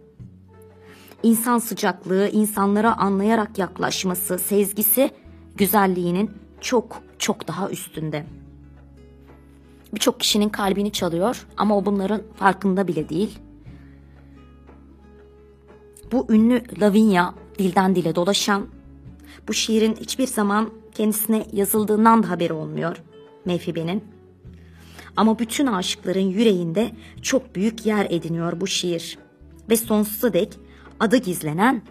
İnsan 1.22 1.58
sıcaklığı, 1.58 2.28
insanlara 2.28 2.98
anlayarak 2.98 3.58
yaklaşması, 3.58 4.38
sezgisi 4.38 5.10
güzelliğinin 5.56 6.30
çok 6.60 7.02
çok 7.18 7.48
daha 7.48 7.70
üstünde. 7.70 8.26
Birçok 9.94 10.20
kişinin 10.20 10.48
kalbini 10.48 10.92
çalıyor 10.92 11.46
ama 11.56 11.76
o 11.76 11.84
bunların 11.84 12.22
farkında 12.36 12.88
bile 12.88 13.08
değil. 13.08 13.38
Bu 16.12 16.26
ünlü 16.28 16.80
Lavinia 16.80 17.32
dilden 17.58 17.96
dile 17.96 18.14
dolaşan, 18.14 18.66
bu 19.48 19.54
şiirin 19.54 19.96
hiçbir 19.96 20.26
zaman 20.26 20.70
kendisine 20.94 21.46
yazıldığından 21.52 22.22
da 22.22 22.30
haberi 22.30 22.52
olmuyor 22.52 23.02
Mevhibe'nin. 23.44 24.04
Ama 25.16 25.38
bütün 25.38 25.66
aşıkların 25.66 26.20
yüreğinde 26.20 26.90
çok 27.22 27.54
büyük 27.54 27.86
yer 27.86 28.06
ediniyor 28.10 28.60
bu 28.60 28.66
şiir. 28.66 29.18
Ve 29.70 29.76
sonsuza 29.76 30.32
dek 30.32 30.58
adı 31.00 31.16
gizlenen 31.16 31.82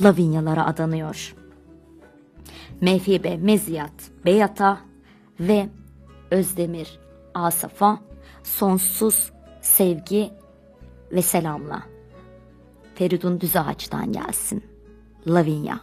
Lavinyalara 0.00 0.66
adanıyor. 0.66 1.34
Mevhibe 2.80 3.36
Meziyat 3.36 4.10
Beyat'a 4.24 4.80
ve 5.40 5.68
Özdemir 6.30 6.98
Asaf'a 7.36 7.98
sonsuz 8.42 9.32
sevgi 9.60 10.32
ve 11.12 11.22
selamla. 11.22 11.82
Feridun 12.94 13.40
Düzağaç'tan 13.40 14.12
gelsin. 14.12 14.64
Lavinya. 15.26 15.80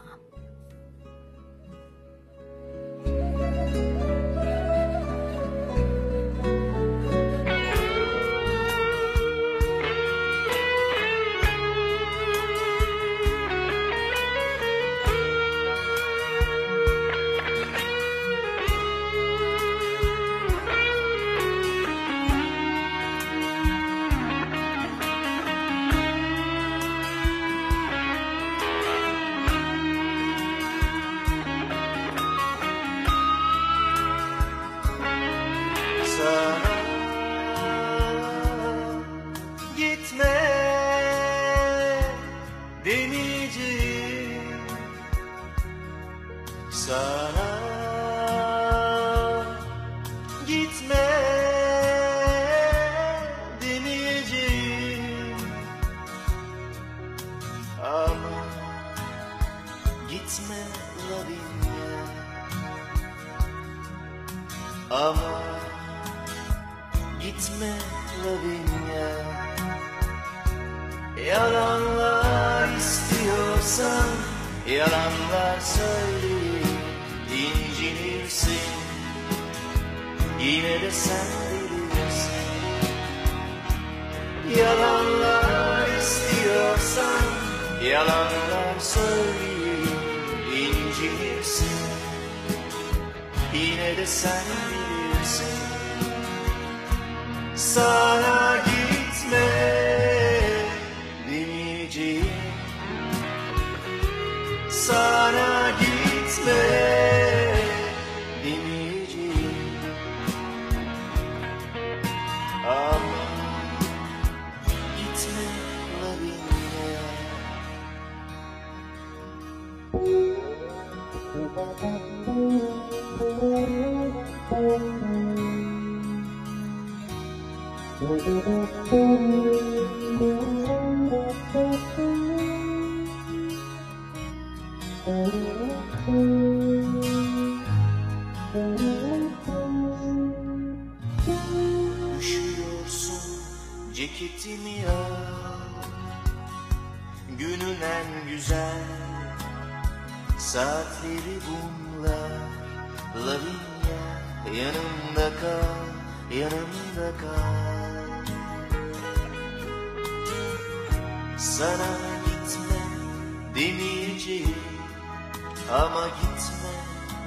Gitme 166.22 166.74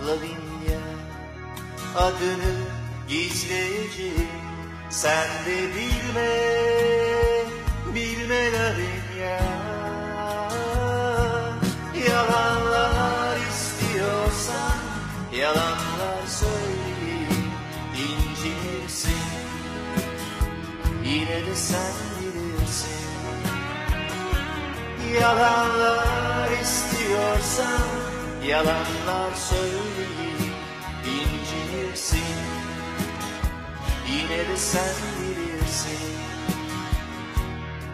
Lavinia 0.06 0.80
Adını 1.96 2.54
gizleyeceğim. 3.08 4.28
Sen 4.90 5.28
de 5.46 5.74
bilme 5.74 6.30
Bilme 7.94 8.52
Lavinia 8.52 9.40
Yalanlar 12.08 13.36
istiyorsan 13.50 14.78
Yalanlar 15.32 16.26
söyleyip 16.26 16.96
incinirsin 17.94 19.46
Yine 21.04 21.46
de 21.46 21.54
sen 21.54 21.92
bilirsin. 22.20 23.06
Yalanlar 25.20 26.50
istiyorsan 26.62 28.05
Yalanlar 28.48 29.34
söyleyip 29.34 30.54
incinirsin. 31.06 32.36
Yine 34.10 34.48
de 34.48 34.56
sen 34.56 34.94
bilirsin. 35.20 35.98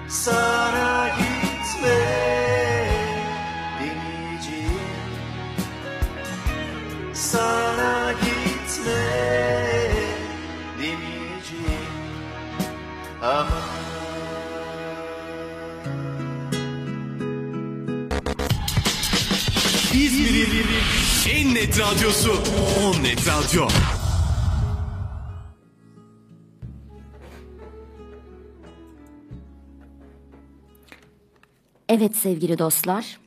Sana 0.09 1.09
gitme 1.09 2.01
demeyeceğim. 3.81 4.81
Sana 7.15 8.13
gitme 8.13 9.09
demeyeceğim. 10.79 11.93
Ama 13.23 13.72
en 21.63 21.69
net 21.69 21.79
radyosu 21.79 22.31
On 22.83 23.03
Net 23.03 23.29
Radyo. 23.29 23.69
Evet 31.89 32.17
sevgili 32.17 32.59
dostlar. 32.59 33.21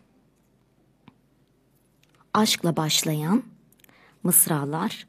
Aşkla 2.34 2.78
başlayan 2.78 3.44
mısralar 4.24 5.08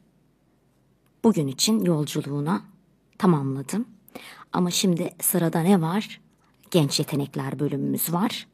bugün 1.23 1.47
için 1.47 1.85
yolculuğuna 1.85 2.61
tamamladım. 3.17 3.87
Ama 4.53 4.71
şimdi 4.71 5.13
sırada 5.21 5.59
ne 5.59 5.81
var? 5.81 6.21
Genç 6.71 6.99
yetenekler 6.99 7.59
bölümümüz 7.59 8.13
var. 8.13 8.47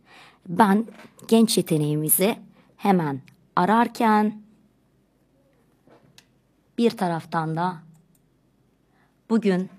Ben 0.47 0.87
genç 1.27 1.57
yeteneğimizi 1.57 2.39
hemen 2.77 3.21
ararken 3.55 4.42
bir 6.77 6.97
taraftan 6.97 7.55
da 7.55 7.77
bugün 9.29 9.69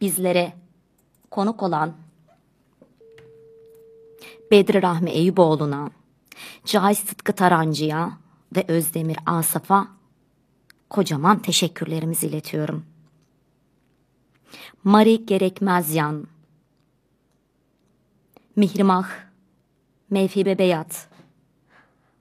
bizlere 0.00 0.52
konuk 1.30 1.62
olan 1.62 1.92
Bedri 4.50 4.82
Rahmi 4.82 5.10
Eyüboğlu'na, 5.10 5.90
Cahit 6.64 6.98
Sıtkı 6.98 7.32
Tarancı'ya 7.32 8.18
ve 8.56 8.64
Özdemir 8.68 9.18
Asaf'a 9.26 9.88
kocaman 10.90 11.38
teşekkürlerimizi 11.38 12.26
iletiyorum. 12.26 12.86
Mari 14.84 15.26
Gerekmezyan, 15.26 16.26
Mihrimah, 18.56 19.08
Mevhibe 20.10 20.58
Beyat, 20.58 21.08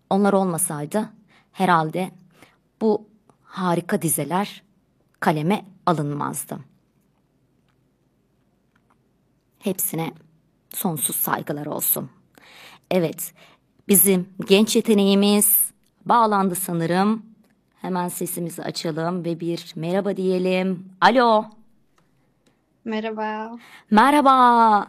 onlar 0.09 0.33
olmasaydı 0.33 1.09
herhalde 1.51 2.11
bu 2.81 3.07
harika 3.55 4.01
dizeler 4.01 4.63
kaleme 5.19 5.65
alınmazdı. 5.85 6.59
Hepsine 9.59 10.11
sonsuz 10.69 11.15
saygılar 11.15 11.65
olsun. 11.65 12.09
Evet, 12.91 13.33
bizim 13.87 14.29
genç 14.47 14.75
yeteneğimiz 14.75 15.71
bağlandı 16.05 16.55
sanırım. 16.55 17.25
Hemen 17.81 18.07
sesimizi 18.07 18.63
açalım 18.63 19.25
ve 19.25 19.39
bir 19.39 19.73
merhaba 19.75 20.17
diyelim. 20.17 20.89
Alo. 21.01 21.45
Merhaba. 22.85 23.57
Merhaba. 23.91 24.87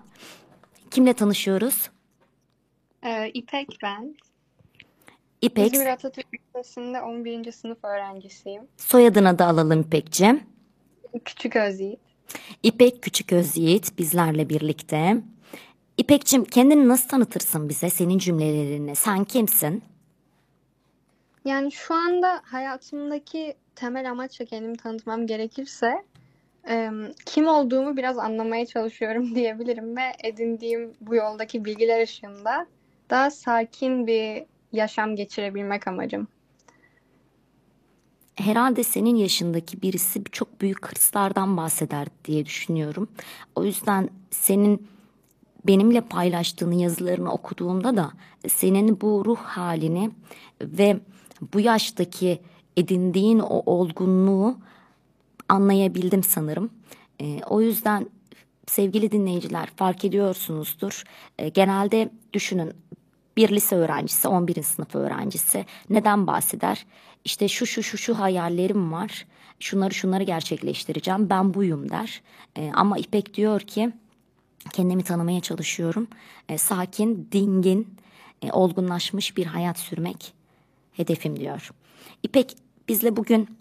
Kimle 0.90 1.12
tanışıyoruz? 1.12 1.90
Ee, 3.02 3.30
İpek 3.34 3.78
ben. 3.82 4.16
İpek. 5.40 5.74
İzmir 5.74 5.86
Atatürk 5.86 6.26
Lisesi'nde 6.34 7.02
11. 7.02 7.52
sınıf 7.52 7.84
öğrencisiyim. 7.84 8.62
Soyadını 8.76 9.38
da 9.38 9.46
alalım 9.46 9.80
İpek'cim. 9.80 10.42
Küçük 11.24 11.56
Özyiğit. 11.56 12.00
İpek 12.62 13.02
Küçük 13.02 13.32
Özyiğit 13.32 13.98
bizlerle 13.98 14.48
birlikte. 14.48 15.16
İpek'cim 15.98 16.44
kendini 16.44 16.88
nasıl 16.88 17.08
tanıtırsın 17.08 17.68
bize 17.68 17.90
senin 17.90 18.18
cümlelerinle? 18.18 18.94
Sen 18.94 19.24
kimsin? 19.24 19.82
Yani 21.44 21.72
şu 21.72 21.94
anda 21.94 22.42
hayatımdaki 22.44 23.54
temel 23.74 24.10
amaçla 24.10 24.44
kendimi 24.44 24.76
tanıtmam 24.76 25.26
gerekirse 25.26 26.04
kim 27.26 27.46
olduğumu 27.46 27.96
biraz 27.96 28.18
anlamaya 28.18 28.66
çalışıyorum 28.66 29.34
diyebilirim 29.34 29.96
ve 29.96 30.12
edindiğim 30.24 30.94
bu 31.00 31.14
yoldaki 31.14 31.64
bilgiler 31.64 32.02
ışığında 32.02 32.66
daha 33.10 33.30
sakin 33.30 34.06
bir 34.06 34.44
yaşam 34.72 35.16
geçirebilmek 35.16 35.88
amacım. 35.88 36.28
Herhalde 38.36 38.84
senin 38.84 39.16
yaşındaki 39.16 39.82
birisi 39.82 40.24
çok 40.32 40.60
büyük 40.60 40.86
hırslardan 40.86 41.56
bahseder 41.56 42.08
diye 42.24 42.46
düşünüyorum. 42.46 43.08
O 43.54 43.64
yüzden 43.64 44.08
senin 44.30 44.88
benimle 45.66 46.00
paylaştığın 46.00 46.72
yazılarını 46.72 47.32
okuduğumda 47.32 47.96
da 47.96 48.12
senin 48.48 49.00
bu 49.00 49.22
ruh 49.26 49.38
halini 49.38 50.10
ve 50.62 51.00
bu 51.54 51.60
yaştaki 51.60 52.40
edindiğin 52.76 53.38
o 53.38 53.62
olgunluğu 53.66 54.58
anlayabildim 55.48 56.22
sanırım. 56.22 56.70
E, 57.20 57.40
o 57.44 57.60
yüzden 57.60 58.06
sevgili 58.66 59.12
dinleyiciler 59.12 59.68
fark 59.76 60.04
ediyorsunuzdur. 60.04 61.04
E, 61.38 61.48
genelde 61.48 62.10
düşünün 62.32 62.72
bir 63.36 63.48
lise 63.48 63.76
öğrencisi, 63.76 64.28
11. 64.28 64.62
sınıf 64.62 64.94
öğrencisi 64.94 65.66
neden 65.90 66.26
bahseder? 66.26 66.86
İşte 67.24 67.48
şu 67.48 67.66
şu 67.66 67.82
şu 67.82 67.98
şu 67.98 68.18
hayallerim 68.18 68.92
var. 68.92 69.26
Şunları 69.60 69.94
şunları 69.94 70.22
gerçekleştireceğim. 70.22 71.30
Ben 71.30 71.54
buyum 71.54 71.90
der. 71.90 72.22
E, 72.56 72.72
ama 72.74 72.98
İpek 72.98 73.34
diyor 73.34 73.60
ki 73.60 73.92
kendimi 74.72 75.02
tanımaya 75.02 75.40
çalışıyorum. 75.40 76.08
E, 76.48 76.58
sakin, 76.58 77.28
dingin, 77.32 77.96
e, 78.42 78.52
olgunlaşmış 78.52 79.36
bir 79.36 79.46
hayat 79.46 79.78
sürmek 79.78 80.32
hedefim 80.92 81.40
diyor. 81.40 81.70
İpek 82.22 82.56
bizle 82.88 83.16
bugün 83.16 83.58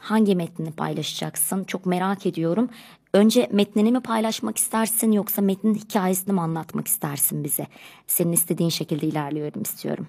hangi 0.00 0.36
metnini 0.36 0.72
paylaşacaksın? 0.72 1.64
Çok 1.64 1.86
merak 1.86 2.26
ediyorum. 2.26 2.70
Önce 3.14 3.48
metnini 3.52 3.92
mi 3.92 4.00
paylaşmak 4.00 4.56
istersin 4.58 5.12
yoksa 5.12 5.42
metnin 5.42 5.74
hikayesini 5.74 6.32
mi 6.34 6.40
anlatmak 6.40 6.88
istersin 6.88 7.44
bize? 7.44 7.66
Senin 8.06 8.32
istediğin 8.32 8.70
şekilde 8.70 9.06
ilerliyorum 9.06 9.62
istiyorum. 9.62 10.08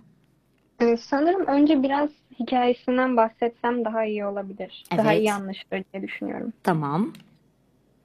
Ee, 0.81 0.97
sanırım 0.97 1.47
önce 1.47 1.83
biraz 1.83 2.09
hikayesinden 2.39 3.17
bahsetsem 3.17 3.85
daha 3.85 4.05
iyi 4.05 4.25
olabilir. 4.25 4.83
Daha 4.97 5.13
Evet. 5.13 5.19
iyi 5.21 5.33
anlaşılır 5.33 5.83
diye 5.93 6.03
düşünüyorum. 6.03 6.53
Tamam. 6.63 7.13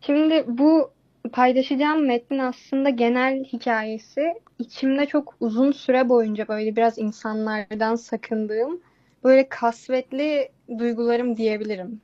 Şimdi 0.00 0.44
bu 0.48 0.90
paylaşacağım 1.32 2.06
metnin 2.06 2.38
aslında 2.38 2.90
genel 2.90 3.44
hikayesi 3.44 4.34
içimde 4.58 5.06
çok 5.06 5.34
uzun 5.40 5.72
süre 5.72 6.08
boyunca 6.08 6.48
böyle 6.48 6.76
biraz 6.76 6.98
insanlardan 6.98 7.94
sakındığım 7.94 8.80
böyle 9.24 9.48
kasvetli 9.48 10.48
duygularım 10.78 11.36
diyebilirim. 11.36 12.00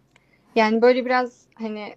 Yani 0.56 0.82
böyle 0.82 1.04
biraz 1.06 1.46
hani 1.54 1.94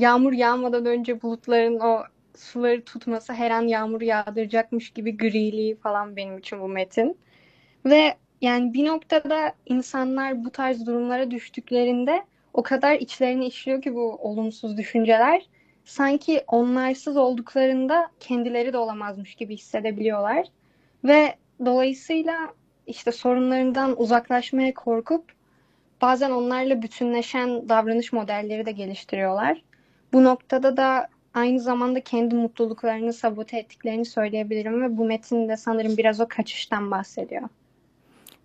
yağmur 0.00 0.32
yağmadan 0.32 0.86
önce 0.86 1.22
bulutların 1.22 1.80
o 1.80 2.02
suları 2.36 2.84
tutması 2.84 3.32
her 3.32 3.50
an 3.50 3.62
yağmur 3.62 4.00
yağdıracakmış 4.00 4.90
gibi 4.90 5.16
griliği 5.16 5.76
falan 5.76 6.16
benim 6.16 6.38
için 6.38 6.60
bu 6.60 6.68
metin. 6.68 7.18
Ve 7.84 8.14
yani 8.40 8.74
bir 8.74 8.86
noktada 8.86 9.52
insanlar 9.66 10.44
bu 10.44 10.50
tarz 10.50 10.86
durumlara 10.86 11.30
düştüklerinde 11.30 12.24
o 12.54 12.62
kadar 12.62 12.94
içlerine 12.94 13.46
işliyor 13.46 13.82
ki 13.82 13.94
bu 13.94 14.18
olumsuz 14.22 14.76
düşünceler. 14.76 15.46
Sanki 15.84 16.44
onlarsız 16.48 17.16
olduklarında 17.16 18.10
kendileri 18.20 18.72
de 18.72 18.78
olamazmış 18.78 19.34
gibi 19.34 19.54
hissedebiliyorlar. 19.56 20.46
Ve 21.04 21.34
dolayısıyla 21.64 22.34
işte 22.86 23.12
sorunlarından 23.12 24.00
uzaklaşmaya 24.00 24.74
korkup 24.74 25.32
bazen 26.02 26.30
onlarla 26.30 26.82
bütünleşen 26.82 27.68
davranış 27.68 28.12
modelleri 28.12 28.66
de 28.66 28.72
geliştiriyorlar. 28.72 29.62
Bu 30.12 30.24
noktada 30.24 30.76
da 30.76 31.08
aynı 31.34 31.60
zamanda 31.60 32.00
kendi 32.00 32.34
mutluluklarını 32.34 33.12
sabote 33.12 33.58
ettiklerini 33.58 34.04
söyleyebilirim 34.04 34.82
ve 34.82 34.96
bu 34.96 35.04
metin 35.04 35.48
de 35.48 35.56
sanırım 35.56 35.96
biraz 35.96 36.20
o 36.20 36.26
kaçıştan 36.28 36.90
bahsediyor. 36.90 37.48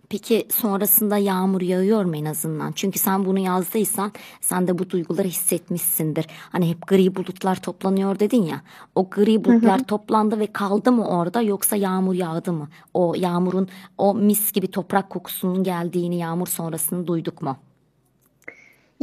Peki 0.08 0.46
sonrasında 0.50 1.18
yağmur 1.18 1.60
yağıyor 1.60 2.04
mu 2.04 2.16
en 2.16 2.24
azından? 2.24 2.72
Çünkü 2.72 2.98
sen 2.98 3.24
bunu 3.24 3.38
yazdıysan 3.38 4.12
sen 4.40 4.66
de 4.66 4.78
bu 4.78 4.90
duyguları 4.90 5.28
hissetmişsindir. 5.28 6.26
Hani 6.52 6.70
hep 6.70 6.86
gri 6.86 7.14
bulutlar 7.16 7.56
toplanıyor 7.56 8.18
dedin 8.18 8.42
ya. 8.42 8.60
O 8.94 9.10
gri 9.10 9.44
bulutlar 9.44 9.84
toplandı 9.84 10.38
ve 10.38 10.46
kaldı 10.46 10.92
mı 10.92 11.08
orada 11.08 11.42
yoksa 11.42 11.76
yağmur 11.76 12.14
yağdı 12.14 12.52
mı? 12.52 12.68
O 12.94 13.14
yağmurun 13.14 13.68
o 13.98 14.14
mis 14.14 14.52
gibi 14.52 14.70
toprak 14.70 15.10
kokusunun 15.10 15.64
geldiğini 15.64 16.18
yağmur 16.18 16.46
sonrasını 16.46 17.06
duyduk 17.06 17.42
mu? 17.42 17.56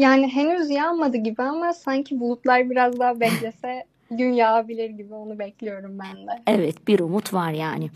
Yani 0.02 0.28
henüz 0.28 0.70
yağmadı 0.70 1.18
gibi 1.18 1.42
ama 1.42 1.74
sanki 1.74 2.20
bulutlar 2.20 2.70
biraz 2.70 3.00
daha 3.00 3.20
beklese 3.20 3.86
gün 4.12 4.34
yağabilir 4.34 4.90
gibi 4.90 5.14
onu 5.14 5.40
bekliyorum 5.40 6.00
ben 6.00 6.28
de. 6.28 6.42
Evet 6.48 6.88
bir 6.88 7.00
umut 7.00 7.34
var 7.34 7.52
yani. 7.52 7.90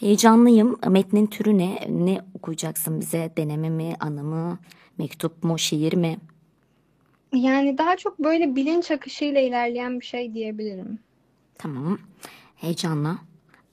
Heyecanlıyım. 0.00 0.78
Metnin 0.88 1.26
türü 1.26 1.58
ne? 1.58 1.78
Ne 1.88 2.20
okuyacaksın 2.34 3.00
bize? 3.00 3.30
Deneme 3.36 3.70
mi, 3.70 3.96
anı 4.00 4.24
mı, 4.24 4.58
mektup 4.98 5.44
mu, 5.44 5.58
şiir 5.58 5.92
mi? 5.92 6.16
Yani 7.34 7.78
daha 7.78 7.96
çok 7.96 8.18
böyle 8.18 8.56
bilinç 8.56 8.90
akışıyla 8.90 9.40
ilerleyen 9.40 10.00
bir 10.00 10.04
şey 10.04 10.34
diyebilirim. 10.34 10.98
Tamam. 11.58 11.98
Heyecanla. 12.56 13.18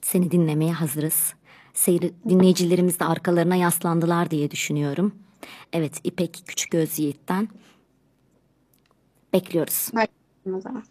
Seni 0.02 0.30
dinlemeye 0.30 0.72
hazırız. 0.72 1.34
Seyir, 1.74 2.12
dinleyicilerimiz 2.28 3.00
de 3.00 3.04
arkalarına 3.04 3.56
yaslandılar 3.56 4.30
diye 4.30 4.50
düşünüyorum. 4.50 5.12
Evet 5.72 6.00
İpek 6.04 6.42
Küçükgöz 6.46 6.98
Yiğit'ten 6.98 7.48
bekliyoruz. 9.32 9.90
Başlayalım 9.92 10.58
o 10.58 10.60
zaman. 10.60 10.84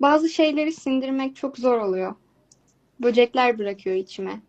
Bazı 0.00 0.28
şeyleri 0.28 0.72
sindirmek 0.72 1.36
çok 1.36 1.58
zor 1.58 1.78
oluyor. 1.78 2.14
Böcekler 3.00 3.58
bırakıyor 3.58 3.96
içime. 3.96 4.40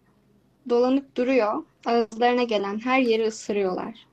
Dolanıp 0.69 1.15
duruyor, 1.15 1.63
ağızlarına 1.85 2.43
gelen 2.43 2.79
her 2.79 2.99
yeri 2.99 3.27
ısırıyorlar. 3.27 4.07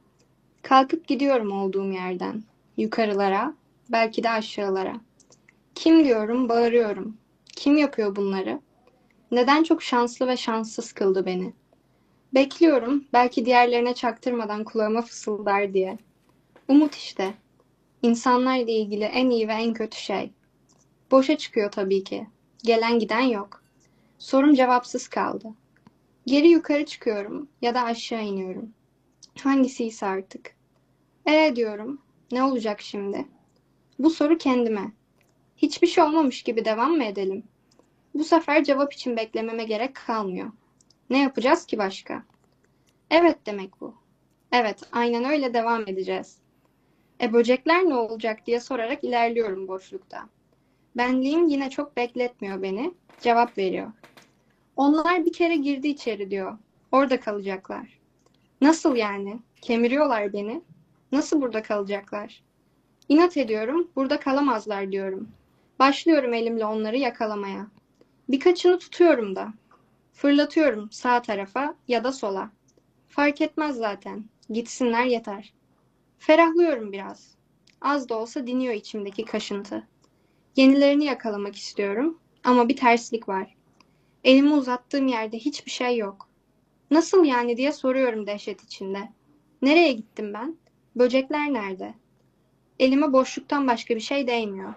Kalkıp 0.63 1.09
gidiyorum 1.09 1.53
olduğum 1.53 1.93
yerden. 1.93 2.43
Yukarılara, 2.77 3.55
belki 3.89 4.23
de 4.23 4.31
aşağılara. 4.31 5.01
Kim 5.75 6.05
diyorum, 6.05 6.49
bağırıyorum. 6.49 7.17
Kim 7.57 7.77
yapıyor 7.77 8.17
bunları? 8.17 8.61
Neden 9.31 9.63
çok 9.63 9.83
şanslı 9.83 10.29
ve 10.29 10.37
şanssız 10.37 10.93
kıldı 10.93 11.27
beni? 11.27 11.53
Bekliyorum, 12.35 13.05
belki 13.13 13.47
diğerlerine 13.47 13.95
çaktırmadan 13.95 14.65
kulağıma 14.65 15.03
fısıldar 15.03 15.75
diye. 15.75 15.99
Umut 16.69 16.95
işte. 16.95 17.35
İnsanlarla 18.05 18.71
ilgili 18.71 19.05
en 19.05 19.31
iyi 19.31 19.49
ve 19.49 19.53
en 19.53 19.73
kötü 19.75 19.97
şey. 19.97 20.31
Boşa 21.11 21.39
çıkıyor 21.39 21.71
tabii 21.71 22.05
ki. 22.05 22.27
Gelen 22.63 22.99
giden 22.99 23.21
yok. 23.21 23.63
Sorum 24.19 24.55
cevapsız 24.55 25.09
kaldı. 25.09 25.55
Geri 26.27 26.49
yukarı 26.49 26.87
çıkıyorum 26.87 27.49
ya 27.63 27.75
da 27.75 27.83
aşağı 27.83 28.23
iniyorum. 28.25 28.73
Hangisi 29.43 29.85
ise 29.85 30.07
artık. 30.07 30.57
E 31.27 31.53
diyorum. 31.57 32.03
Ne 32.33 32.43
olacak 32.43 32.81
şimdi? 32.81 33.27
Bu 33.99 34.11
soru 34.11 34.39
kendime. 34.39 34.93
Hiçbir 35.57 35.87
şey 35.87 36.05
olmamış 36.05 36.43
gibi 36.43 36.65
devam 36.65 36.97
mı 36.97 37.05
edelim? 37.05 37.45
Bu 38.15 38.25
sefer 38.25 38.65
cevap 38.65 38.93
için 38.93 39.17
beklememe 39.17 39.65
gerek 39.65 39.95
kalmıyor. 39.95 40.51
Ne 41.11 41.19
yapacağız 41.19 41.67
ki 41.67 41.79
başka? 41.79 42.23
Evet 43.11 43.39
demek 43.47 43.81
bu. 43.81 43.95
Evet, 44.53 44.83
aynen 44.93 45.25
öyle 45.25 45.55
devam 45.55 45.83
edeceğiz. 45.83 46.44
E 47.21 47.33
böcekler 47.33 47.85
ne 47.85 47.95
olacak 47.95 48.47
diye 48.47 48.61
sorarak 48.61 49.05
ilerliyorum 49.05 49.69
boşlukta. 49.69 50.29
Benliğim 50.97 51.49
yine 51.49 51.71
çok 51.71 51.97
bekletmiyor 51.97 52.63
beni. 52.63 52.95
Cevap 53.21 53.59
veriyor. 53.59 53.93
Onlar 54.77 55.25
bir 55.25 55.33
kere 55.33 55.57
girdi 55.57 55.89
içeri 55.89 56.31
diyor. 56.31 56.59
Orada 56.93 57.21
kalacaklar. 57.21 57.99
Nasıl 58.61 58.97
yani? 58.97 59.39
Kemiriyorlar 59.63 60.33
beni. 60.33 60.63
Nasıl 61.13 61.41
burada 61.41 61.63
kalacaklar? 61.63 62.43
İnat 63.09 63.37
ediyorum. 63.37 63.91
Burada 63.97 64.21
kalamazlar 64.21 64.93
diyorum. 64.93 65.29
Başlıyorum 65.79 66.35
elimle 66.35 66.65
onları 66.67 66.97
yakalamaya. 66.97 67.67
Birkaçını 68.29 68.79
tutuyorum 68.79 69.37
da. 69.37 69.49
Fırlatıyorum 70.13 70.91
sağ 70.91 71.23
tarafa 71.23 71.75
ya 71.89 72.05
da 72.05 72.13
sola. 72.13 72.51
Fark 73.09 73.41
etmez 73.41 73.77
zaten. 73.77 74.25
Gitsinler 74.51 75.05
yeter. 75.05 75.53
Ferahlıyorum 76.27 76.93
biraz. 76.93 77.35
Az 77.81 78.09
da 78.09 78.19
olsa 78.19 78.47
diniyor 78.47 78.75
içimdeki 78.75 79.25
kaşıntı. 79.25 79.89
Yenilerini 80.57 81.05
yakalamak 81.05 81.57
istiyorum 81.57 82.19
ama 82.45 82.69
bir 82.69 82.77
terslik 82.77 83.29
var. 83.29 83.55
Elimi 84.25 84.53
uzattığım 84.53 85.09
yerde 85.09 85.39
hiçbir 85.39 85.71
şey 85.71 85.97
yok. 85.97 86.29
Nasıl 86.91 87.25
yani 87.25 87.57
diye 87.57 87.73
soruyorum 87.73 88.27
dehşet 88.27 88.63
içinde. 88.63 89.09
Nereye 89.63 89.93
gittim 89.93 90.35
ben? 90.35 90.57
Böcekler 90.97 91.53
nerede? 91.53 91.95
Elime 92.79 93.13
boşluktan 93.13 93.69
başka 93.69 93.95
bir 93.95 94.01
şey 94.01 94.27
değmiyor. 94.27 94.75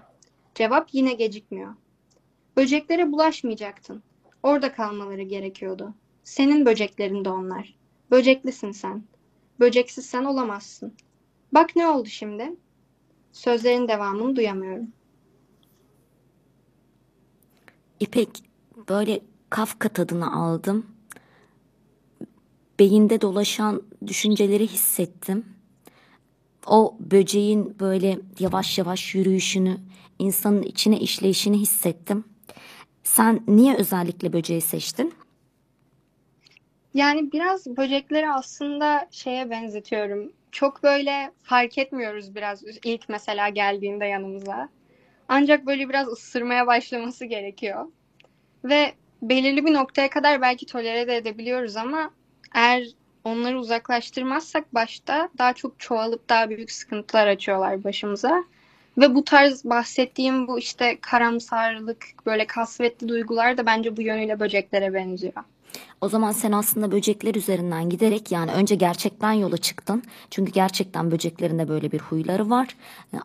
Cevap 0.55 0.89
yine 0.93 1.13
gecikmiyor. 1.13 1.75
Böceklere 2.57 3.11
bulaşmayacaktın. 3.11 4.03
Orada 4.43 4.73
kalmaları 4.73 5.23
gerekiyordu. 5.23 5.93
Senin 6.23 6.65
böceklerin 6.65 7.25
de 7.25 7.29
onlar. 7.29 7.75
Böceklisin 8.11 8.71
sen. 8.71 9.03
Böceksiz 9.59 10.05
sen 10.05 10.23
olamazsın. 10.23 10.93
Bak 11.51 11.75
ne 11.75 11.87
oldu 11.87 12.09
şimdi? 12.09 12.55
Sözlerin 13.31 13.87
devamını 13.87 14.35
duyamıyorum. 14.35 14.87
İpek 17.99 18.43
böyle 18.89 19.19
Kafka 19.49 19.89
tadını 19.89 20.35
aldım. 20.35 20.85
Beyinde 22.79 23.21
dolaşan 23.21 23.81
düşünceleri 24.07 24.67
hissettim. 24.67 25.45
O 26.65 26.97
böceğin 26.99 27.75
böyle 27.79 28.19
yavaş 28.39 28.77
yavaş 28.77 29.15
yürüyüşünü, 29.15 29.77
insanın 30.19 30.61
içine 30.61 30.99
işleyişini 30.99 31.57
hissettim. 31.57 32.23
Sen 33.03 33.43
niye 33.47 33.75
özellikle 33.75 34.33
böceği 34.33 34.61
seçtin? 34.61 35.13
Yani 36.93 37.31
biraz 37.31 37.67
böcekleri 37.77 38.31
aslında 38.31 39.07
şeye 39.11 39.49
benzetiyorum. 39.49 40.31
Çok 40.57 40.83
böyle 40.83 41.31
fark 41.43 41.77
etmiyoruz 41.77 42.35
biraz 42.35 42.63
ilk 42.83 43.09
mesela 43.09 43.49
geldiğinde 43.49 44.05
yanımıza. 44.05 44.69
Ancak 45.27 45.65
böyle 45.65 45.89
biraz 45.89 46.07
ısırmaya 46.07 46.67
başlaması 46.67 47.25
gerekiyor. 47.25 47.85
Ve 48.63 48.93
belirli 49.21 49.65
bir 49.65 49.73
noktaya 49.73 50.09
kadar 50.09 50.41
belki 50.41 50.65
tolere 50.65 51.07
de 51.07 51.15
edebiliyoruz 51.15 51.75
ama 51.75 52.11
eğer 52.55 52.87
onları 53.23 53.59
uzaklaştırmazsak 53.59 54.73
başta 54.73 55.29
daha 55.37 55.53
çok 55.53 55.79
çoğalıp 55.79 56.29
daha 56.29 56.49
büyük 56.49 56.71
sıkıntılar 56.71 57.27
açıyorlar 57.27 57.83
başımıza. 57.83 58.43
Ve 58.97 59.15
bu 59.15 59.23
tarz 59.23 59.65
bahsettiğim 59.65 60.47
bu 60.47 60.59
işte 60.59 60.97
karamsarlık, 61.01 62.05
böyle 62.25 62.47
kasvetli 62.47 63.07
duygular 63.07 63.57
da 63.57 63.65
bence 63.65 63.97
bu 63.97 64.01
yönüyle 64.01 64.39
böceklere 64.39 64.93
benziyor. 64.93 65.43
O 66.01 66.09
zaman 66.09 66.31
sen 66.31 66.51
aslında 66.51 66.91
böcekler 66.91 67.35
üzerinden 67.35 67.89
giderek 67.89 68.31
yani 68.31 68.51
önce 68.51 68.75
gerçekten 68.75 69.31
yola 69.31 69.57
çıktın. 69.57 70.03
Çünkü 70.31 70.51
gerçekten 70.51 71.11
böceklerin 71.11 71.59
de 71.59 71.69
böyle 71.69 71.91
bir 71.91 71.99
huyları 71.99 72.49
var. 72.49 72.67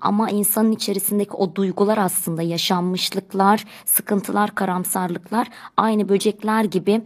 Ama 0.00 0.30
insanın 0.30 0.72
içerisindeki 0.72 1.32
o 1.32 1.54
duygular 1.54 1.98
aslında 1.98 2.42
yaşanmışlıklar, 2.42 3.64
sıkıntılar, 3.84 4.54
karamsarlıklar 4.54 5.48
aynı 5.76 6.08
böcekler 6.08 6.64
gibi 6.64 7.02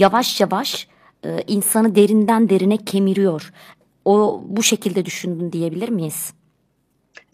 yavaş 0.00 0.40
yavaş 0.40 0.88
e, 1.24 1.42
insanı 1.46 1.94
derinden 1.94 2.48
derine 2.48 2.76
kemiriyor. 2.76 3.52
O 4.04 4.42
bu 4.46 4.62
şekilde 4.62 5.04
düşündün 5.04 5.52
diyebilir 5.52 5.88
miyiz? 5.88 6.32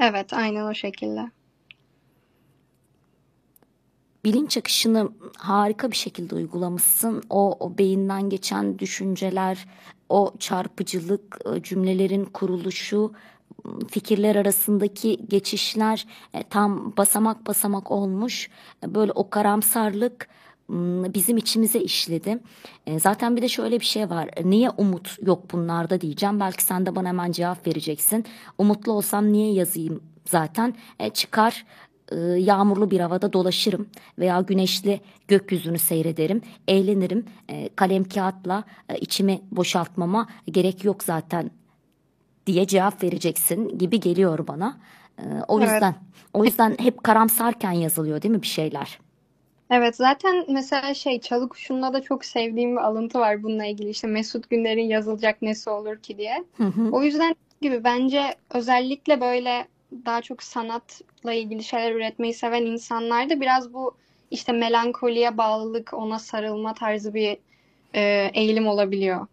Evet, 0.01 0.33
aynen 0.33 0.65
o 0.65 0.75
şekilde. 0.75 1.31
Bilinç 4.25 4.57
akışını 4.57 5.09
harika 5.39 5.91
bir 5.91 5.97
şekilde 5.97 6.35
uygulamışsın. 6.35 7.23
O, 7.31 7.57
o 7.61 7.79
beyinden 7.79 8.31
geçen 8.31 8.79
düşünceler, 8.79 9.67
o 10.09 10.33
çarpıcılık, 10.39 11.39
e, 11.55 11.63
cümlelerin 11.63 12.25
kuruluşu, 12.25 13.13
fikirler 13.91 14.37
arasındaki 14.37 15.21
geçişler 15.29 16.07
e, 16.35 16.43
tam 16.43 16.97
basamak 16.97 17.47
basamak 17.47 17.91
olmuş. 17.91 18.51
E, 18.85 18.95
böyle 18.95 19.13
o 19.13 19.31
karamsarlık 19.31 20.29
bizim 21.15 21.37
içimize 21.37 21.81
işledi. 21.81 22.39
Zaten 22.99 23.37
bir 23.37 23.43
de 23.43 23.49
şöyle 23.49 23.81
bir 23.81 23.85
şey 23.85 24.11
var. 24.11 24.29
Niye 24.45 24.71
umut 24.71 25.19
yok 25.27 25.53
bunlarda 25.53 26.01
diyeceğim. 26.01 26.41
Belki 26.41 26.63
sen 26.63 26.87
de 26.87 26.97
bana 26.97 27.09
hemen 27.09 27.33
cevap 27.33 27.67
vereceksin. 27.67 28.25
Umutlu 28.59 28.93
olsam 28.93 29.33
niye 29.33 29.53
yazayım 29.53 30.01
zaten? 30.25 30.75
çıkar 31.15 31.65
e, 32.13 32.17
yağmurlu 32.21 32.91
bir 32.91 33.01
havada 33.01 33.33
dolaşırım 33.33 33.89
veya 34.19 34.41
güneşli 34.41 35.01
gökyüzünü 35.29 35.79
seyrederim, 35.79 36.43
eğlenirim. 36.69 37.25
E, 37.49 37.69
kalem 37.77 38.05
kağıtla 38.05 38.65
e, 38.89 38.99
içimi 38.99 39.41
boşaltmama 39.51 40.29
gerek 40.47 40.85
yok 40.85 41.05
zaten 41.05 41.51
diye 42.47 42.67
cevap 42.67 43.03
vereceksin 43.03 43.79
gibi 43.79 44.01
geliyor 44.01 44.47
bana. 44.47 44.77
O 45.49 45.61
yüzden 45.61 45.83
evet. 45.83 45.95
o 46.33 46.45
yüzden 46.45 46.77
hep 46.79 47.05
karamsarken 47.05 47.73
yazılıyor 47.73 48.23
değil 48.23 48.35
mi 48.35 48.43
bir 48.43 48.47
şeyler? 48.47 48.99
Evet 49.71 49.97
zaten 49.97 50.45
mesela 50.49 50.95
şey 50.95 51.21
Çalı 51.21 51.49
Kuşu'nda 51.49 51.93
da 51.93 52.03
çok 52.03 52.25
sevdiğim 52.25 52.77
bir 52.77 52.81
alıntı 52.81 53.19
var 53.19 53.43
bununla 53.43 53.65
ilgili 53.65 53.89
işte 53.89 54.07
Mesut 54.07 54.51
Günler'in 54.51 54.89
yazılacak 54.89 55.43
nesi 55.43 55.71
olur 55.71 55.97
ki 55.97 56.19
diye. 56.19 56.45
Hı 56.57 56.65
hı. 56.65 56.91
O 56.93 57.03
yüzden 57.03 57.35
gibi 57.61 57.85
bence 57.85 58.35
özellikle 58.51 59.21
böyle 59.21 59.69
daha 60.05 60.23
çok 60.23 60.43
sanatla 60.43 61.33
ilgili 61.33 61.65
şeyler 61.65 61.93
üretmeyi 61.93 62.35
seven 62.35 62.63
insanlarda 62.63 63.41
biraz 63.41 63.75
bu 63.75 63.95
işte 64.31 64.53
melankoliye 64.53 65.39
bağlılık, 65.39 65.95
ona 65.95 66.19
sarılma 66.19 66.75
tarzı 66.75 67.15
bir 67.15 67.37
e, 67.95 68.31
eğilim 68.35 68.67
olabiliyor. 68.67 69.27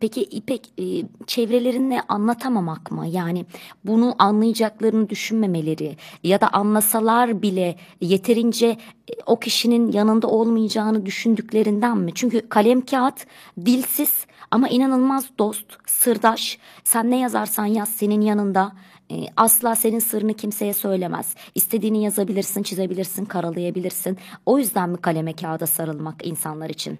Peki 0.00 0.22
İpek 0.22 0.72
e, 0.78 0.84
çevrelerine 1.26 2.00
anlatamamak 2.08 2.90
mı? 2.90 3.06
Yani 3.06 3.46
bunu 3.84 4.14
anlayacaklarını 4.18 5.10
düşünmemeleri 5.10 5.96
ya 6.22 6.40
da 6.40 6.48
anlasalar 6.48 7.42
bile 7.42 7.76
yeterince 8.00 8.66
e, 8.66 9.12
o 9.26 9.40
kişinin 9.40 9.92
yanında 9.92 10.26
olmayacağını 10.26 11.06
düşündüklerinden 11.06 11.98
mi? 11.98 12.10
Çünkü 12.14 12.48
kalem 12.48 12.80
kağıt 12.80 13.26
dilsiz 13.66 14.26
ama 14.50 14.68
inanılmaz 14.68 15.26
dost, 15.38 15.66
sırdaş. 15.86 16.58
Sen 16.84 17.10
ne 17.10 17.18
yazarsan 17.18 17.66
yaz 17.66 17.88
senin 17.88 18.20
yanında. 18.20 18.72
E, 19.14 19.26
asla 19.36 19.74
senin 19.74 19.98
sırrını 19.98 20.34
kimseye 20.34 20.72
söylemez. 20.72 21.34
İstediğini 21.54 22.04
yazabilirsin, 22.04 22.62
çizebilirsin, 22.62 23.24
karalayabilirsin. 23.24 24.18
O 24.46 24.58
yüzden 24.58 24.90
mi 24.90 24.96
kaleme 24.96 25.32
kağıda 25.32 25.66
sarılmak 25.66 26.26
insanlar 26.26 26.70
için? 26.70 26.98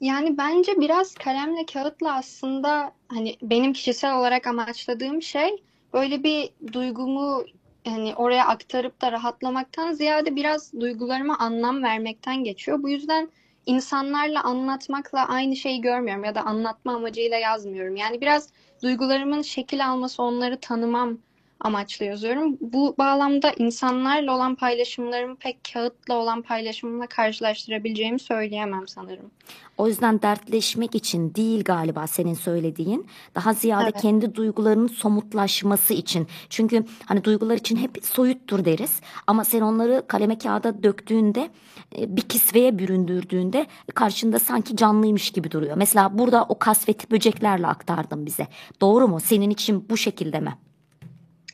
Yani 0.00 0.38
bence 0.38 0.80
biraz 0.80 1.14
kalemle 1.14 1.66
kağıtla 1.66 2.14
aslında 2.14 2.92
hani 3.08 3.36
benim 3.42 3.72
kişisel 3.72 4.18
olarak 4.18 4.46
amaçladığım 4.46 5.22
şey 5.22 5.62
böyle 5.92 6.22
bir 6.22 6.50
duygumu 6.72 7.44
hani 7.84 8.14
oraya 8.14 8.46
aktarıp 8.46 9.00
da 9.00 9.12
rahatlamaktan 9.12 9.92
ziyade 9.92 10.36
biraz 10.36 10.72
duygularıma 10.80 11.38
anlam 11.38 11.82
vermekten 11.82 12.44
geçiyor. 12.44 12.82
Bu 12.82 12.88
yüzden 12.88 13.28
insanlarla 13.66 14.42
anlatmakla 14.42 15.28
aynı 15.28 15.56
şeyi 15.56 15.80
görmüyorum 15.80 16.24
ya 16.24 16.34
da 16.34 16.40
anlatma 16.40 16.94
amacıyla 16.94 17.36
yazmıyorum. 17.36 17.96
Yani 17.96 18.20
biraz 18.20 18.48
duygularımın 18.82 19.42
şekil 19.42 19.86
alması, 19.90 20.22
onları 20.22 20.60
tanımam 20.60 21.18
amaçlı 21.60 22.04
yazıyorum. 22.04 22.56
Bu 22.60 22.94
bağlamda 22.98 23.52
insanlarla 23.58 24.36
olan 24.36 24.54
paylaşımlarımı 24.54 25.36
pek 25.36 25.58
kağıtla 25.72 26.14
olan 26.14 26.42
paylaşımımla 26.42 27.06
karşılaştırabileceğimi 27.06 28.18
söyleyemem 28.18 28.88
sanırım. 28.88 29.30
O 29.78 29.88
yüzden 29.88 30.22
dertleşmek 30.22 30.94
için 30.94 31.34
değil 31.34 31.64
galiba 31.64 32.06
senin 32.06 32.34
söylediğin. 32.34 33.06
Daha 33.34 33.52
ziyade 33.52 33.84
Evet. 33.84 34.02
kendi 34.02 34.34
duygularının 34.34 34.86
somutlaşması 34.86 35.94
için. 35.94 36.26
Çünkü 36.50 36.84
hani 37.06 37.24
duygular 37.24 37.54
için 37.56 37.76
hep 37.76 37.98
soyuttur 38.02 38.64
deriz. 38.64 39.00
Ama 39.26 39.44
sen 39.44 39.60
onları 39.60 40.04
kaleme 40.08 40.38
kağıda 40.38 40.82
döktüğünde 40.82 41.50
e, 41.98 42.16
bir 42.16 42.22
kisveye 42.22 42.78
büründürdüğünde 42.78 43.66
karşında 43.94 44.38
sanki 44.38 44.76
canlıymış 44.76 45.30
gibi 45.30 45.50
duruyor. 45.50 45.76
Mesela 45.76 46.18
burada 46.18 46.46
o 46.48 46.58
kasveti 46.58 47.10
böceklerle 47.10 47.66
aktardın 47.66 48.26
bize. 48.26 48.46
Doğru 48.80 49.08
mu? 49.08 49.20
Senin 49.20 49.50
için 49.50 49.86
bu 49.90 49.96
şekilde 49.96 50.40
mi? 50.40 50.54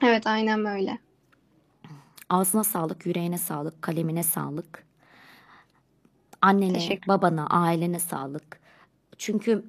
Evet, 0.02 0.26
aynen 0.26 0.64
böyle. 0.64 0.98
Ağzına 2.28 2.64
sağlık, 2.64 3.06
yüreğine 3.06 3.38
sağlık, 3.38 3.82
kalemine 3.82 4.22
sağlık. 4.22 4.86
Annene, 6.42 6.98
babana, 7.08 7.46
ailene 7.46 7.98
sağlık. 7.98 8.60
Çünkü 9.18 9.64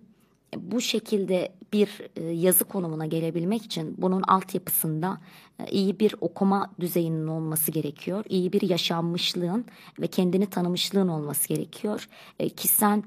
bu 0.58 0.82
şekilde 0.82 1.52
bir 1.74 2.02
e, 2.16 2.24
yazı 2.24 2.64
konumuna 2.66 3.06
gelebilmek 3.06 3.64
için 3.66 3.95
bunun 3.98 4.22
altyapısında 4.22 5.18
e, 5.60 5.72
iyi 5.72 5.99
bir 5.99 6.16
okuma 6.22 6.72
düzeyinin 6.80 7.28
olması 7.28 7.72
gerekiyor. 7.72 8.26
İyi 8.30 8.54
bir 8.54 8.62
yaşanmışlığın 8.62 9.66
ve 9.99 10.08
kendini 10.08 10.45
tanımışlığın 10.49 11.08
olması 11.08 11.48
gerekiyor. 11.48 12.10
E, 12.40 12.49
Ki 12.49 12.68
sen 12.68 13.04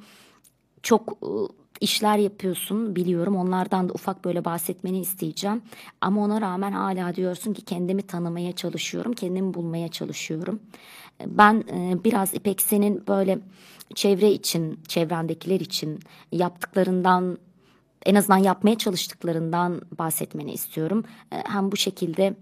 çok 0.83 1.13
e, 1.23 1.29
işler 1.81 2.19
yapıyorsun 2.19 2.97
biliyorum. 2.97 3.37
Onlardan 3.37 3.89
da 3.89 3.93
ufak 3.93 4.25
böyle 4.25 4.45
bahsetmeni 4.45 5.01
isteyeceğim. 5.01 5.63
Ama 6.01 6.25
ona 6.25 6.41
rağmen 6.41 6.73
hala 6.73 7.15
diyorsun 7.15 7.53
ki 7.53 7.63
kendimi 7.63 8.03
tanımaya 8.03 8.53
çalışıyorum, 8.53 9.13
kendimi 9.13 9.55
bulmaya 9.55 9.89
çalışıyorum. 9.89 10.61
Ben 11.27 11.65
e, 11.73 12.05
biraz 12.05 12.35
İpek 12.35 12.63
senin 12.63 13.07
böyle 13.07 13.39
çevre 13.95 14.31
için, 14.33 14.81
çevrendekiler 14.89 15.61
için 15.61 16.01
yaptıklarından 16.33 17.39
en 18.07 18.15
azından 18.15 18.39
yapmaya 18.39 18.79
çalıştıklarından 18.79 19.83
bahsetmeni 19.99 20.53
istiyorum. 20.53 21.05
E, 21.33 21.37
Hem 21.37 21.73
bu 21.73 21.77
şekilde 21.77 22.35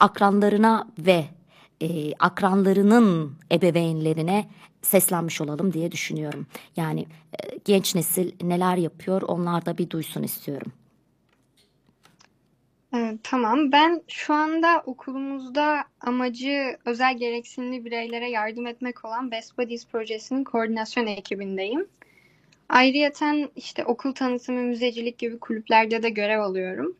akranlarına 0.00 0.88
ve 0.98 1.24
e, 1.82 2.14
akranlarının 2.18 3.32
ebeveynlerine 3.52 4.48
seslenmiş 4.82 5.40
olalım 5.40 5.72
diye 5.72 5.92
düşünüyorum. 5.92 6.46
Yani 6.76 7.00
e, 7.32 7.58
genç 7.64 7.94
nesil 7.94 8.32
neler 8.42 8.76
yapıyor 8.76 9.22
onlar 9.22 9.66
da 9.66 9.78
bir 9.78 9.90
duysun 9.90 10.22
istiyorum. 10.22 10.72
Tamam. 13.22 13.72
Ben 13.72 14.02
şu 14.08 14.34
anda 14.34 14.82
okulumuzda 14.86 15.84
amacı 16.00 16.76
özel 16.84 17.16
gereksinimli 17.18 17.84
bireylere 17.84 18.30
yardım 18.30 18.66
etmek 18.66 19.04
olan 19.04 19.30
Best 19.30 19.58
Buddies 19.58 19.86
projesinin 19.86 20.44
koordinasyon 20.44 21.06
ekibindeyim. 21.06 21.88
Ayrıyeten 22.68 23.48
işte 23.56 23.84
okul 23.84 24.12
tanıtımı, 24.12 24.60
müzecilik 24.60 25.18
gibi 25.18 25.38
kulüplerde 25.38 26.02
de 26.02 26.10
görev 26.10 26.40
alıyorum. 26.40 26.96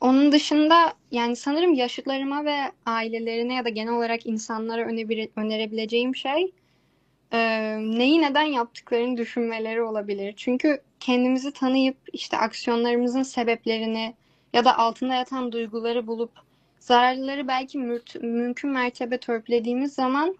Onun 0.00 0.32
dışında 0.32 0.92
yani 1.10 1.36
sanırım 1.36 1.74
yaşıtlarıma 1.74 2.44
ve 2.44 2.56
ailelerine 2.86 3.54
ya 3.54 3.64
da 3.64 3.68
genel 3.68 3.92
olarak 3.92 4.26
insanlara 4.26 4.82
önerebileceğim 5.36 6.16
şey 6.16 6.52
neyi 7.78 8.22
neden 8.22 8.42
yaptıklarını 8.42 9.16
düşünmeleri 9.16 9.82
olabilir. 9.82 10.34
Çünkü 10.36 10.82
kendimizi 11.00 11.52
tanıyıp 11.52 11.96
işte 12.12 12.36
aksiyonlarımızın 12.36 13.22
sebeplerini 13.22 14.14
ya 14.52 14.64
da 14.64 14.78
altında 14.78 15.14
yatan 15.14 15.52
duyguları 15.52 16.06
bulup 16.06 16.30
zararlıları 16.78 17.48
belki 17.48 17.78
mürt- 17.78 18.26
mümkün 18.26 18.70
mertebe 18.70 19.18
törpülediğimiz 19.18 19.94
zaman 19.94 20.36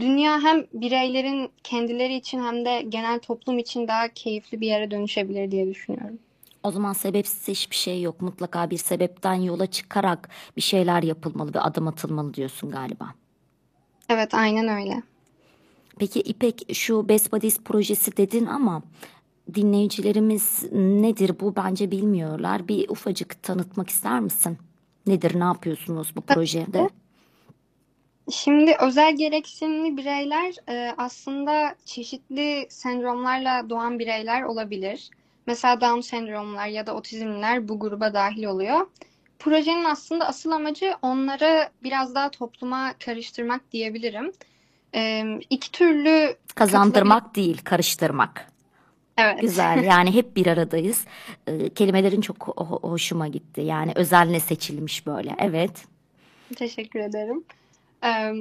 dünya 0.00 0.42
hem 0.42 0.66
bireylerin 0.72 1.50
kendileri 1.64 2.14
için 2.14 2.44
hem 2.44 2.64
de 2.64 2.82
genel 2.88 3.18
toplum 3.18 3.58
için 3.58 3.88
daha 3.88 4.08
keyifli 4.08 4.60
bir 4.60 4.66
yere 4.66 4.90
dönüşebilir 4.90 5.50
diye 5.50 5.66
düşünüyorum. 5.66 6.18
O 6.68 6.70
zaman 6.70 6.92
sebepsiz 6.92 7.48
hiçbir 7.48 7.76
şey 7.76 8.02
yok. 8.02 8.20
Mutlaka 8.20 8.70
bir 8.70 8.76
sebepten 8.76 9.34
yola 9.34 9.66
çıkarak 9.66 10.28
bir 10.56 10.62
şeyler 10.62 11.02
yapılmalı 11.02 11.54
ve 11.54 11.60
adım 11.60 11.88
atılmalı 11.88 12.34
diyorsun 12.34 12.70
galiba. 12.70 13.14
Evet, 14.08 14.34
aynen 14.34 14.68
öyle. 14.68 15.02
Peki 15.98 16.20
İpek 16.20 16.74
şu 16.76 17.08
Best 17.08 17.32
Buddies 17.32 17.60
projesi 17.60 18.16
dedin 18.16 18.46
ama 18.46 18.82
dinleyicilerimiz 19.54 20.72
nedir 20.72 21.40
bu 21.40 21.56
bence 21.56 21.90
bilmiyorlar. 21.90 22.68
Bir 22.68 22.88
ufacık 22.88 23.42
tanıtmak 23.42 23.90
ister 23.90 24.20
misin? 24.20 24.58
Nedir, 25.06 25.40
ne 25.40 25.44
yapıyorsunuz 25.44 26.12
bu 26.16 26.20
projede? 26.20 26.90
Şimdi 28.30 28.76
özel 28.80 29.16
gereksinimli 29.16 29.96
bireyler 29.96 30.54
e, 30.68 30.94
aslında 30.98 31.74
çeşitli 31.84 32.66
sendromlarla 32.70 33.70
doğan 33.70 33.98
bireyler 33.98 34.42
olabilir. 34.42 35.10
Mesela 35.48 35.80
Down 35.80 36.00
sendromlar 36.00 36.66
ya 36.66 36.86
da 36.86 36.94
otizmliler 36.94 37.68
bu 37.68 37.80
gruba 37.80 38.14
dahil 38.14 38.44
oluyor. 38.44 38.86
Projenin 39.38 39.84
aslında 39.84 40.28
asıl 40.28 40.50
amacı 40.50 40.94
onları 41.02 41.68
biraz 41.82 42.14
daha 42.14 42.30
topluma 42.30 42.94
karıştırmak 43.04 43.72
diyebilirim. 43.72 44.32
E, 44.94 45.24
iki 45.50 45.72
türlü 45.72 46.36
Kazandırmak 46.54 47.36
değil, 47.36 47.60
karıştırmak. 47.64 48.52
Evet. 49.18 49.40
Güzel. 49.40 49.84
Yani 49.88 50.14
hep 50.14 50.36
bir 50.36 50.46
aradayız. 50.46 51.04
Ee, 51.46 51.68
kelimelerin 51.68 52.20
çok 52.20 52.36
ho- 52.36 52.82
hoşuma 52.90 53.28
gitti. 53.28 53.60
Yani 53.60 53.92
özenle 53.94 54.40
seçilmiş 54.40 55.06
böyle. 55.06 55.34
Evet. 55.38 55.84
Teşekkür 56.56 57.00
ederim. 57.00 57.44
Ee, 58.04 58.32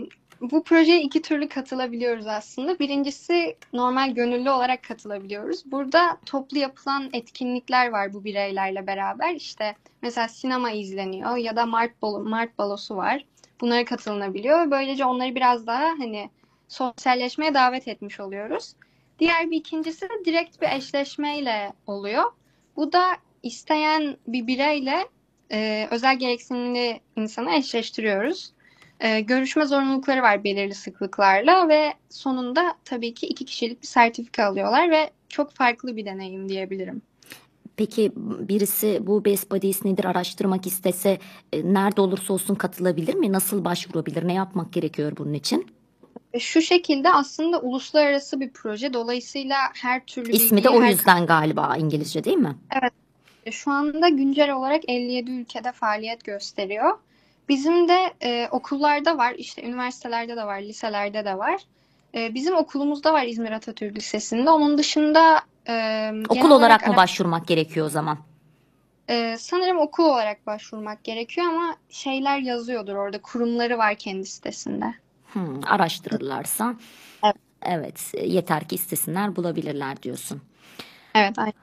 bu 0.42 0.64
projeye 0.64 1.02
iki 1.02 1.22
türlü 1.22 1.50
katılabiliyoruz 1.50 2.28
aslında. 2.28 2.80
Birincisi 2.80 3.56
normal 3.74 4.12
gönüllü 4.12 4.50
olarak 4.50 4.84
katılabiliyoruz. 4.84 5.72
Burada 5.72 6.18
toplu 6.26 6.58
yapılan 6.58 7.10
etkinlikler 7.14 7.90
var 7.90 8.14
bu 8.14 8.24
bireylerle 8.24 8.88
beraber. 8.88 9.36
İşte 9.36 9.76
mesela 10.02 10.28
sinema 10.28 10.72
izleniyor 10.72 11.38
ya 11.38 11.56
da 11.56 11.66
Mart, 11.66 12.02
balo, 12.02 12.20
Mart 12.20 12.58
balosu 12.58 12.96
var. 12.96 13.26
Bunlara 13.62 13.86
katılınabiliyor. 13.86 14.72
Böylece 14.72 15.06
onları 15.06 15.36
biraz 15.36 15.68
daha 15.68 15.84
hani 15.84 16.30
sosyalleşmeye 16.68 17.54
davet 17.54 17.88
etmiş 17.88 18.20
oluyoruz. 18.20 18.74
Diğer 19.20 19.52
bir 19.52 19.58
ikincisi 19.58 20.10
de 20.10 20.26
direkt 20.26 20.62
bir 20.62 20.68
eşleşmeyle 20.70 21.74
oluyor. 21.88 22.24
Bu 22.76 22.92
da 22.94 23.18
isteyen 23.44 24.18
bir 24.28 24.48
bireyle 24.48 25.08
e, 25.52 25.88
özel 25.92 26.20
gereksinimli 26.20 27.02
insanı 27.16 27.56
eşleştiriyoruz. 27.56 28.54
E, 29.00 29.20
görüşme 29.22 29.66
zorunlulukları 29.66 30.22
var 30.22 30.44
belirli 30.44 30.74
sıklıklarla 30.74 31.70
ve 31.70 31.94
sonunda 32.10 32.74
tabii 32.86 33.14
ki 33.14 33.28
iki 33.28 33.46
kişilik 33.46 33.82
bir 33.82 33.88
sertifika 33.88 34.46
alıyorlar 34.46 34.92
ve 34.92 35.10
çok 35.30 35.52
farklı 35.52 35.96
bir 35.96 36.06
deneyim 36.06 36.50
diyebilirim. 36.50 37.02
Peki 37.78 38.12
birisi 38.18 39.00
bu 39.08 39.26
Best 39.26 39.52
Buddies 39.52 39.86
nedir 39.86 40.06
araştırmak 40.06 40.68
istese 40.68 41.18
e, 41.54 41.74
nerede 41.74 42.02
olursa 42.02 42.34
olsun 42.34 42.56
katılabilir 42.56 43.14
mi? 43.16 43.32
Nasıl 43.32 43.66
başvurabilir? 43.66 44.28
Ne 44.28 44.34
yapmak 44.34 44.74
gerekiyor 44.74 45.12
bunun 45.18 45.34
için? 45.34 45.68
E, 46.34 46.40
Şu 46.40 46.62
şekilde 46.62 47.10
aslında 47.12 47.60
uluslararası 47.62 48.40
bir 48.40 48.50
proje. 48.50 48.94
Dolayısıyla 48.94 49.58
her 49.74 50.06
türlü 50.06 50.32
İsmi 50.32 50.64
de 50.64 50.70
o 50.70 50.82
her- 50.82 50.90
yüzden 50.90 51.26
galiba 51.26 51.78
İngilizce 51.78 52.24
değil 52.24 52.38
mi? 52.38 52.56
Evet. 52.82 52.94
Şu 53.52 53.72
anda 53.72 54.10
güncel 54.10 54.52
olarak 54.54 54.84
57 54.88 55.32
ülkede 55.32 55.72
faaliyet 55.72 56.24
gösteriyor. 56.24 56.98
Bizim 57.50 57.88
de 57.88 58.14
e, 58.24 58.48
okullarda 58.52 59.18
var, 59.18 59.34
işte 59.38 59.64
üniversitelerde 59.64 60.38
de 60.38 60.46
var, 60.46 60.62
liselerde 60.62 61.26
de 61.26 61.38
var. 61.38 61.62
E, 62.16 62.34
bizim 62.34 62.56
okulumuzda 62.56 63.14
var 63.14 63.24
İzmir 63.24 63.52
Atatürk 63.52 63.96
Lisesi'nde. 63.96 64.50
Onun 64.50 64.78
dışında 64.78 65.42
e, 65.68 66.12
Okul 66.26 66.36
genel 66.36 66.52
olarak 66.52 66.88
mı 66.88 66.96
başvurmak 66.96 67.48
gerekiyor 67.48 67.86
o 67.86 67.90
zaman? 67.90 68.18
e, 69.10 69.38
sanırım 69.40 69.78
okul 69.80 70.04
olarak 70.04 70.48
başvurmak 70.48 71.04
gerekiyor 71.04 71.48
ama 71.48 71.76
şeyler 71.90 72.40
yazıyordur 72.40 72.96
orada. 72.96 73.22
Kurumları 73.22 73.78
var 73.78 73.96
kendi 73.96 74.26
sitesinde. 74.26 74.94
Hmm, 75.34 75.60
araştırırlarsa 75.66 76.76
Evet. 77.24 77.36
evet 77.62 78.14
yeter 78.24 78.68
ki 78.68 78.76
istesinler 78.76 79.36
bulabilirler 79.36 80.04
diyorsun. 80.04 80.42
Evet, 81.16 81.40
aynen. 81.40 81.54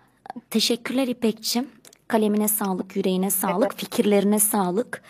Teşekkürler 0.50 1.08
İpekçim. 1.08 1.68
Kalemine 2.08 2.48
sağlık, 2.48 2.96
yüreğine 2.96 3.30
sağlık, 3.30 3.74
fikirlerine 3.78 4.38
sağlık. 4.38 5.02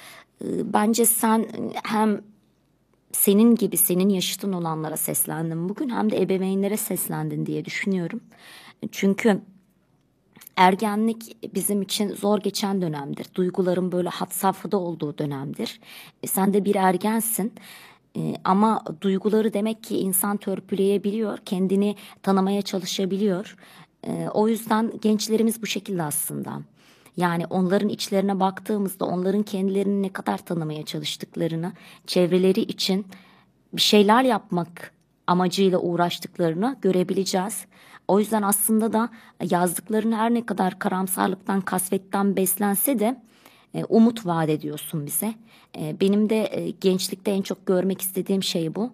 Ee, 0.43 0.73
Bence 0.73 1.07
sen 1.07 1.47
hem 1.85 2.21
senin 3.13 3.55
gibi 3.55 3.77
senin 3.77 4.09
yaşıtın 4.09 4.53
olanlara 4.53 4.97
seslendin 4.97 5.69
bugün 5.69 5.89
hem 5.89 6.11
de 6.11 6.23
ebeveynlere 6.23 6.77
seslendin 6.77 7.47
diye 7.47 7.65
düşünüyorum. 7.65 8.21
Çünkü 8.93 9.41
ergenlik 10.57 11.55
bizim 11.55 11.83
için 11.83 12.09
zor 12.15 12.39
geçen 12.41 12.83
dönemdir. 12.83 13.27
Duyguların 13.35 13.93
böyle 13.93 14.09
had 14.09 14.31
safhada 14.31 14.77
olduğu 14.79 15.19
dönemdir. 15.19 15.81
E, 16.23 16.27
sen 16.27 16.55
de 16.55 16.65
bir 16.65 16.75
ergensin. 16.75 17.53
E, 18.17 18.35
ama 18.45 18.85
duyguları 19.01 19.53
demek 19.53 19.83
ki 19.83 19.99
insan 19.99 20.37
törpüleyebiliyor, 20.37 21.39
kendini 21.39 21.97
tanımaya 22.23 22.63
çalışabiliyor. 22.63 23.57
E, 24.07 24.29
o 24.35 24.49
yüzden 24.49 24.93
gençlerimiz 25.03 25.63
bu 25.63 25.67
şekilde 25.67 26.03
aslında. 26.03 26.63
Yani 27.17 27.47
onların 27.47 27.89
içlerine 27.89 28.41
baktığımızda 28.41 29.05
onların 29.05 29.43
kendilerini 29.43 30.03
ne 30.03 30.09
kadar 30.09 30.39
tanımaya 30.39 30.85
çalıştıklarını, 30.85 31.73
çevreleri 32.07 32.61
için 32.61 33.07
bir 33.73 33.83
şeyler 33.83 34.23
yapmak 34.23 34.93
amacıyla 35.27 35.79
uğraştıklarını 35.79 36.77
görebileceğiz. 36.83 37.65
O 38.09 38.19
yüzden 38.19 38.43
aslında 38.43 38.93
da 38.93 39.09
yazdıkların 39.51 40.13
her 40.13 40.35
ne 40.35 40.47
kadar 40.47 40.79
karamsarlıktan, 40.79 41.61
kasvetten 41.61 42.37
beslense 42.37 42.99
de 42.99 43.21
e, 43.75 43.85
umut 43.85 44.27
vaat 44.27 44.49
ediyorsun 44.49 45.07
bize. 45.07 45.35
E, 45.79 46.01
benim 46.01 46.31
de 46.31 46.49
e, 46.53 46.71
gençlikte 46.71 47.31
en 47.31 47.43
çok 47.43 47.67
görmek 47.67 48.01
istediğim 48.01 48.43
şey 48.43 48.75
bu. 48.75 48.93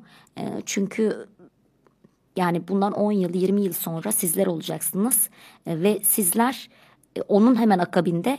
Çünkü 0.67 1.27
yani 2.37 2.69
bundan 2.69 2.93
10 2.93 3.13
yıl, 3.13 3.35
20 3.35 3.63
yıl 3.63 3.73
sonra 3.73 4.13
sizler 4.13 4.47
olacaksınız 4.47 5.31
ve 5.67 6.01
sizler 6.03 6.71
onun 7.29 7.57
hemen 7.59 7.79
akabinde 7.79 8.39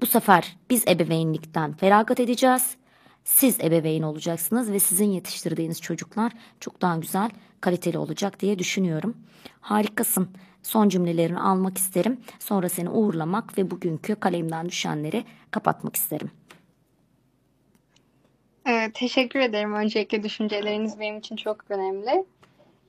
bu 0.00 0.06
sefer 0.06 0.56
biz 0.70 0.88
ebeveynlikten 0.88 1.72
feragat 1.72 2.20
edeceğiz. 2.20 2.76
Siz 3.24 3.60
ebeveyn 3.60 4.02
olacaksınız 4.02 4.72
ve 4.72 4.78
sizin 4.78 5.10
yetiştirdiğiniz 5.10 5.80
çocuklar 5.80 6.32
çok 6.60 6.82
daha 6.82 6.96
güzel, 6.96 7.30
kaliteli 7.60 7.98
olacak 7.98 8.40
diye 8.40 8.58
düşünüyorum. 8.58 9.16
Harikasın. 9.60 10.28
Son 10.62 10.88
cümlelerini 10.88 11.40
almak 11.40 11.78
isterim. 11.78 12.20
Sonra 12.38 12.68
seni 12.68 12.90
uğurlamak 12.90 13.58
ve 13.58 13.70
bugünkü 13.70 14.14
kalemden 14.14 14.68
düşenleri 14.68 15.24
kapatmak 15.50 15.96
isterim. 15.96 16.30
Ee, 18.68 18.90
teşekkür 18.94 19.40
ederim. 19.40 19.74
Öncelikle 19.74 20.22
düşünceleriniz 20.22 21.00
benim 21.00 21.18
için 21.18 21.36
çok 21.36 21.70
önemli. 21.70 22.24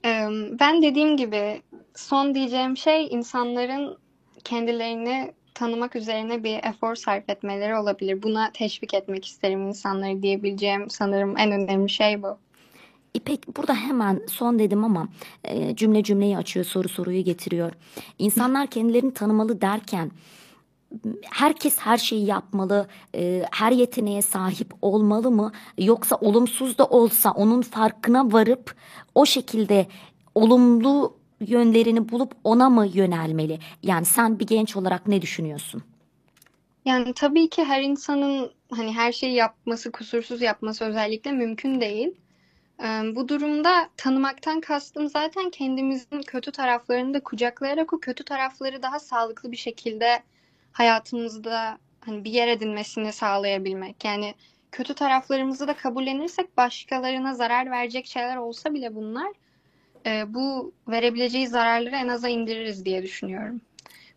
Ee, 0.05 0.27
ben 0.59 0.81
dediğim 0.81 1.17
gibi 1.17 1.61
son 1.95 2.35
diyeceğim 2.35 2.77
şey 2.77 3.07
insanların 3.07 3.97
kendilerini 4.43 5.33
tanımak 5.53 5.95
üzerine 5.95 6.43
bir 6.43 6.59
efor 6.63 6.95
sarf 6.95 7.29
etmeleri 7.29 7.75
olabilir. 7.75 8.23
Buna 8.23 8.51
teşvik 8.51 8.93
etmek 8.93 9.25
isterim 9.25 9.67
insanları 9.67 10.21
diyebileceğim 10.21 10.89
sanırım 10.89 11.37
en 11.37 11.51
önemli 11.51 11.89
şey 11.89 12.23
bu. 12.23 12.37
İpek 13.13 13.57
burada 13.57 13.75
hemen 13.75 14.21
son 14.29 14.59
dedim 14.59 14.83
ama 14.83 15.07
e, 15.43 15.75
cümle 15.75 16.03
cümleyi 16.03 16.37
açıyor, 16.37 16.65
soru 16.65 16.89
soruyu 16.89 17.23
getiriyor. 17.23 17.71
İnsanlar 18.19 18.67
kendilerini 18.67 19.13
tanımalı 19.13 19.61
derken 19.61 20.11
herkes 21.31 21.77
her 21.77 21.97
şeyi 21.97 22.25
yapmalı, 22.25 22.87
e, 23.15 23.45
her 23.51 23.71
yeteneğe 23.71 24.21
sahip 24.21 24.73
olmalı 24.81 25.31
mı? 25.31 25.51
Yoksa 25.77 26.15
olumsuz 26.15 26.77
da 26.77 26.85
olsa 26.85 27.31
onun 27.31 27.61
farkına 27.61 28.31
varıp 28.31 28.75
o 29.15 29.25
şekilde 29.25 29.87
olumlu 30.35 31.17
yönlerini 31.47 32.09
bulup 32.09 32.35
ona 32.43 32.69
mı 32.69 32.87
yönelmeli? 32.93 33.59
Yani 33.83 34.05
sen 34.05 34.39
bir 34.39 34.47
genç 34.47 34.75
olarak 34.75 35.07
ne 35.07 35.21
düşünüyorsun? 35.21 35.83
Yani 36.85 37.13
tabii 37.13 37.49
ki 37.49 37.63
her 37.63 37.81
insanın 37.81 38.51
hani 38.71 38.93
her 38.93 39.11
şeyi 39.11 39.33
yapması, 39.33 39.91
kusursuz 39.91 40.41
yapması 40.41 40.85
özellikle 40.85 41.31
mümkün 41.31 41.81
değil. 41.81 42.15
Bu 43.15 43.27
durumda 43.27 43.89
tanımaktan 43.97 44.61
kastım 44.61 45.09
zaten 45.09 45.49
kendimizin 45.49 46.21
kötü 46.21 46.51
taraflarını 46.51 47.13
da 47.13 47.19
kucaklayarak 47.19 47.93
o 47.93 47.99
kötü 47.99 48.23
tarafları 48.23 48.83
daha 48.83 48.99
sağlıklı 48.99 49.51
bir 49.51 49.57
şekilde 49.57 50.23
hayatımızda 50.71 51.77
hani 51.99 52.23
bir 52.23 52.31
yer 52.31 52.47
edinmesini 52.47 53.13
sağlayabilmek. 53.13 54.05
Yani 54.05 54.35
kötü 54.71 54.93
taraflarımızı 54.93 55.67
da 55.67 55.73
kabullenirsek 55.73 56.57
başkalarına 56.57 57.33
zarar 57.33 57.71
verecek 57.71 58.05
şeyler 58.05 58.37
olsa 58.37 58.73
bile 58.73 58.95
bunlar 58.95 59.27
e, 60.05 60.33
bu 60.33 60.73
verebileceği 60.87 61.47
zararları 61.47 61.95
en 61.95 62.07
aza 62.07 62.29
indiririz 62.29 62.85
diye 62.85 63.03
düşünüyorum. 63.03 63.61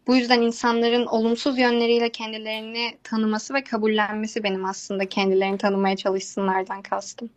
Bu 0.07 0.17
yüzden 0.17 0.43
insanların 0.43 1.07
olumsuz 1.07 1.59
yönleriyle 1.59 2.09
kendilerini 2.13 2.99
tanıması 3.03 3.55
ve 3.55 3.65
kabullenmesi 3.65 4.45
benim 4.45 4.65
aslında 4.65 5.09
kendilerini 5.09 5.59
tanımaya 5.59 5.97
çalışsınlardan 5.97 6.83
kastım. 6.83 7.31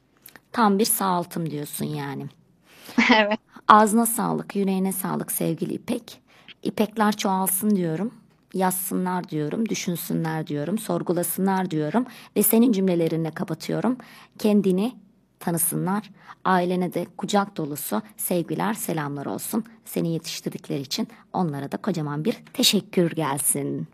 Tam 0.51 0.79
bir 0.79 0.85
sağaltım 0.85 1.49
diyorsun 1.51 1.85
yani. 1.85 2.25
Evet. 3.15 3.39
Ağzına 3.67 4.05
sağlık, 4.05 4.55
yüreğine 4.55 4.91
sağlık 4.91 5.31
sevgili 5.31 5.73
İpek. 5.73 6.21
İpekler 6.63 7.11
çoğalsın 7.11 7.75
diyorum. 7.75 8.13
Yazsınlar 8.53 9.29
diyorum, 9.29 9.69
düşünsünler 9.69 10.47
diyorum, 10.47 10.77
sorgulasınlar 10.77 11.71
diyorum 11.71 12.05
ve 12.35 12.43
senin 12.43 12.71
cümlelerinle 12.71 13.31
kapatıyorum. 13.31 13.97
Kendini 14.39 14.93
tanısınlar. 15.39 16.09
Ailene 16.45 16.93
de 16.93 17.05
kucak 17.17 17.57
dolusu 17.57 18.01
sevgiler, 18.17 18.73
selamlar 18.73 19.25
olsun. 19.25 19.63
Seni 19.85 20.13
yetiştirdikleri 20.13 20.81
için 20.81 21.07
onlara 21.33 21.71
da 21.71 21.77
kocaman 21.77 22.25
bir 22.25 22.37
teşekkür 22.53 23.11
gelsin. 23.11 23.87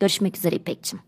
Görüşmek 0.00 0.36
üzere 0.36 0.56
İpekçim. 0.56 1.00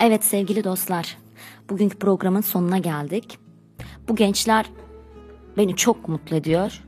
Evet 0.00 0.24
sevgili 0.24 0.64
dostlar, 0.64 1.18
bugünkü 1.70 1.98
programın 1.98 2.40
sonuna 2.40 2.78
geldik. 2.78 3.38
Bu 4.08 4.16
gençler 4.16 4.66
beni 5.56 5.76
çok 5.76 6.08
mutlu 6.08 6.36
ediyor. 6.36 6.84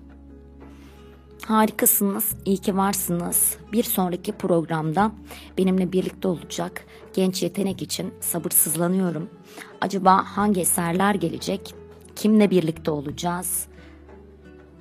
Harikasınız, 1.46 2.36
iyi 2.44 2.58
ki 2.58 2.76
varsınız. 2.76 3.56
Bir 3.72 3.82
sonraki 3.82 4.32
programda 4.32 5.12
benimle 5.58 5.92
birlikte 5.92 6.28
olacak 6.28 6.86
genç 7.14 7.42
yetenek 7.42 7.82
için 7.82 8.14
sabırsızlanıyorum. 8.20 9.30
Acaba 9.80 10.24
hangi 10.24 10.60
eserler 10.60 11.14
gelecek? 11.14 11.74
Kimle 12.16 12.50
birlikte 12.50 12.90
olacağız? 12.90 13.66